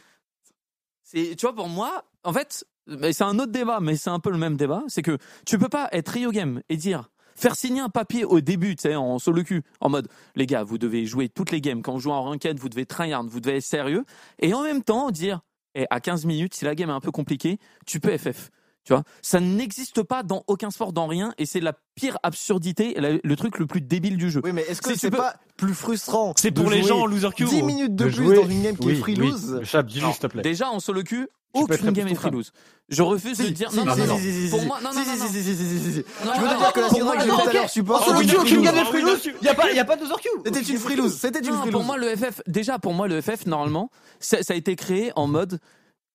[1.02, 2.66] c'est tu vois pour moi en fait
[3.12, 4.82] c'est un autre débat, mais c'est un peu le même débat.
[4.88, 8.40] C'est que tu peux pas être Rio Game et dire faire signer un papier au
[8.40, 11.60] début, tu sais, en solo cul, en mode les gars, vous devez jouer toutes les
[11.60, 11.82] games.
[11.82, 14.04] Quand vous jouez en ranked, vous devez tryhard, vous devez être sérieux,
[14.40, 15.40] et en même temps dire,
[15.74, 18.50] eh, à 15 minutes, si la game est un peu compliquée, tu peux FF.
[18.86, 22.94] Tu vois, ça n'existe pas dans aucun sport, dans rien, et c'est la pire absurdité,
[22.96, 24.40] le truc le plus débile du jeu.
[24.44, 27.46] Oui, mais est-ce que c'est pas plus frustrant C'est pour les gens en loser queue.
[27.46, 29.60] 10 minutes de, plus dans une game qui est free lose.
[29.64, 30.42] s'il te plaît.
[30.42, 32.52] Déjà en solo queue, aucune game est free lose.
[32.88, 34.18] Je refuse de dire non non non.
[34.50, 35.26] Pour moi non non non.
[35.26, 38.62] Tu veux dire que la syndrome que j'ai tout à l'heure support solo queue aucune
[38.62, 39.30] game est free lose.
[39.42, 40.42] Il y a pas il y a pas de loser queue.
[40.44, 41.14] C'était une free lose.
[41.16, 41.72] C'était une free lose.
[41.72, 43.90] Pour moi le FF déjà pour moi le FF normalement
[44.20, 45.58] ça a été créé en mode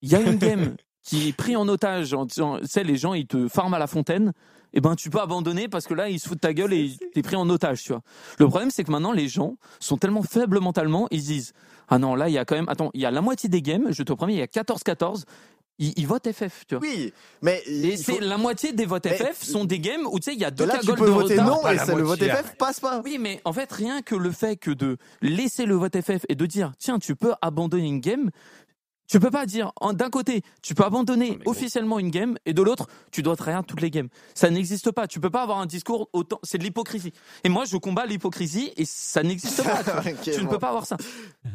[0.00, 2.96] il y a une game qui est pris en otage, en disant, tu sais, les
[2.96, 4.32] gens, ils te farment à la fontaine,
[4.74, 6.72] et eh ben, tu peux abandonner parce que là, ils se foutent de ta gueule
[6.72, 8.00] et t'es pris en otage, tu vois.
[8.38, 11.52] Le problème, c'est que maintenant, les gens sont tellement faibles mentalement, ils disent,
[11.88, 13.60] ah non, là, il y a quand même, attends, il y a la moitié des
[13.60, 15.24] games, je te promets, il y a 14-14,
[15.78, 16.86] ils, votent FF, tu vois.
[16.86, 17.62] Oui, mais
[17.96, 20.50] c'est la moitié des votes FF sont des games où tu sais il y a
[20.50, 23.00] deux là, tu peux voter non et le vote FF passe pas.
[23.04, 26.34] Oui, mais en fait rien que le fait que de laisser le vote FF et
[26.34, 28.30] de dire tiens tu peux abandonner une game,
[29.08, 32.86] tu peux pas dire, d'un côté, tu peux abandonner officiellement une game et de l'autre,
[33.10, 34.08] tu dois travailler toutes les games.
[34.34, 35.06] Ça n'existe pas.
[35.06, 36.38] Tu peux pas avoir un discours autant.
[36.42, 37.12] C'est de l'hypocrisie.
[37.44, 39.82] Et moi, je combats l'hypocrisie et ça n'existe pas.
[40.22, 40.96] tu ne peux pas avoir ça.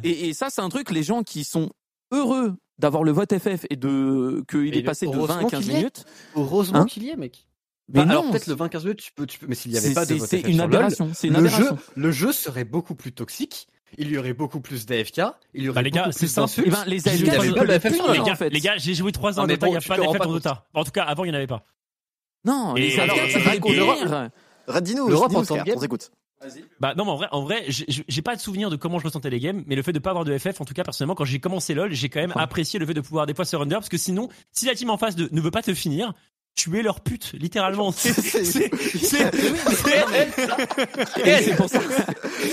[0.04, 1.72] Et, ça, c'est un truc, les gens qui sont
[2.12, 6.06] heureux d'avoir le vote FF et de qu'il est passé de 20 à 15 minutes.
[6.36, 7.48] Heureusement hein qu'il y est, mec.
[7.90, 9.78] Mais non, alors peut-être le 20 15 minutes, tu peux, tu peux mais s'il n'y
[9.78, 11.10] avait pas de vote FF une aberration.
[11.14, 14.86] C'est une le Jeu, le jeu serait beaucoup plus toxique il y aurait beaucoup plus
[14.86, 15.22] d'AFK,
[15.54, 16.68] il y aurait bah, les gars, plus d'insultes.
[16.68, 17.28] Eh ben, les AFK, les,
[18.22, 20.32] gars, les gars, j'ai joué 3 ans en Dota, il n'y a pas d'AFK en
[20.32, 20.66] Dota.
[20.74, 21.66] En tout cas, avant, il n'y en avait pas.
[22.46, 24.30] Non, les AFK, ça fait courir.
[24.68, 26.12] Radino, l'Europe en temps on s'écoute.
[26.80, 29.32] Bah non mais en vrai, en vrai, j'ai pas de souvenir de comment je ressentais
[29.32, 31.26] les games, mais le fait de pas avoir de FF, en tout cas personnellement, quand
[31.26, 33.74] j'ai commencé LoL, j'ai quand même apprécié le fait de pouvoir des fois se render
[33.74, 36.14] parce que sinon, si la team en face de, ne veut pas te finir,
[36.56, 37.92] tuer leur pute, littéralement.
[37.92, 38.70] C'est c'est
[41.56, 41.80] pour ça.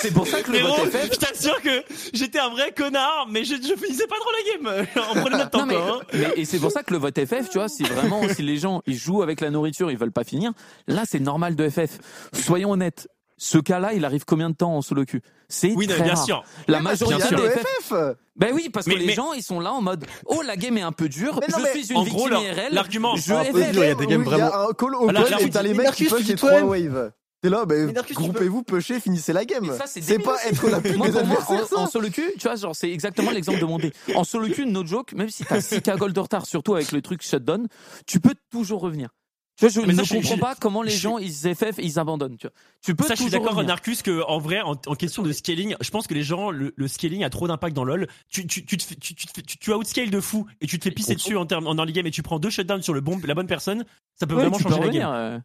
[0.01, 1.11] C'est pour ça que le vote FF.
[1.13, 1.83] Je t'assure que
[2.13, 4.87] j'étais un vrai connard, mais je, je finissais pas trop la game.
[5.11, 5.67] En prenant notre temps.
[5.67, 6.01] mais, hein.
[6.13, 8.57] mais, et c'est pour ça que le vote FF, tu vois, si vraiment si les
[8.57, 10.53] gens ils jouent avec la nourriture, ils veulent pas finir,
[10.87, 11.99] là c'est normal de FF.
[12.33, 13.09] Soyons honnêtes.
[13.37, 15.21] Ce cas-là, il arrive combien de temps en solo queue?
[15.49, 16.25] C'est oui, très bien rare.
[16.25, 16.45] sûr.
[16.69, 17.93] La majorité des FF.
[18.37, 20.83] Ben oui, parce que les gens, ils sont là en mode, oh, la game est
[20.83, 21.41] un peu dure.
[21.47, 22.73] je suis une victime IRL.
[22.73, 23.73] L'argument, je FF.
[23.73, 24.47] Il y a des games vraiment.
[24.47, 27.13] Il y a un call au call, t'as les mecs qui push les trois waves.
[27.45, 29.71] T'es là, ben, groupez-vous, pushez, finissez la game.
[29.85, 31.67] C'est pas être la pute des adversaires.
[31.77, 33.93] En, solo queue, tu vois, genre, c'est exactement l'exemple de mon dé.
[34.15, 37.03] En solo queue, no joke, même si t'as 6k gold de retard, surtout avec le
[37.03, 37.69] truc shutdown,
[38.07, 39.11] tu peux toujours revenir.
[39.59, 42.39] Tu vois, je ne comprends pas comment les gens ils FF ils abandonnent.
[42.39, 42.55] Tu, vois.
[42.83, 45.91] tu peux ça, je suis d'accord, Narcus, que en vrai, en, question de scaling, je
[45.91, 48.09] pense que les gens, le, scaling a trop d'impact dans LoL.
[48.31, 51.15] Tu tu tu tu, tu, tu, tu outscale de fou et tu te fais pisser
[51.15, 53.35] dessus en termes en early game et tu prends deux shutdowns sur le bon la
[53.35, 53.85] bonne personne,
[54.19, 55.13] ça peut vraiment changer la game.
[55.13, 55.39] Euh,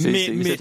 [0.00, 0.56] mais, mais,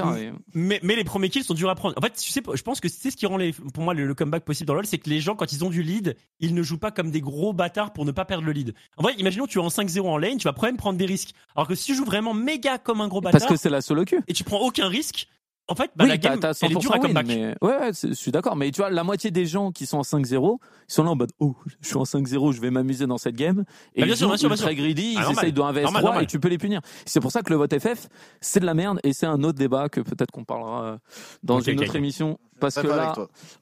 [0.53, 1.95] mais, mais, les premiers kills sont durs à prendre.
[1.97, 4.13] En fait, tu sais, je pense que c'est ce qui rend les, pour moi le,
[4.13, 6.63] comeback possible dans LoL, c'est que les gens, quand ils ont du lead, ils ne
[6.63, 8.73] jouent pas comme des gros bâtards pour ne pas perdre le lead.
[8.97, 11.05] En vrai, imaginons tu es en 5-0 en lane, tu vas quand même prendre des
[11.05, 11.31] risques.
[11.55, 13.39] Alors que si tu joues vraiment méga comme un gros bâtard.
[13.39, 14.21] Parce que c'est la solo queue.
[14.27, 15.27] Et tu prends aucun risque,
[15.69, 17.27] en fait, bah, la game, elle est dure à comeback.
[17.27, 17.55] Mais...
[17.61, 18.55] Ouais, ouais je suis d'accord.
[18.55, 20.57] Mais tu vois, la moitié des gens qui sont en 5-0,
[20.89, 23.35] ils sont là en mode, oh, je suis en 5-0, je vais m'amuser dans cette
[23.35, 23.65] game.
[23.95, 26.23] Et bah, bien ils sûr, sont très greedy, ils ah, essayent de 1 vs 3
[26.23, 26.81] et tu peux les punir.
[27.05, 28.07] C'est pour ça que le vote FF,
[28.39, 30.97] c'est de la merde et c'est un autre débat que peut-être qu'on parlera euh,
[31.43, 32.39] dans une autre émission.
[32.59, 33.13] Parce que là,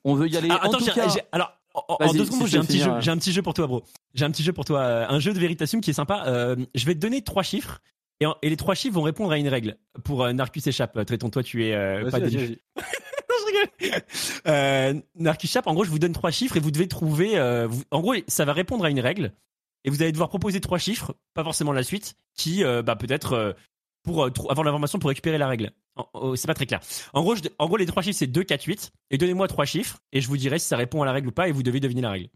[0.03, 0.49] on veut y aller.
[0.51, 1.07] Ah, attends, en tout cas...
[1.31, 3.83] alors, en, deux secondes, j'ai un petit jeu, j'ai un petit jeu pour toi, bro.
[4.13, 6.23] J'ai un petit jeu pour toi, euh, un jeu de Veritasium qui est sympa.
[6.27, 7.81] Euh, je vais te donner trois chiffres
[8.19, 9.77] et, et, les trois chiffres vont répondre à une règle.
[10.03, 12.59] Pour euh, Narcus échappe, Traiton, toi, tu es euh, pas déçu.
[12.77, 14.01] non, je rigole.
[14.47, 17.37] Euh, Narcus échappe, en gros, je vous donne trois chiffres et vous devez trouver.
[17.37, 19.33] Euh, en gros, ça va répondre à une règle
[19.83, 23.55] et vous allez devoir proposer trois chiffres, pas forcément la suite, qui, bah, peut-être
[24.03, 25.71] pour avoir l'information pour récupérer la règle.
[26.13, 26.79] Oh, c'est pas très clair.
[27.13, 28.91] En gros, en gros, les trois chiffres c'est 2, 4, 8.
[29.11, 31.31] Et donnez-moi trois chiffres et je vous dirai si ça répond à la règle ou
[31.31, 32.29] pas et vous devez deviner la règle.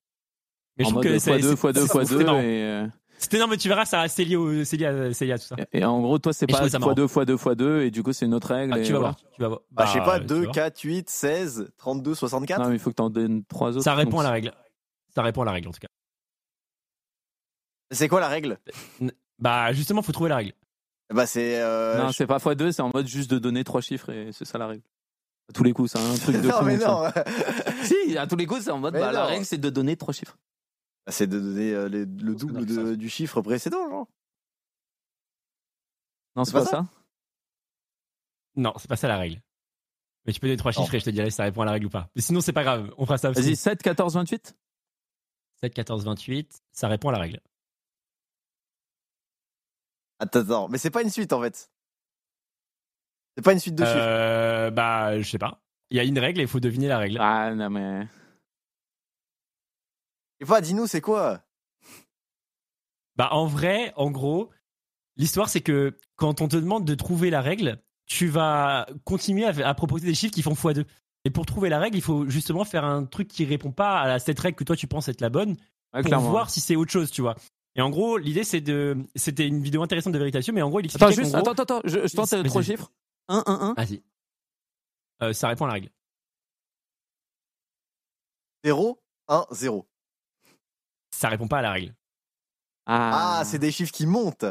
[0.77, 2.87] Mais je trouve que c'est 2 fois 2 fois 2 et
[3.19, 5.37] c'était non, mais tu verras, ça, c'est lié, au, c'est lié, à, c'est lié à
[5.37, 5.57] tout ça.
[5.73, 8.47] Et, en gros, toi, c'est pas x2 x2 x2, et du coup, c'est une autre
[8.47, 8.73] règle.
[8.73, 9.59] Ah, tu, vas voir, tu vas voir.
[9.71, 12.61] Bah, je sais pas, 2, 4, 8, 16, 32, 64.
[12.61, 13.83] Non, mais il faut que t'en donnes 3 autres.
[13.83, 14.53] Ça répond à la règle.
[15.13, 15.89] Ça répond à la règle, en tout cas.
[17.91, 18.57] C'est quoi la règle?
[19.37, 20.53] Bah, justement, faut trouver la règle.
[21.13, 21.61] Bah, c'est.
[21.61, 24.45] Euh, non, c'est pas x2, c'est en mode juste de donner 3 chiffres, et c'est
[24.45, 24.83] ça la règle.
[25.49, 27.03] À tous les coups, c'est un truc de Non, mais non.
[27.83, 30.13] si, à tous les coups, c'est en mode, bah, la règle, c'est de donner 3
[30.13, 30.37] chiffres.
[31.05, 34.07] Bah, c'est de donner euh, le double du chiffre précédent, genre.
[36.35, 36.87] Non, c'est pas, ça,
[38.55, 39.41] Non, c'est pas ça la règle.
[40.25, 41.71] Mais tu peux donner trois chiffres et je te dirai si ça répond à la
[41.71, 42.09] règle ou pas.
[42.15, 42.93] Mais sinon, c'est pas grave.
[42.97, 44.55] On fera ça Vas-y, 7, 14, 28
[45.61, 47.39] 7, 14, 28, ça répond à la règle.
[50.19, 51.69] Attends, attends, mais c'est pas une suite en fait.
[53.35, 53.97] C'est pas une suite de chiffres.
[53.97, 55.61] Euh, bah, je sais pas.
[55.89, 57.17] Il y a une règle et il faut deviner la règle.
[57.19, 58.07] Ah, non, mais.
[60.39, 61.43] Et va, dis-nous, c'est quoi?
[63.15, 64.49] Bah, en vrai, en gros,
[65.17, 69.73] l'histoire, c'est que quand on te demande de trouver la règle, tu vas continuer à,
[69.73, 70.85] proposer des chiffres qui font x2.
[71.25, 74.19] Et pour trouver la règle, il faut justement faire un truc qui répond pas à
[74.19, 75.57] cette règle que toi tu penses être la bonne
[75.91, 77.35] pour voir si c'est autre chose, tu vois.
[77.75, 80.79] Et en gros, l'idée c'est de, c'était une vidéo intéressante de vérification, mais en gros,
[80.79, 82.91] il expliquait Attends, juste, attends, attends, je, je tente trois chiffres.
[83.27, 83.73] 1, 1, 1.
[83.73, 84.01] Vas-y.
[85.21, 85.89] Euh, ça répond à la règle.
[88.63, 89.87] 0, 1, 0
[91.11, 91.93] ça répond pas à la règle.
[92.85, 94.45] Ah, ah c'est des chiffres qui montent.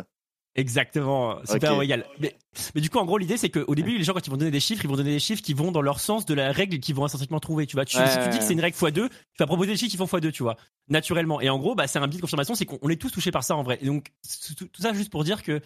[0.59, 2.03] Exactement, super okay.
[2.19, 2.37] Mais,
[2.75, 4.51] mais, du coup, en gros, l'idée, c'est qu'au début, les gens, quand ils vont donner
[4.51, 6.81] des chiffres, ils vont donner des chiffres qui vont dans leur sens de la règle
[6.81, 7.67] qu'ils vont instinctivement trouver.
[7.67, 9.77] Tu vois, tu, si tu dis que c'est une règle x2, tu vas proposer des
[9.77, 10.57] chiffres qui font x2, tu vois,
[10.89, 11.41] naturellement.
[11.41, 13.45] Et en gros, bah, c'est un biais de confirmation, c'est qu'on est tous touchés par
[13.45, 13.79] ça en vrai.
[13.81, 14.09] Et donc,
[14.57, 15.61] tout, ça juste pour dire que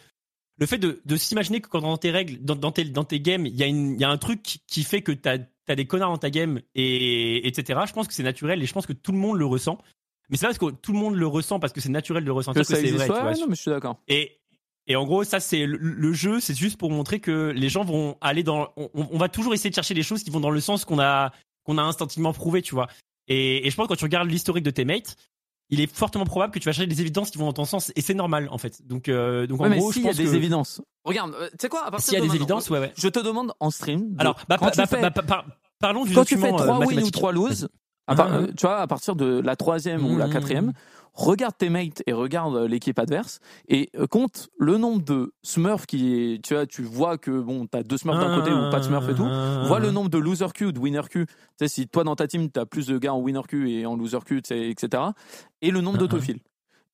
[0.58, 3.20] le fait de, de s'imaginer que quand dans tes règles, dans, dans, tes, dans tes
[3.20, 6.10] games, il y, a y a un truc qui fait que tu as, des connards
[6.10, 9.12] dans ta game, et, etc., je pense que c'est naturel et je pense que tout
[9.12, 9.78] le monde le ressent.
[10.32, 12.62] Mais c'est parce que tout le monde le ressent parce que c'est naturel de ressentir
[12.62, 13.06] que, c'est vrai.
[13.06, 13.34] tu vois.
[13.34, 13.98] non, mais je suis d'accord.
[14.08, 14.40] Et,
[14.86, 18.16] et en gros, ça, c'est le, jeu, c'est juste pour montrer que les gens vont
[18.22, 18.72] aller dans.
[18.94, 21.32] On, va toujours essayer de chercher des choses qui vont dans le sens qu'on a,
[21.64, 22.88] qu'on a instinctivement prouvé, tu vois.
[23.28, 25.16] Et, et, je pense que quand tu regardes l'historique de tes mates,
[25.68, 27.92] il est fortement probable que tu vas chercher des évidences qui vont dans ton sens,
[27.94, 28.86] et c'est normal, en fait.
[28.86, 30.80] Donc, euh, donc en gros, pense y a des évidences.
[31.04, 32.92] Regarde, euh, tu sais quoi, à S'il y a des évidences, ouais, ouais.
[32.96, 34.14] Je te demande en stream.
[34.18, 35.44] Alors, bah, bah, bah,
[35.78, 37.68] parlons du Quand tu fais 3 euh, wins ou 3 loses,
[38.10, 40.32] euh, tu vois, à partir de la troisième ou la mmh.
[40.32, 40.72] quatrième,
[41.14, 45.86] regarde tes mates et regarde euh, l'équipe adverse et euh, compte le nombre de smurfs
[45.86, 48.84] qui tu vois tu vois que bon t'as deux smurfs d'un côté ou pas de
[48.84, 49.28] smurfs et tout.
[49.66, 52.26] Vois le nombre de loser Q de winner Q tu sais si toi dans ta
[52.26, 55.02] team t'as plus de gars en winner Q et en loser Q etc
[55.60, 56.40] et le nombre d'autofils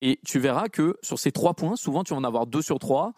[0.00, 2.78] et tu verras que sur ces trois points souvent tu vas en avoir deux sur
[2.78, 3.12] trois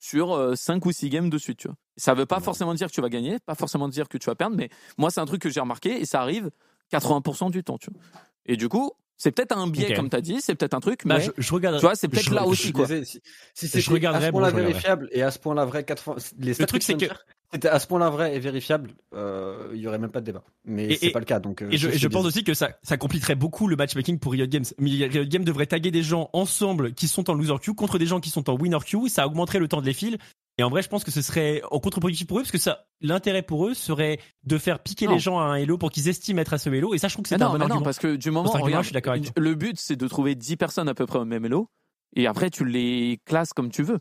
[0.00, 1.76] sur 5 ou 6 games de suite tu vois.
[1.96, 4.36] Ça veut pas forcément dire que tu vas gagner pas forcément dire que tu vas
[4.36, 6.50] perdre mais moi c'est un truc que j'ai remarqué et ça arrive
[6.92, 8.00] 80% du temps tu vois
[8.46, 11.00] et du coup c'est peut-être un biais, comme tu as dit, c'est peut-être un truc,
[11.04, 12.72] bah, mais je, regarde, tu vois, c'est peut-être là aussi.
[12.72, 12.86] Quoi.
[12.86, 13.20] Si,
[13.52, 16.84] si c'est à ce point-là vérifiable et à ce point-là vrai, 80, les le truc
[16.84, 17.06] c'est que
[17.52, 20.44] c'était à ce point-là vrai et vérifiable, euh, il y aurait même pas de débat.
[20.64, 21.62] Mais c'est pas le cas, donc.
[21.62, 24.46] Euh, et je, je pense aussi que ça, ça compliquerait beaucoup le matchmaking pour Riot
[24.46, 24.64] Games.
[24.78, 28.20] Riot Games devrait taguer des gens ensemble qui sont en loser queue contre des gens
[28.20, 29.08] qui sont en winner queue.
[29.08, 30.16] Ça augmenterait le temps de les fils
[30.58, 32.86] et en vrai, je pense que ce serait en contre-productif pour eux parce que ça,
[33.00, 36.40] l'intérêt pour eux serait de faire piquer les gens à un Hello pour qu'ils estiment
[36.40, 36.94] être à ce Hello.
[36.94, 37.76] Et ça, je trouve que c'est un bon argument.
[37.76, 40.56] Non, parce que du moment, regarde, je suis d'accord le but, c'est de trouver 10
[40.56, 41.70] personnes à peu près au même Hello.
[42.16, 44.00] Et après, tu les classes comme tu veux.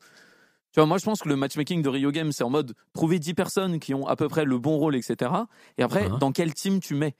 [0.72, 3.20] Tu vois, moi, je pense que le matchmaking de Rio Games, c'est en mode trouver
[3.20, 5.32] 10 personnes qui ont à peu près le bon rôle, etc.
[5.78, 6.18] Et après, uh-huh.
[6.18, 7.16] dans quel team tu mets?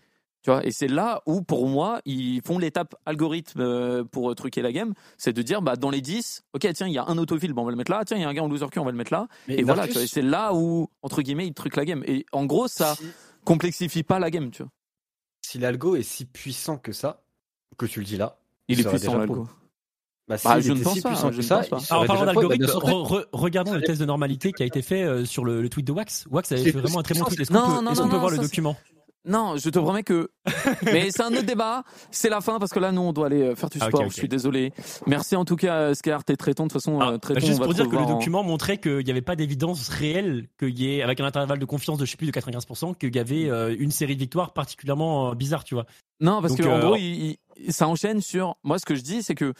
[0.64, 4.94] Et c'est là où, pour moi, ils font l'étape algorithme euh, pour truquer la game.
[5.18, 7.64] C'est de dire, bah, dans les 10, ok, tiens, il y a un autofill, bon,
[7.64, 8.04] on va le mettre là.
[8.06, 9.28] Tiens, il y a un gars en loser queue, on va le mettre là.
[9.48, 12.04] et voilà, c'est là où, entre guillemets, ils truquent la game.
[12.08, 12.96] Et en gros, ça
[13.46, 14.72] complexifie pas la game, tu vois.
[15.42, 17.24] Si l'algo est si puissant que ça,
[17.78, 18.38] que tu le dis là,
[18.68, 19.48] il, est puissant, l'algo.
[20.28, 21.32] Bah, bah je ne pense pas.
[21.32, 21.78] Je ça, pas.
[21.90, 22.66] Alors, en parlant d'algorithme,
[23.32, 26.28] regardons le test de normalité qui a été fait euh, sur le, tweet de Wax.
[26.30, 27.40] Wax avait fait vraiment un très bon tweet.
[27.40, 28.76] Est-ce qu'on peut, voir le document?
[29.28, 30.30] Non, je te promets que.
[30.86, 31.84] Mais c'est un autre débat.
[32.12, 34.04] C'est la fin parce que là, nous, on doit aller euh, faire du ah, sport.
[34.06, 34.72] Je suis désolé.
[35.06, 36.24] Merci en tout cas, Scar.
[36.24, 36.64] T'es très ton.
[36.64, 39.12] De toute façon, ah, très bah, Juste pour dire que le document montrait qu'il n'y
[39.12, 42.18] avait pas d'évidence réelle qu'il y ait, avec un intervalle de confiance de je sais
[42.18, 45.86] plus de 95%, qu'il y avait euh, une série de victoires particulièrement bizarre, tu vois.
[46.20, 46.98] Non, parce qu'en gros,
[47.70, 48.56] ça enchaîne sur.
[48.64, 49.54] Moi, ce que je dis, c'est que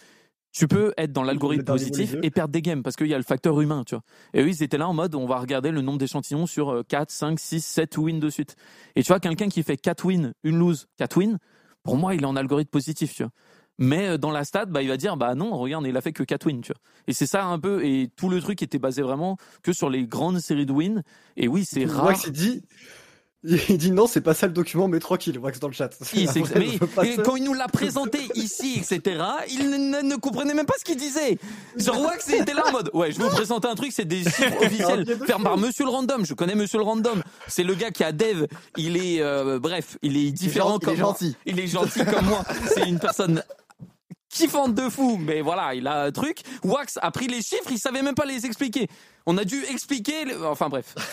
[0.58, 3.24] tu peux être dans l'algorithme positif et perdre des games parce qu'il y a le
[3.24, 4.04] facteur humain, tu vois.
[4.34, 7.12] Et eux, ils étaient là en mode, on va regarder le nombre d'échantillons sur 4,
[7.12, 8.56] 5, 6, 7 wins de suite.
[8.96, 11.38] Et tu vois, quelqu'un qui fait 4 wins, une lose, 4 wins,
[11.84, 13.32] pour moi, il est en algorithme positif, tu vois.
[13.78, 16.12] Mais euh, dans la stat, bah, il va dire, bah non, regarde, il a fait
[16.12, 16.82] que 4 wins, tu vois.
[17.06, 20.08] Et c'est ça un peu, et tout le truc était basé vraiment que sur les
[20.08, 21.04] grandes séries de wins.
[21.36, 22.06] Et oui, c'est rare.
[22.06, 22.64] Moi, dit,
[23.44, 25.90] il dit non, c'est pas ça le document, mais tranquille, Wax dans le chat.
[27.24, 31.38] quand il nous l'a présenté ici, etc., il ne, comprenait même pas ce qu'il disait.
[31.78, 34.24] Genre Wax était là en mode, ouais, je vais vous présenter un truc, c'est des
[34.24, 36.26] chiffres officiels fait par Monsieur le Random.
[36.26, 37.22] Je connais Monsieur le Random.
[37.48, 38.48] C'est le gars qui a Dev.
[38.76, 41.36] Il est, euh, bref, il est différent comme il est gentil.
[41.46, 42.44] Il est gentil comme moi.
[42.74, 43.44] C'est une personne
[44.30, 46.42] kiffante de fou, mais voilà, il a un truc.
[46.64, 48.88] Wax a pris les chiffres, il savait même pas les expliquer.
[49.26, 50.96] On a dû expliquer, enfin bref.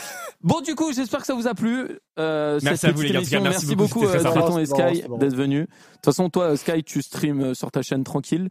[0.43, 1.99] Bon, du coup, j'espère que ça vous a plu.
[2.19, 3.21] Euh, merci à vous les gars.
[3.21, 5.63] Merci, merci, beaucoup, euh, et Sky d'être venus.
[5.63, 8.51] De toute façon, toi, Sky, tu streams euh, sur ta chaîne tranquille.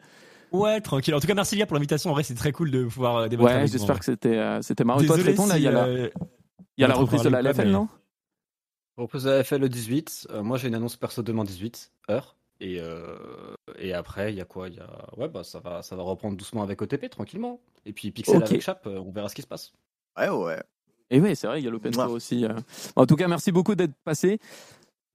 [0.51, 1.13] Ouais, tranquille.
[1.13, 2.09] En tout cas, merci Lia pour l'invitation.
[2.09, 3.57] En vrai, c'est très cool de pouvoir débattre.
[3.57, 5.03] Ouais, j'espère que c'était c'était marrant.
[5.03, 6.09] toi, Tréton, là, il y a la, il
[6.79, 7.87] y a la reprise de la LFL, non
[8.97, 10.27] Reprise de la LFL le 18.
[10.41, 12.37] moi, j'ai une annonce perso demain 18 heures.
[12.59, 13.17] Et, euh,
[13.77, 14.69] et après, il y a quoi?
[14.69, 17.59] Il y a ouais, bah ça va, ça va reprendre doucement avec OTP tranquillement.
[17.85, 19.73] Et puis Pixel avec Chap, on verra ce qui se passe.
[20.17, 20.61] Ouais, ouais.
[21.09, 22.45] Et oui, c'est vrai, il y a l'Open Tour aussi.
[22.45, 22.53] Euh.
[22.95, 24.39] En tout cas, merci beaucoup d'être passé.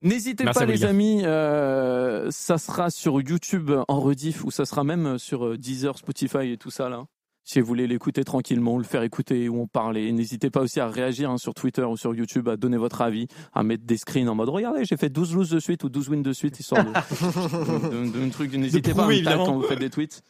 [0.01, 5.17] N'hésitez pas, les amis, euh, ça sera sur YouTube en rediff ou ça sera même
[5.17, 7.05] sur Deezer, Spotify et tout ça là
[7.43, 10.11] si vous voulez l'écouter tranquillement, le faire écouter ou en parler.
[10.11, 13.27] N'hésitez pas aussi à réagir hein, sur Twitter ou sur YouTube, à donner votre avis,
[13.53, 16.09] à mettre des screens en mode regardez, j'ai fait 12 loses de suite ou 12
[16.09, 16.91] wins de suite, histoire de,
[18.11, 18.53] de, de, truc.
[18.53, 20.21] N'hésitez pas à me quand vous faites des tweets.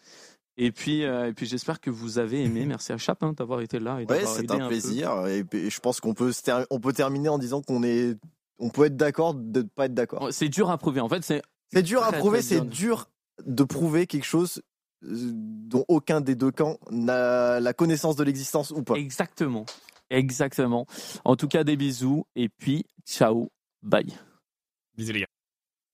[0.61, 2.65] Et puis, euh, et puis j'espère que vous avez aimé.
[2.65, 3.95] Merci à Chap hein, d'avoir été là.
[3.95, 5.25] Ouais, c'est un, plaisir.
[5.27, 6.33] Et, je pense qu'on peut,
[6.69, 8.17] on peut terminer en disant qu'on est,
[8.59, 10.27] on peut être d'accord de ne pas être d'accord.
[10.31, 10.99] C'est dur à prouver.
[10.99, 11.41] En fait, c'est.
[11.71, 12.41] C'est dur à prouver.
[12.41, 13.09] C'est dur
[13.45, 14.61] de prouver quelque chose
[15.01, 18.95] dont aucun des deux camps n'a la connaissance de l'existence ou pas.
[18.95, 19.65] Exactement.
[20.09, 20.85] Exactement.
[21.23, 23.51] En tout cas, des bisous et puis ciao,
[23.81, 24.07] bye.
[24.97, 25.38] Bisous les gars.